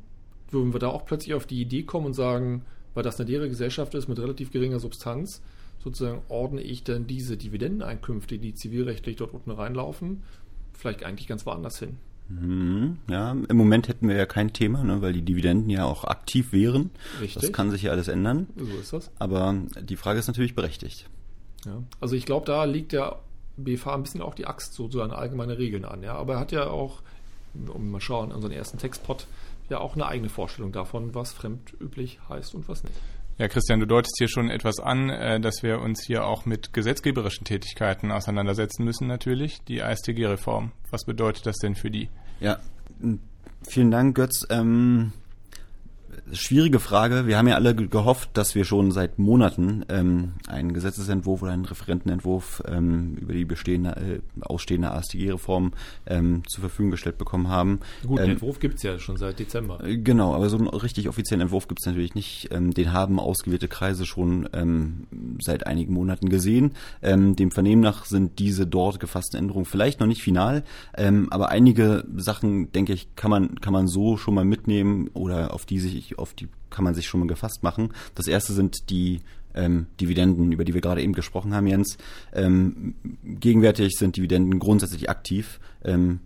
Würden 0.50 0.72
wir 0.72 0.80
da 0.80 0.88
auch 0.88 1.06
plötzlich 1.06 1.34
auf 1.34 1.46
die 1.46 1.60
Idee 1.60 1.82
kommen 1.82 2.06
und 2.06 2.14
sagen, 2.14 2.62
weil 2.94 3.02
das 3.02 3.20
eine 3.20 3.28
leere 3.28 3.48
Gesellschaft 3.48 3.94
ist 3.94 4.08
mit 4.08 4.18
relativ 4.18 4.50
geringer 4.50 4.80
Substanz, 4.80 5.42
sozusagen 5.82 6.22
ordne 6.28 6.60
ich 6.60 6.84
dann 6.84 7.06
diese 7.06 7.36
Dividendeneinkünfte, 7.36 8.38
die 8.38 8.54
zivilrechtlich 8.54 9.16
dort 9.16 9.32
unten 9.32 9.50
reinlaufen, 9.50 10.22
vielleicht 10.72 11.04
eigentlich 11.04 11.28
ganz 11.28 11.46
woanders 11.46 11.78
hin? 11.78 11.96
Mhm, 12.30 12.98
ja, 13.08 13.32
im 13.32 13.56
Moment 13.56 13.88
hätten 13.88 14.08
wir 14.08 14.16
ja 14.16 14.24
kein 14.24 14.52
Thema, 14.52 14.84
ne, 14.84 15.02
weil 15.02 15.12
die 15.12 15.22
Dividenden 15.22 15.68
ja 15.68 15.84
auch 15.84 16.04
aktiv 16.04 16.52
wären. 16.52 16.90
Richtig. 17.20 17.42
Das 17.42 17.52
kann 17.52 17.70
sich 17.70 17.82
ja 17.82 17.90
alles 17.90 18.08
ändern. 18.08 18.46
So 18.56 18.78
ist 18.78 18.92
das. 18.92 19.10
Aber 19.18 19.54
die 19.80 19.96
Frage 19.96 20.20
ist 20.20 20.28
natürlich 20.28 20.54
berechtigt. 20.54 21.08
Ja, 21.66 21.82
also 22.00 22.14
ich 22.14 22.26
glaube, 22.26 22.46
da 22.46 22.64
liegt 22.64 22.92
der 22.92 23.18
BFH 23.56 23.94
ein 23.94 24.02
bisschen 24.02 24.22
auch 24.22 24.34
die 24.34 24.46
Axt 24.46 24.74
sozusagen 24.74 25.12
allgemeine 25.12 25.58
Regeln 25.58 25.84
an. 25.84 26.02
Ja, 26.02 26.14
aber 26.14 26.34
er 26.34 26.40
hat 26.40 26.52
ja 26.52 26.68
auch, 26.68 27.02
um 27.54 27.90
mal 27.90 28.00
schauen, 28.00 28.32
unseren 28.32 28.52
ersten 28.52 28.78
Textpot 28.78 29.26
ja 29.68 29.78
auch 29.78 29.94
eine 29.94 30.06
eigene 30.06 30.28
Vorstellung 30.28 30.72
davon, 30.72 31.14
was 31.14 31.32
fremdüblich 31.32 32.20
heißt 32.28 32.54
und 32.54 32.68
was 32.68 32.84
nicht. 32.84 32.96
Ja, 33.40 33.48
Christian, 33.48 33.80
du 33.80 33.86
deutest 33.86 34.16
hier 34.18 34.28
schon 34.28 34.50
etwas 34.50 34.80
an, 34.80 35.08
äh, 35.08 35.40
dass 35.40 35.62
wir 35.62 35.80
uns 35.80 36.04
hier 36.04 36.26
auch 36.26 36.44
mit 36.44 36.74
gesetzgeberischen 36.74 37.46
Tätigkeiten 37.46 38.12
auseinandersetzen 38.12 38.84
müssen, 38.84 39.06
natürlich. 39.06 39.62
Die 39.66 39.82
ASTG-Reform. 39.82 40.72
Was 40.90 41.06
bedeutet 41.06 41.46
das 41.46 41.56
denn 41.56 41.74
für 41.74 41.90
die? 41.90 42.10
Ja, 42.40 42.58
vielen 43.66 43.90
Dank, 43.90 44.14
Götz. 44.14 44.46
Ähm, 44.50 45.14
schwierige 46.32 46.80
Frage. 46.80 47.26
Wir 47.26 47.38
haben 47.38 47.48
ja 47.48 47.54
alle 47.54 47.74
gehofft, 47.74 48.30
dass 48.34 48.54
wir 48.54 48.64
schon 48.64 48.92
seit 48.92 49.18
Monaten 49.18 49.84
ähm, 49.88 50.32
einen 50.48 50.72
Gesetzesentwurf 50.72 51.42
oder 51.42 51.52
einen 51.52 51.64
Referentenentwurf 51.64 52.62
ähm, 52.68 53.16
über 53.20 53.32
die 53.32 53.44
bestehende, 53.44 53.90
äh, 53.90 54.20
ausstehende 54.40 54.90
AStG-Reform 54.90 55.72
ähm, 56.06 56.42
zur 56.48 56.60
Verfügung 56.62 56.90
gestellt 56.90 57.18
bekommen 57.18 57.48
haben. 57.48 57.80
Gut, 58.02 58.18
ähm, 58.18 58.24
den 58.26 58.30
Entwurf 58.32 58.60
gibt's 58.60 58.82
ja 58.82 58.98
schon 58.98 59.16
seit 59.16 59.38
Dezember. 59.38 59.82
Äh, 59.84 59.98
genau, 59.98 60.34
aber 60.34 60.48
so 60.48 60.58
einen 60.58 60.68
richtig 60.68 61.08
offiziellen 61.08 61.42
Entwurf 61.42 61.68
gibt's 61.68 61.86
natürlich 61.86 62.14
nicht. 62.14 62.48
Ähm, 62.52 62.72
den 62.72 62.92
haben 62.92 63.18
ausgewählte 63.18 63.68
Kreise 63.68 64.06
schon 64.06 64.48
ähm, 64.52 65.06
seit 65.40 65.66
einigen 65.66 65.94
Monaten 65.94 66.28
gesehen. 66.28 66.72
Ähm, 67.02 67.36
dem 67.36 67.50
Vernehmen 67.50 67.82
nach 67.82 68.04
sind 68.04 68.38
diese 68.38 68.66
dort 68.66 69.00
gefassten 69.00 69.38
Änderungen 69.38 69.64
vielleicht 69.64 70.00
noch 70.00 70.06
nicht 70.06 70.22
final, 70.22 70.64
ähm, 70.96 71.28
aber 71.30 71.48
einige 71.48 72.04
Sachen, 72.16 72.72
denke 72.72 72.92
ich, 72.92 73.14
kann 73.16 73.30
man, 73.30 73.60
kann 73.60 73.72
man 73.72 73.88
so 73.88 74.16
schon 74.16 74.34
mal 74.34 74.44
mitnehmen 74.44 75.08
oder 75.14 75.54
auf 75.54 75.66
die 75.66 75.80
sich 75.80 76.18
auf 76.20 76.34
die 76.34 76.48
kann 76.70 76.84
man 76.84 76.94
sich 76.94 77.06
schon 77.06 77.20
mal 77.20 77.26
gefasst 77.26 77.62
machen. 77.62 77.92
Das 78.14 78.26
erste 78.26 78.52
sind 78.52 78.90
die 78.90 79.20
ähm, 79.54 79.86
Dividenden, 80.00 80.52
über 80.52 80.64
die 80.64 80.74
wir 80.74 80.80
gerade 80.80 81.02
eben 81.02 81.12
gesprochen 81.12 81.54
haben, 81.54 81.66
Jens. 81.66 81.98
Ähm, 82.32 82.94
gegenwärtig 83.24 83.96
sind 83.96 84.16
Dividenden 84.16 84.58
grundsätzlich 84.58 85.10
aktiv. 85.10 85.60
Ähm, 85.84 86.20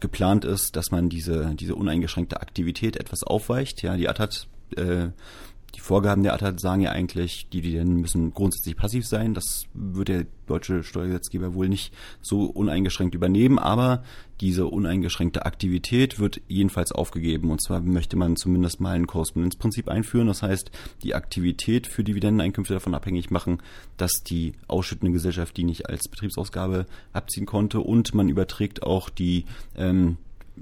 geplant 0.00 0.44
ist, 0.44 0.76
dass 0.76 0.90
man 0.90 1.08
diese, 1.08 1.54
diese 1.54 1.74
uneingeschränkte 1.74 2.40
Aktivität 2.40 2.96
etwas 2.96 3.22
aufweicht. 3.22 3.82
Ja, 3.82 3.96
die 3.96 4.08
ATAT 4.08 4.48
äh, 4.76 5.08
die 5.74 5.80
Vorgaben 5.80 6.22
der 6.22 6.34
ATAT 6.34 6.60
sagen 6.60 6.82
ja 6.82 6.92
eigentlich, 6.92 7.48
die 7.52 7.60
Dividenden 7.60 8.00
müssen 8.00 8.32
grundsätzlich 8.32 8.76
passiv 8.76 9.06
sein. 9.06 9.34
Das 9.34 9.64
wird 9.74 10.08
der 10.08 10.26
deutsche 10.46 10.84
Steuergesetzgeber 10.84 11.54
wohl 11.54 11.68
nicht 11.68 11.92
so 12.22 12.44
uneingeschränkt 12.44 13.14
übernehmen, 13.14 13.58
aber 13.58 14.04
diese 14.40 14.66
uneingeschränkte 14.66 15.46
Aktivität 15.46 16.18
wird 16.18 16.40
jedenfalls 16.48 16.92
aufgegeben. 16.92 17.50
Und 17.50 17.62
zwar 17.62 17.80
möchte 17.80 18.16
man 18.16 18.36
zumindest 18.36 18.80
mal 18.80 18.94
ein 18.94 19.06
Korrespondenzprinzip 19.06 19.88
einführen. 19.88 20.28
Das 20.28 20.42
heißt, 20.42 20.70
die 21.02 21.14
Aktivität 21.14 21.86
für 21.86 22.04
Dividendeneinkünfte 22.04 22.74
davon 22.74 22.94
abhängig 22.94 23.30
machen, 23.30 23.62
dass 23.96 24.22
die 24.24 24.52
ausschüttende 24.68 25.12
Gesellschaft 25.12 25.56
die 25.56 25.64
nicht 25.64 25.88
als 25.88 26.08
Betriebsausgabe 26.08 26.86
abziehen 27.12 27.46
konnte 27.46 27.80
und 27.80 28.14
man 28.14 28.28
überträgt 28.28 28.82
auch 28.82 29.10
die 29.10 29.44
ähm, 29.76 30.18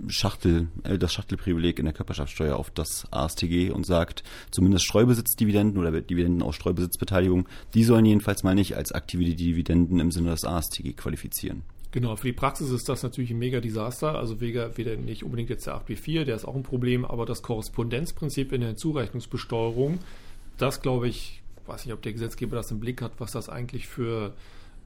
Schachtel, 0.09 0.69
äh, 0.85 0.99
das 0.99 1.13
Schachtelprivileg 1.13 1.79
in 1.79 1.85
der 1.85 1.95
Körperschaftssteuer 1.95 2.57
auf 2.57 2.71
das 2.71 3.07
ASTG 3.11 3.71
und 3.71 3.87
sagt, 3.87 4.23
zumindest 4.51 4.85
Streubesitzdividenden 4.87 5.79
oder 5.79 6.01
Dividenden 6.01 6.43
aus 6.43 6.57
Streubesitzbeteiligung, 6.57 7.49
die 7.75 7.85
sollen 7.85 8.05
jedenfalls 8.05 8.43
mal 8.43 8.55
nicht 8.55 8.77
als 8.77 8.93
aktive 8.93 9.25
Dividenden 9.25 10.01
im 10.01 10.11
Sinne 10.11 10.31
des 10.31 10.45
ASTG 10.45 10.95
qualifizieren. 10.95 11.63
Genau, 11.93 12.17
für 12.17 12.29
die 12.29 12.33
Praxis 12.33 12.71
ist 12.71 12.89
das 12.89 13.03
natürlich 13.03 13.31
ein 13.31 13.39
Mega-Desaster. 13.39 14.15
Also 14.19 14.41
weder, 14.41 14.79
weder 14.79 14.97
nicht 14.97 15.25
unbedingt 15.25 15.51
jetzt 15.51 15.67
der 15.67 15.75
8b4, 15.75 16.25
der 16.25 16.37
ist 16.37 16.47
auch 16.47 16.57
ein 16.57 16.63
Problem, 16.63 17.05
aber 17.05 17.27
das 17.27 17.43
Korrespondenzprinzip 17.43 18.53
in 18.53 18.63
der 18.63 18.77
Zurechnungsbesteuerung, 18.77 19.99
das 20.57 20.81
glaube 20.81 21.09
ich, 21.09 21.43
weiß 21.67 21.85
nicht, 21.85 21.93
ob 21.93 22.01
der 22.01 22.15
Gesetzgeber 22.15 22.57
das 22.57 22.71
im 22.71 22.81
Blick 22.81 23.03
hat, 23.03 23.13
was 23.19 23.33
das 23.33 23.51
eigentlich 23.51 23.89
für 23.89 24.33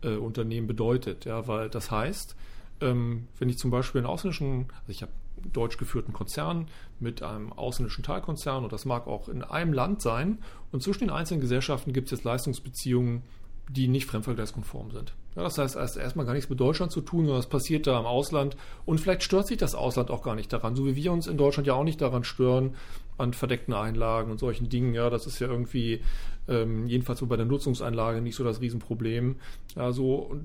äh, 0.03 0.17
Unternehmen 0.17 0.67
bedeutet. 0.67 1.25
Ja, 1.27 1.47
weil 1.47 1.71
das 1.71 1.93
heißt, 1.93 2.35
ähm, 2.81 3.29
wenn 3.39 3.49
ich 3.49 3.59
zum 3.59 3.71
Beispiel 3.71 4.01
einen 4.01 4.07
ausländischen, 4.07 4.67
also 4.81 4.91
ich 4.91 5.03
habe 5.03 5.13
einen 5.43 5.53
deutsch 5.53 5.77
geführten 5.77 6.13
Konzern 6.13 6.69
mit 7.01 7.23
einem 7.23 7.53
ausländischen 7.53 8.05
Teilkonzern 8.05 8.65
und 8.65 8.73
das 8.73 8.85
mag 8.85 9.07
auch 9.07 9.29
in 9.29 9.43
einem 9.43 9.73
Land 9.73 10.03
sein 10.03 10.39
und 10.73 10.83
zwischen 10.83 11.01
den 11.01 11.11
einzelnen 11.11 11.41
Gesellschaften 11.41 11.93
gibt 11.93 12.07
es 12.07 12.19
jetzt 12.19 12.25
Leistungsbeziehungen, 12.25 13.23
die 13.69 13.89
nicht 13.89 14.07
fremdvergleichskonform 14.07 14.93
sind. 14.93 15.15
Ja, 15.35 15.43
das 15.43 15.59
heißt, 15.59 15.77
es 15.77 15.97
hat 15.97 16.03
erstmal 16.03 16.25
gar 16.25 16.33
nichts 16.33 16.49
mit 16.49 16.61
Deutschland 16.61 16.93
zu 16.93 17.01
tun, 17.03 17.27
sondern 17.27 17.41
es 17.41 17.49
passiert 17.49 17.87
da 17.87 17.99
im 17.99 18.07
Ausland 18.07 18.57
und 18.87 19.01
vielleicht 19.01 19.23
stört 19.23 19.47
sich 19.47 19.59
das 19.59 19.75
Ausland 19.75 20.11
auch 20.11 20.23
gar 20.23 20.35
nicht 20.35 20.53
daran, 20.53 20.77
so 20.77 20.87
wie 20.87 20.97
wir 20.97 21.13
uns 21.13 21.27
in 21.27 21.37
Deutschland 21.37 21.67
ja 21.67 21.75
auch 21.75 21.85
nicht 21.85 22.01
daran 22.01 22.25
stören, 22.25 22.75
an 23.19 23.33
verdeckten 23.33 23.75
Einlagen 23.75 24.31
und 24.31 24.39
solchen 24.39 24.69
Dingen. 24.69 24.95
Ja, 24.95 25.11
das 25.11 25.27
ist 25.27 25.39
ja 25.39 25.49
irgendwie 25.49 26.01
ähm, 26.49 26.87
jedenfalls 26.87 27.19
so 27.19 27.27
bei 27.27 27.37
der 27.37 27.47
Nutzungseinlage 27.47 28.21
nicht 28.21 28.37
so 28.37 28.45
das 28.45 28.61
Riesenproblem. 28.61 29.37
Also 29.75 30.37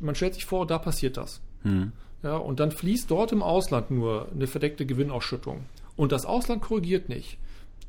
man 0.00 0.14
stellt 0.14 0.34
sich 0.34 0.44
vor, 0.44 0.66
da 0.66 0.78
passiert 0.78 1.16
das. 1.16 1.40
Mhm. 1.62 1.92
Ja, 2.22 2.36
und 2.36 2.60
dann 2.60 2.70
fließt 2.70 3.10
dort 3.10 3.32
im 3.32 3.42
Ausland 3.42 3.90
nur 3.90 4.28
eine 4.32 4.46
verdeckte 4.46 4.84
Gewinnausschüttung. 4.84 5.64
Und 5.96 6.12
das 6.12 6.26
Ausland 6.26 6.62
korrigiert 6.62 7.08
nicht. 7.08 7.38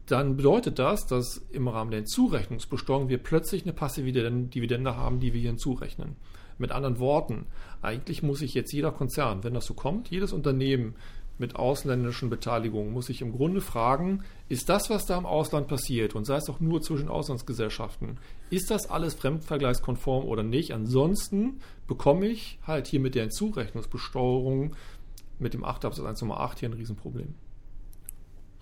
Dann 0.07 0.36
bedeutet 0.36 0.79
das, 0.79 1.05
dass 1.05 1.38
im 1.51 1.67
Rahmen 1.67 1.91
der 1.91 1.99
Hinzurechnungsbesteuerung 1.99 3.10
wir 3.10 3.17
plötzlich 3.17 3.63
eine 3.63 3.73
passive 3.73 4.12
Dividende 4.12 4.95
haben, 4.95 5.19
die 5.19 5.34
wir 5.34 5.39
hier 5.39 5.51
hinzurechnen. 5.51 6.15
Mit 6.57 6.71
anderen 6.71 6.99
Worten, 6.99 7.45
eigentlich 7.81 8.23
muss 8.23 8.39
sich 8.39 8.53
jetzt 8.53 8.71
jeder 8.71 8.91
Konzern, 8.91 9.43
wenn 9.43 9.53
das 9.53 9.65
so 9.65 9.73
kommt, 9.73 10.10
jedes 10.10 10.34
Unternehmen 10.34 10.95
mit 11.41 11.57
ausländischen 11.57 12.29
Beteiligungen 12.29 12.93
muss 12.93 13.07
sich 13.07 13.21
im 13.21 13.33
Grunde 13.33 13.59
fragen, 13.59 14.23
ist 14.47 14.69
das, 14.69 14.89
was 14.89 15.05
da 15.05 15.17
im 15.17 15.25
Ausland 15.25 15.67
passiert, 15.67 16.15
und 16.15 16.23
sei 16.23 16.37
es 16.37 16.49
auch 16.49 16.61
nur 16.61 16.81
zwischen 16.81 17.09
Auslandsgesellschaften, 17.09 18.17
ist 18.49 18.71
das 18.71 18.89
alles 18.89 19.15
fremdvergleichskonform 19.15 20.23
oder 20.23 20.43
nicht? 20.43 20.71
Ansonsten 20.73 21.59
bekomme 21.87 22.27
ich 22.27 22.59
halt 22.65 22.87
hier 22.87 23.01
mit 23.01 23.15
der 23.15 23.23
Hinzurechnungsbesteuerung 23.23 24.75
mit 25.39 25.53
dem 25.53 25.65
8 25.65 25.83
Absatz 25.83 26.05
1 26.05 26.21
Nummer 26.21 26.39
8 26.39 26.59
hier 26.59 26.69
ein 26.69 26.73
Riesenproblem. 26.73 27.33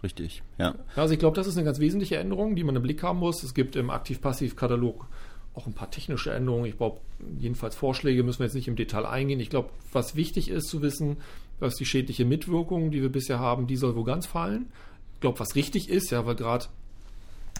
Richtig, 0.01 0.41
ja. 0.57 0.75
Also 0.95 1.13
ich 1.13 1.19
glaube, 1.19 1.35
das 1.35 1.45
ist 1.45 1.57
eine 1.57 1.65
ganz 1.65 1.79
wesentliche 1.79 2.17
Änderung, 2.17 2.55
die 2.55 2.63
man 2.63 2.75
im 2.75 2.81
Blick 2.81 3.03
haben 3.03 3.19
muss. 3.19 3.43
Es 3.43 3.53
gibt 3.53 3.75
im 3.75 3.89
Aktiv-Passiv-Katalog 3.89 5.05
auch 5.53 5.67
ein 5.67 5.73
paar 5.73 5.91
technische 5.91 6.31
Änderungen. 6.31 6.65
Ich 6.65 6.77
glaube, 6.77 7.01
jedenfalls 7.37 7.75
Vorschläge 7.75 8.23
müssen 8.23 8.39
wir 8.39 8.45
jetzt 8.45 8.55
nicht 8.55 8.69
im 8.69 8.77
Detail 8.77 9.05
eingehen. 9.05 9.41
Ich 9.41 9.49
glaube, 9.49 9.69
was 9.91 10.15
wichtig 10.15 10.49
ist 10.49 10.69
zu 10.69 10.81
wissen, 10.81 11.17
dass 11.59 11.75
die 11.75 11.85
schädliche 11.85 12.25
Mitwirkung, 12.25 12.91
die 12.91 13.01
wir 13.01 13.09
bisher 13.09 13.39
haben, 13.39 13.67
die 13.67 13.75
soll 13.75 13.95
wo 13.95 14.03
ganz 14.03 14.25
fallen. 14.25 14.71
Ich 15.15 15.21
glaube, 15.21 15.39
was 15.39 15.55
richtig 15.55 15.89
ist, 15.89 16.11
ja, 16.11 16.25
weil 16.25 16.35
gerade 16.35 16.67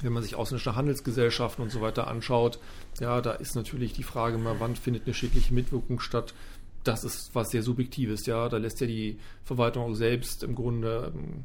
wenn 0.02 0.14
man 0.14 0.24
sich 0.24 0.36
ausländische 0.36 0.76
Handelsgesellschaften 0.76 1.64
und 1.64 1.72
so 1.72 1.82
weiter 1.82 2.08
anschaut, 2.08 2.60
ja, 3.00 3.22
da 3.22 3.32
ist 3.32 3.56
natürlich 3.56 3.94
die 3.94 4.04
Frage 4.04 4.38
mal, 4.38 4.56
wann 4.60 4.76
findet 4.76 5.06
eine 5.06 5.14
schädliche 5.14 5.54
Mitwirkung 5.54 6.00
statt? 6.00 6.34
Das 6.84 7.04
ist 7.04 7.32
was 7.34 7.50
sehr 7.50 7.64
Subjektives, 7.64 8.26
ja. 8.26 8.48
Da 8.48 8.58
lässt 8.58 8.80
ja 8.80 8.88
die 8.88 9.18
Verwaltung 9.44 9.84
auch 9.84 9.96
selbst 9.96 10.44
im 10.44 10.56
Grunde 10.56 11.12
ähm, 11.14 11.44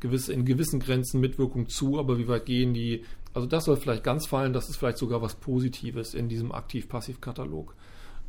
gewisse, 0.00 0.32
in 0.32 0.44
gewissen 0.44 0.80
Grenzen 0.80 1.20
Mitwirkung 1.20 1.68
zu, 1.68 1.98
aber 1.98 2.18
wie 2.18 2.28
weit 2.28 2.46
gehen 2.46 2.74
die? 2.74 3.04
Also 3.34 3.46
das 3.46 3.64
soll 3.64 3.76
vielleicht 3.76 4.04
ganz 4.04 4.26
fallen, 4.26 4.52
das 4.52 4.68
ist 4.68 4.76
vielleicht 4.76 4.98
sogar 4.98 5.20
was 5.20 5.34
Positives 5.34 6.14
in 6.14 6.28
diesem 6.28 6.52
Aktiv-Passiv-Katalog. 6.52 7.74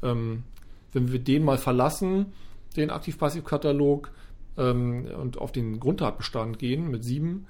Ähm, 0.02 0.44
wenn 0.92 1.12
wir 1.12 1.20
den 1.20 1.44
mal 1.44 1.58
verlassen, 1.58 2.34
den 2.76 2.90
Aktiv-Passiv-Katalog, 2.90 4.12
ähm, 4.58 5.06
und 5.06 5.38
auf 5.38 5.52
den 5.52 5.80
Grundtatbestand 5.80 6.60
gehen 6.60 6.90
mit 6.90 7.04
sieben, 7.04 7.48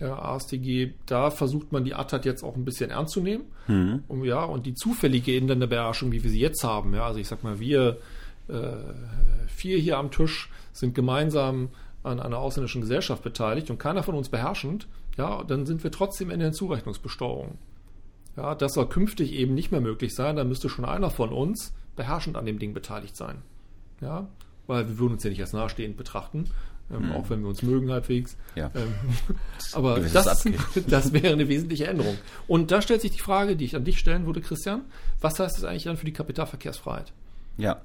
ja, 0.00 0.16
ASTG, 0.16 0.92
da 1.06 1.30
versucht 1.30 1.72
man 1.72 1.84
die 1.84 1.94
ATAT 1.94 2.24
jetzt 2.24 2.44
auch 2.44 2.54
ein 2.54 2.64
bisschen 2.64 2.90
ernst 2.90 3.14
zu 3.14 3.20
nehmen. 3.20 3.44
Mhm. 3.66 4.04
Und, 4.06 4.24
ja, 4.24 4.44
und 4.44 4.66
die 4.66 4.74
zufällige 4.74 5.36
Inländerbeherrschung, 5.36 6.12
wie 6.12 6.22
wir 6.22 6.30
sie 6.30 6.40
jetzt 6.40 6.62
haben, 6.62 6.94
ja, 6.94 7.04
also 7.04 7.18
ich 7.18 7.26
sag 7.26 7.42
mal, 7.42 7.58
wir 7.58 7.98
äh, 8.48 8.76
vier 9.48 9.78
hier 9.78 9.98
am 9.98 10.10
Tisch 10.10 10.50
sind 10.72 10.94
gemeinsam 10.94 11.70
an 12.04 12.20
einer 12.20 12.38
ausländischen 12.38 12.80
Gesellschaft 12.80 13.22
beteiligt 13.24 13.70
und 13.70 13.78
keiner 13.78 14.04
von 14.04 14.14
uns 14.14 14.28
beherrschend, 14.28 14.86
ja, 15.16 15.42
dann 15.42 15.66
sind 15.66 15.82
wir 15.82 15.90
trotzdem 15.90 16.30
in 16.30 16.38
der 16.38 16.52
Zurechnungsbesteuerung. 16.52 17.58
Ja, 18.36 18.54
das 18.54 18.74
soll 18.74 18.88
künftig 18.88 19.32
eben 19.32 19.54
nicht 19.54 19.72
mehr 19.72 19.80
möglich 19.80 20.14
sein, 20.14 20.36
da 20.36 20.44
müsste 20.44 20.68
schon 20.68 20.84
einer 20.84 21.10
von 21.10 21.30
uns 21.30 21.74
beherrschend 21.96 22.36
an 22.36 22.46
dem 22.46 22.60
Ding 22.60 22.72
beteiligt 22.72 23.16
sein. 23.16 23.42
Ja, 24.00 24.28
weil 24.68 24.86
wir 24.86 24.98
würden 24.98 25.14
uns 25.14 25.24
ja 25.24 25.30
nicht 25.30 25.40
als 25.40 25.52
nahestehend 25.52 25.96
betrachten, 25.96 26.44
ähm, 26.90 27.08
hm. 27.08 27.12
auch 27.12 27.30
wenn 27.30 27.40
wir 27.40 27.48
uns 27.48 27.62
mögen 27.62 27.90
halbwegs. 27.90 28.36
Ja. 28.54 28.70
Ähm, 28.74 28.94
aber 29.72 30.00
das, 30.00 30.46
das 30.86 31.12
wäre 31.12 31.32
eine 31.32 31.48
wesentliche 31.48 31.86
Änderung. 31.88 32.16
Und 32.46 32.70
da 32.70 32.80
stellt 32.80 33.00
sich 33.00 33.10
die 33.10 33.20
Frage, 33.20 33.56
die 33.56 33.64
ich 33.64 33.74
an 33.74 33.84
dich 33.84 33.98
stellen 33.98 34.26
würde, 34.26 34.40
Christian, 34.40 34.82
was 35.20 35.40
heißt 35.40 35.56
das 35.56 35.64
eigentlich 35.64 35.84
dann 35.84 35.96
für 35.96 36.06
die 36.06 36.12
Kapitalverkehrsfreiheit? 36.12 37.12
Ja, 37.56 37.80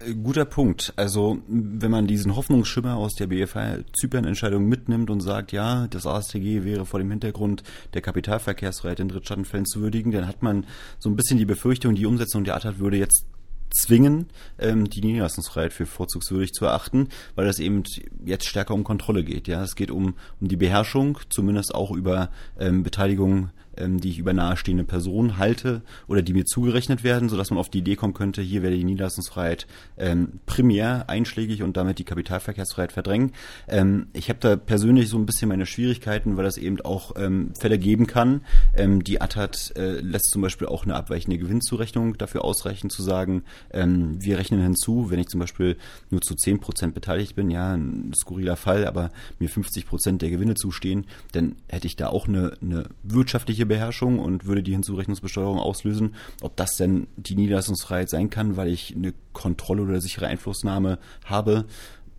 äh, 0.00 0.14
Guter 0.14 0.44
Punkt. 0.44 0.92
Also, 0.96 1.38
wenn 1.46 1.90
man 1.90 2.06
diesen 2.06 2.36
Hoffnungsschimmer 2.36 2.96
aus 2.96 3.14
der 3.14 3.26
BFH-Zypern-Entscheidung 3.28 4.66
mitnimmt 4.66 5.10
und 5.10 5.20
sagt, 5.20 5.52
ja, 5.52 5.86
das 5.88 6.06
ASTG 6.06 6.64
wäre 6.64 6.86
vor 6.86 7.00
dem 7.00 7.10
Hintergrund 7.10 7.62
der 7.94 8.02
Kapitalverkehrsfreiheit 8.02 9.00
in 9.00 9.08
Drittstaatenfällen 9.08 9.66
zu 9.66 9.80
würdigen, 9.80 10.12
dann 10.12 10.26
hat 10.26 10.42
man 10.42 10.66
so 10.98 11.08
ein 11.08 11.16
bisschen 11.16 11.38
die 11.38 11.44
Befürchtung, 11.44 11.94
die 11.94 12.06
Umsetzung 12.06 12.44
der 12.44 12.56
ATAT 12.56 12.78
würde 12.78 12.96
jetzt 12.96 13.26
zwingen, 13.74 14.26
ähm, 14.58 14.88
die 14.88 15.00
Niederlassungsfreiheit 15.00 15.72
für 15.72 15.86
vorzugswürdig 15.86 16.52
zu 16.52 16.64
erachten, 16.64 17.08
weil 17.34 17.46
es 17.46 17.58
eben 17.58 17.82
jetzt 18.24 18.46
stärker 18.46 18.74
um 18.74 18.84
Kontrolle 18.84 19.24
geht. 19.24 19.48
Ja, 19.48 19.62
es 19.62 19.76
geht 19.76 19.90
um, 19.90 20.14
um 20.40 20.48
die 20.48 20.56
Beherrschung, 20.56 21.18
zumindest 21.28 21.74
auch 21.74 21.90
über 21.90 22.30
ähm, 22.58 22.82
Beteiligung 22.82 23.50
ähm, 23.76 24.00
die 24.00 24.10
ich 24.10 24.18
über 24.18 24.32
nahestehende 24.32 24.84
Personen 24.84 25.38
halte 25.38 25.82
oder 26.08 26.22
die 26.22 26.32
mir 26.32 26.44
zugerechnet 26.44 27.04
werden, 27.04 27.28
sodass 27.28 27.50
man 27.50 27.58
auf 27.58 27.70
die 27.70 27.78
Idee 27.78 27.96
kommen 27.96 28.14
könnte, 28.14 28.42
hier 28.42 28.62
werde 28.62 28.76
die 28.76 28.84
Niederlassungsfreiheit 28.84 29.66
ähm, 29.96 30.40
primär 30.46 31.08
einschlägig 31.08 31.62
und 31.62 31.76
damit 31.76 31.98
die 31.98 32.04
Kapitalverkehrsfreiheit 32.04 32.92
verdrängen. 32.92 33.32
Ähm, 33.68 34.06
ich 34.12 34.28
habe 34.28 34.38
da 34.40 34.56
persönlich 34.56 35.08
so 35.08 35.18
ein 35.18 35.26
bisschen 35.26 35.48
meine 35.48 35.66
Schwierigkeiten, 35.66 36.36
weil 36.36 36.44
das 36.44 36.56
eben 36.56 36.80
auch 36.80 37.12
ähm, 37.16 37.52
Fälle 37.58 37.78
geben 37.78 38.06
kann. 38.06 38.42
Ähm, 38.74 39.04
die 39.04 39.20
ATAT 39.20 39.72
äh, 39.76 40.00
lässt 40.00 40.30
zum 40.30 40.42
Beispiel 40.42 40.68
auch 40.68 40.84
eine 40.84 40.94
abweichende 40.94 41.38
Gewinnzurechnung 41.38 42.18
dafür 42.18 42.44
ausreichen, 42.44 42.90
zu 42.90 43.02
sagen, 43.02 43.44
ähm, 43.72 44.22
wir 44.22 44.38
rechnen 44.38 44.62
hinzu, 44.62 45.10
wenn 45.10 45.18
ich 45.18 45.28
zum 45.28 45.40
Beispiel 45.40 45.76
nur 46.10 46.20
zu 46.20 46.34
10 46.34 46.60
Prozent 46.60 46.94
beteiligt 46.94 47.34
bin, 47.34 47.50
ja, 47.50 47.74
ein 47.74 48.12
skurriler 48.14 48.56
Fall, 48.56 48.86
aber 48.86 49.10
mir 49.38 49.48
50 49.48 49.86
Prozent 49.86 50.22
der 50.22 50.30
Gewinne 50.30 50.54
zustehen, 50.54 51.06
dann 51.32 51.56
hätte 51.68 51.86
ich 51.86 51.96
da 51.96 52.08
auch 52.08 52.28
eine, 52.28 52.52
eine 52.60 52.84
wirtschaftliche 53.02 53.61
wirtschaftliche 53.62 53.66
Beherrschung 53.66 54.18
und 54.18 54.46
würde 54.46 54.62
die 54.62 54.72
Hinzurechnungsbesteuerung 54.72 55.58
auslösen. 55.58 56.14
Ob 56.40 56.56
das 56.56 56.76
denn 56.76 57.06
die 57.16 57.34
Niederlassungsfreiheit 57.34 58.10
sein 58.10 58.30
kann, 58.30 58.56
weil 58.56 58.68
ich 58.68 58.94
eine 58.94 59.14
Kontrolle 59.32 59.82
oder 59.82 60.00
sichere 60.00 60.26
Einflussnahme 60.26 60.98
habe, 61.24 61.64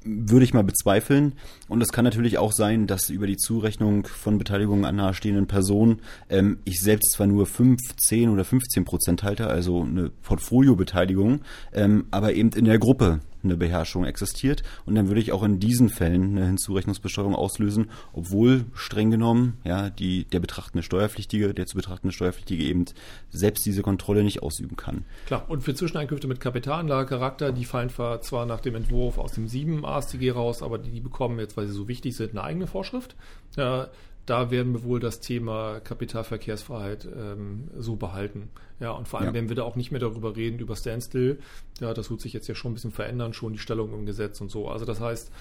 würde 0.06 0.44
ich 0.44 0.54
mal 0.54 0.64
bezweifeln. 0.64 1.34
Und 1.70 1.82
es 1.82 1.90
kann 1.90 2.04
natürlich 2.04 2.38
auch 2.38 2.52
sein, 2.52 2.88
dass 2.88 3.10
über 3.10 3.26
die 3.26 3.38
Zurechnung 3.38 4.06
von 4.06 4.38
Beteiligungen 4.38 4.84
an 4.84 4.98
nahestehenden 4.98 5.48
Personen 5.48 6.02
ähm, 6.30 6.60
ich 6.66 6.82
selbst 6.82 7.14
zwar 7.14 7.28
nur 7.28 7.46
5, 7.46 7.80
10 7.96 8.30
oder 8.30 8.44
15 8.44 8.84
Prozent 8.84 9.24
halte, 9.24 9.48
also 9.48 9.82
eine 9.82 10.10
Portfoliobeteiligung, 10.10 11.42
ähm, 11.72 12.06
aber 12.12 12.34
eben 12.34 12.50
in 12.50 12.66
der 12.66 12.80
Gruppe 12.80 13.22
eine 13.44 13.58
Beherrschung 13.58 14.06
existiert. 14.06 14.64
Und 14.86 14.96
dann 14.96 15.08
würde 15.08 15.22
ich 15.22 15.32
auch 15.32 15.44
in 15.44 15.60
diesen 15.60 15.90
Fällen 15.90 16.38
eine 16.38 16.46
Hinzurechnungsbesteuerung 16.48 17.36
auslösen, 17.36 17.90
obwohl 18.14 18.66
streng 18.74 19.12
genommen 19.12 19.58
ja 19.64 19.90
die 19.90 20.26
der 20.26 20.40
betrachtende 20.40 20.84
Steuerpflichtige, 20.84 21.54
der 21.54 21.66
zu 21.66 21.76
betrachtende 21.76 22.14
Steuerpflichtige 22.14 22.64
eben 22.64 22.86
selbst 23.30 23.66
diese 23.66 23.82
Kontrolle 23.82 24.24
nicht 24.24 24.42
ausüben 24.42 24.76
kann. 24.76 25.06
Klar, 25.26 25.46
und 25.50 25.62
für 25.62 25.74
Zwischeneinkünfte 25.74 26.28
mit 26.28 26.40
Kapitalanlagecharakter, 26.40 27.52
die 27.52 27.66
fallen 27.66 27.90
zwar 27.90 28.46
nach 28.46 28.62
dem 28.62 28.76
Entwurf 28.76 29.18
aus 29.18 29.34
dem 29.34 29.48
7 29.48 29.86
AStG 29.86 30.32
raus, 30.32 30.64
aber 30.64 30.78
die, 30.78 31.00
bekommen 31.00 31.40
jetzt, 31.40 31.58
weil 31.58 31.68
sie 31.68 31.74
so 31.74 31.88
wichtig 31.88 32.16
sind, 32.16 32.32
eine 32.32 32.44
eigene 32.44 32.68
Vorschrift. 32.68 33.16
Ja, 33.56 33.90
da 34.26 34.52
werden 34.52 34.74
wir 34.74 34.84
wohl 34.84 35.00
das 35.00 35.20
Thema 35.20 35.80
Kapitalverkehrsfreiheit 35.82 37.06
ähm, 37.06 37.70
so 37.78 37.96
behalten. 37.96 38.50
Ja, 38.80 38.92
und 38.92 39.08
vor 39.08 39.20
allem 39.20 39.30
ja. 39.30 39.34
werden 39.34 39.50
wir 39.50 39.56
da 39.56 39.64
auch 39.64 39.76
nicht 39.76 39.92
mehr 39.92 40.00
darüber 40.00 40.36
reden, 40.36 40.60
über 40.60 40.76
Standstill. 40.76 41.40
Ja, 41.80 41.94
das 41.94 42.10
wird 42.10 42.22
sich 42.22 42.34
jetzt 42.34 42.48
ja 42.48 42.56
schon 42.56 42.72
ein 42.72 42.74
bisschen 42.76 42.92
verändern, 42.92 43.34
schon 43.34 43.54
die 43.54 43.60
Stellung 43.60 43.94
im 43.94 44.06
Gesetz 44.06 44.40
und 44.42 44.50
so. 44.50 44.70
Also 44.70 44.86
das 44.86 45.00
heißt, 45.00 45.32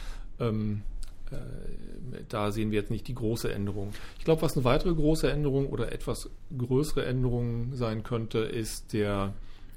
ähm, 0.40 0.82
äh, 1.30 1.36
da 2.28 2.50
sehen 2.50 2.70
wir 2.70 2.80
jetzt 2.80 2.90
nicht 2.90 3.06
die 3.08 3.14
große 3.14 3.52
Änderung. 3.52 3.92
Ich 4.18 4.24
glaube, 4.24 4.42
was 4.42 4.56
eine 4.56 4.64
weitere 4.64 4.94
große 4.94 5.30
Änderung 5.30 5.68
oder 5.68 5.92
etwas 5.92 6.28
größere 6.56 7.04
Änderung 7.04 7.74
sein 7.74 8.02
könnte, 8.02 8.38
ist 8.40 8.92
der 8.92 9.32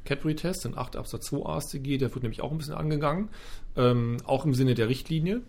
Cadbury-Test 0.06 0.66
in 0.66 0.78
8 0.78 0.96
Absatz 0.96 1.28
2 1.28 1.46
AStG. 1.46 1.98
Der 1.98 2.14
wird 2.14 2.24
nämlich 2.24 2.42
auch 2.42 2.52
ein 2.52 2.58
bisschen 2.58 2.76
angegangen, 2.76 3.30
ähm, 3.76 4.18
auch 4.26 4.46
im 4.46 4.54
Sinne 4.54 4.76
der 4.76 4.90
Richtlinie. 4.90 5.42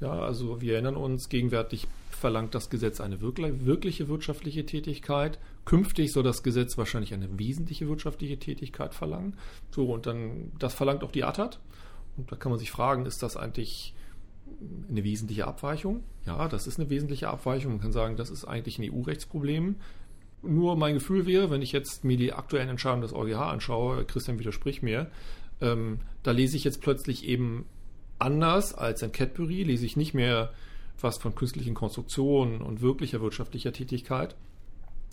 Ja, 0.00 0.12
also 0.12 0.60
wir 0.60 0.74
erinnern 0.74 0.96
uns, 0.96 1.28
gegenwärtig 1.28 1.86
verlangt 2.20 2.54
das 2.54 2.70
Gesetz 2.70 3.00
eine 3.00 3.20
wirkliche 3.20 4.08
wirtschaftliche 4.08 4.66
Tätigkeit. 4.66 5.38
Künftig 5.64 6.12
soll 6.12 6.22
das 6.22 6.42
Gesetz 6.42 6.78
wahrscheinlich 6.78 7.14
eine 7.14 7.38
wesentliche 7.38 7.88
wirtschaftliche 7.88 8.38
Tätigkeit 8.38 8.94
verlangen. 8.94 9.36
So, 9.70 9.92
und 9.92 10.06
dann, 10.06 10.52
das 10.58 10.74
verlangt 10.74 11.02
auch 11.02 11.12
die 11.12 11.24
ATAT. 11.24 11.58
Und 12.16 12.30
da 12.30 12.36
kann 12.36 12.50
man 12.50 12.58
sich 12.58 12.70
fragen, 12.70 13.06
ist 13.06 13.22
das 13.22 13.36
eigentlich 13.36 13.94
eine 14.88 15.02
wesentliche 15.02 15.46
Abweichung? 15.46 16.04
Ja, 16.26 16.48
das 16.48 16.66
ist 16.66 16.78
eine 16.78 16.90
wesentliche 16.90 17.28
Abweichung. 17.28 17.72
Man 17.72 17.80
kann 17.80 17.92
sagen, 17.92 18.16
das 18.16 18.30
ist 18.30 18.44
eigentlich 18.44 18.78
ein 18.78 18.92
EU-Rechtsproblem. 18.92 19.76
Nur 20.42 20.76
mein 20.76 20.94
Gefühl 20.94 21.26
wäre, 21.26 21.50
wenn 21.50 21.62
ich 21.62 21.72
jetzt 21.72 22.04
mir 22.04 22.16
die 22.16 22.32
aktuellen 22.32 22.68
Entscheidungen 22.68 23.02
des 23.02 23.14
EuGH 23.14 23.40
anschaue, 23.40 24.04
Christian 24.04 24.38
widerspricht 24.38 24.82
mir, 24.82 25.10
ähm, 25.60 26.00
da 26.22 26.30
lese 26.32 26.56
ich 26.56 26.64
jetzt 26.64 26.80
plötzlich 26.80 27.26
eben 27.26 27.66
anders 28.18 28.74
als 28.74 29.02
ein 29.02 29.12
Cadbury, 29.12 29.62
lese 29.62 29.86
ich 29.86 29.96
nicht 29.96 30.14
mehr 30.14 30.52
was 31.02 31.18
von 31.18 31.34
künstlichen 31.34 31.74
Konstruktionen 31.74 32.62
und 32.62 32.80
wirklicher 32.80 33.20
wirtschaftlicher 33.20 33.72
Tätigkeit, 33.72 34.34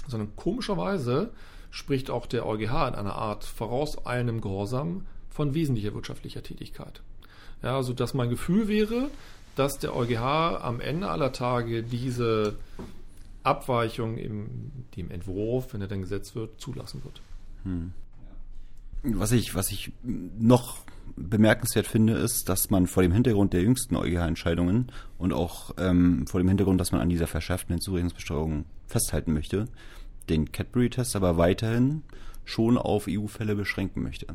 sondern 0.07 0.35
komischerweise 0.35 1.31
spricht 1.69 2.09
auch 2.09 2.25
der 2.25 2.45
EuGH 2.45 2.87
in 2.87 2.95
einer 2.95 3.15
Art 3.15 3.43
vorauseilendem 3.43 4.41
Gehorsam 4.41 5.05
von 5.29 5.53
wesentlicher 5.53 5.93
wirtschaftlicher 5.93 6.43
Tätigkeit. 6.43 7.01
Ja, 7.61 7.75
also 7.75 7.93
dass 7.93 8.13
mein 8.13 8.29
Gefühl 8.29 8.67
wäre, 8.67 9.09
dass 9.55 9.79
der 9.79 9.95
EuGH 9.95 10.61
am 10.61 10.79
Ende 10.79 11.09
aller 11.09 11.31
Tage 11.31 11.83
diese 11.83 12.57
Abweichung 13.43 14.17
im 14.17 14.71
dem 14.95 15.11
Entwurf, 15.11 15.73
wenn 15.73 15.81
er 15.81 15.87
dann 15.87 16.01
gesetzt 16.01 16.35
wird, 16.35 16.59
zulassen 16.59 17.03
wird. 17.03 17.21
Hm. 17.63 17.93
Was 19.03 19.31
ich, 19.31 19.55
was 19.55 19.71
ich 19.71 19.91
noch 20.03 20.79
bemerkenswert 21.15 21.87
finde, 21.87 22.13
ist, 22.13 22.49
dass 22.49 22.69
man 22.69 22.87
vor 22.87 23.03
dem 23.03 23.11
Hintergrund 23.11 23.53
der 23.53 23.61
jüngsten 23.61 23.95
EuGH-Entscheidungen 23.95 24.91
und 25.17 25.33
auch 25.33 25.71
ähm, 25.77 26.27
vor 26.27 26.39
dem 26.39 26.47
Hintergrund, 26.47 26.79
dass 26.79 26.91
man 26.91 27.01
an 27.01 27.09
dieser 27.09 27.27
verschärften 27.27 27.73
Hinzurechnungsbesteuerung 27.73 28.65
festhalten 28.87 29.33
möchte, 29.33 29.67
den 30.29 30.51
Cadbury-Test 30.51 31.15
aber 31.15 31.37
weiterhin 31.37 32.03
schon 32.45 32.77
auf 32.77 33.07
EU-Fälle 33.09 33.55
beschränken 33.55 34.03
möchte. 34.03 34.27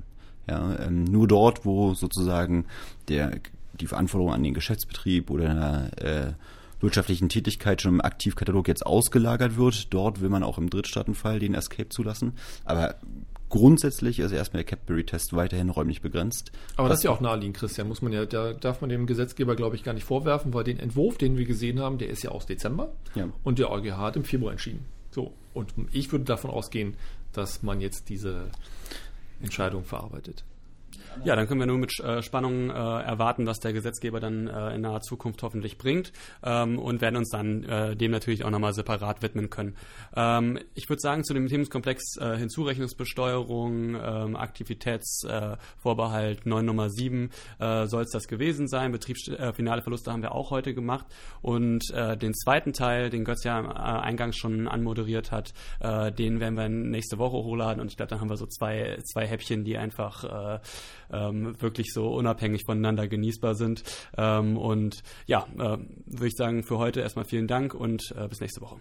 Ja, 0.48 0.76
ähm, 0.80 1.04
nur 1.04 1.28
dort, 1.28 1.64
wo 1.64 1.94
sozusagen 1.94 2.66
der, 3.08 3.38
die 3.80 3.86
Verantwortung 3.86 4.32
an 4.32 4.42
den 4.42 4.54
Geschäftsbetrieb 4.54 5.30
oder 5.30 5.50
einer 5.50 5.98
äh, 5.98 6.32
wirtschaftlichen 6.80 7.28
Tätigkeit 7.28 7.80
schon 7.80 7.94
im 7.94 8.00
Aktivkatalog 8.00 8.66
jetzt 8.68 8.84
ausgelagert 8.84 9.56
wird, 9.56 9.94
dort 9.94 10.20
will 10.20 10.28
man 10.28 10.42
auch 10.42 10.58
im 10.58 10.68
Drittstaatenfall 10.68 11.38
den 11.38 11.54
Escape 11.54 11.88
zulassen. 11.88 12.32
Aber 12.64 12.96
grundsätzlich 13.52 14.18
ist 14.18 14.32
erstmal 14.32 14.64
der 14.64 14.76
Cadbury-Test 14.76 15.36
weiterhin 15.36 15.68
räumlich 15.68 16.00
begrenzt. 16.00 16.52
Aber 16.76 16.88
das 16.88 16.98
ist 16.98 17.04
ja 17.04 17.10
auch 17.10 17.20
naheliegend, 17.20 17.56
Christian, 17.58 17.86
muss 17.86 18.00
man 18.00 18.10
ja, 18.10 18.24
da 18.24 18.54
darf 18.54 18.80
man 18.80 18.88
dem 18.88 19.06
Gesetzgeber, 19.06 19.54
glaube 19.54 19.76
ich, 19.76 19.84
gar 19.84 19.92
nicht 19.92 20.04
vorwerfen, 20.04 20.54
weil 20.54 20.64
den 20.64 20.80
Entwurf, 20.80 21.18
den 21.18 21.36
wir 21.36 21.44
gesehen 21.44 21.78
haben, 21.78 21.98
der 21.98 22.08
ist 22.08 22.22
ja 22.22 22.30
aus 22.30 22.46
Dezember 22.46 22.92
ja. 23.14 23.28
und 23.44 23.58
der 23.58 23.70
EuGH 23.70 23.98
hat 23.98 24.16
im 24.16 24.24
Februar 24.24 24.52
entschieden. 24.52 24.86
So, 25.10 25.34
und 25.52 25.74
ich 25.92 26.10
würde 26.10 26.24
davon 26.24 26.50
ausgehen, 26.50 26.96
dass 27.34 27.62
man 27.62 27.82
jetzt 27.82 28.08
diese 28.08 28.46
Entscheidung 29.42 29.84
verarbeitet. 29.84 30.44
Ja, 31.24 31.36
dann 31.36 31.46
können 31.46 31.60
wir 31.60 31.66
nur 31.66 31.78
mit 31.78 32.00
äh, 32.00 32.20
Spannung 32.22 32.70
äh, 32.70 32.72
erwarten, 32.72 33.46
was 33.46 33.60
der 33.60 33.72
Gesetzgeber 33.72 34.18
dann 34.18 34.48
äh, 34.48 34.74
in 34.74 34.80
naher 34.80 35.02
Zukunft 35.02 35.40
hoffentlich 35.42 35.78
bringt 35.78 36.12
ähm, 36.42 36.76
und 36.78 37.00
werden 37.00 37.14
uns 37.16 37.30
dann 37.30 37.62
äh, 37.64 37.94
dem 37.94 38.10
natürlich 38.10 38.44
auch 38.44 38.50
nochmal 38.50 38.74
separat 38.74 39.22
widmen 39.22 39.48
können. 39.48 39.76
Ähm, 40.16 40.58
ich 40.74 40.88
würde 40.88 40.98
sagen, 41.00 41.22
zu 41.22 41.32
dem 41.32 41.46
Themenkomplex 41.46 42.16
äh, 42.16 42.36
Hinzurechnungsbesteuerung, 42.38 43.94
ähm, 43.94 44.34
Aktivitätsvorbehalt 44.36 46.44
9 46.44 46.64
Nummer 46.64 46.90
7 46.90 47.30
äh, 47.60 47.86
soll 47.86 48.02
es 48.02 48.10
das 48.10 48.26
gewesen 48.26 48.66
sein. 48.66 48.90
Betriebsfinale 48.90 49.82
Verluste 49.82 50.10
haben 50.10 50.22
wir 50.22 50.32
auch 50.32 50.50
heute 50.50 50.74
gemacht 50.74 51.06
und 51.40 51.92
den 51.92 52.34
zweiten 52.34 52.72
Teil, 52.72 53.10
den 53.10 53.24
Götz 53.24 53.44
ja 53.44 53.60
eingangs 53.60 54.36
schon 54.36 54.66
anmoderiert 54.68 55.30
hat, 55.30 55.52
den 55.82 56.40
werden 56.40 56.56
wir 56.56 56.68
nächste 56.68 57.18
Woche 57.18 57.36
hochladen 57.36 57.80
und 57.80 57.90
ich 57.90 57.96
glaube, 57.96 58.10
dann 58.10 58.20
haben 58.20 58.30
wir 58.30 58.36
so 58.36 58.46
zwei, 58.46 58.98
zwei 59.04 59.26
Häppchen, 59.26 59.64
die 59.64 59.76
einfach 59.76 60.60
ähm, 61.12 61.60
wirklich 61.60 61.92
so 61.92 62.08
unabhängig 62.08 62.62
voneinander 62.66 63.08
genießbar 63.08 63.54
sind. 63.54 63.82
Ähm, 64.16 64.56
und 64.56 65.02
ja, 65.26 65.46
äh, 65.58 65.78
würde 66.06 66.26
ich 66.26 66.36
sagen, 66.36 66.62
für 66.62 66.78
heute 66.78 67.00
erstmal 67.00 67.24
vielen 67.24 67.46
Dank 67.46 67.74
und 67.74 68.14
äh, 68.16 68.28
bis 68.28 68.40
nächste 68.40 68.60
Woche. 68.60 68.76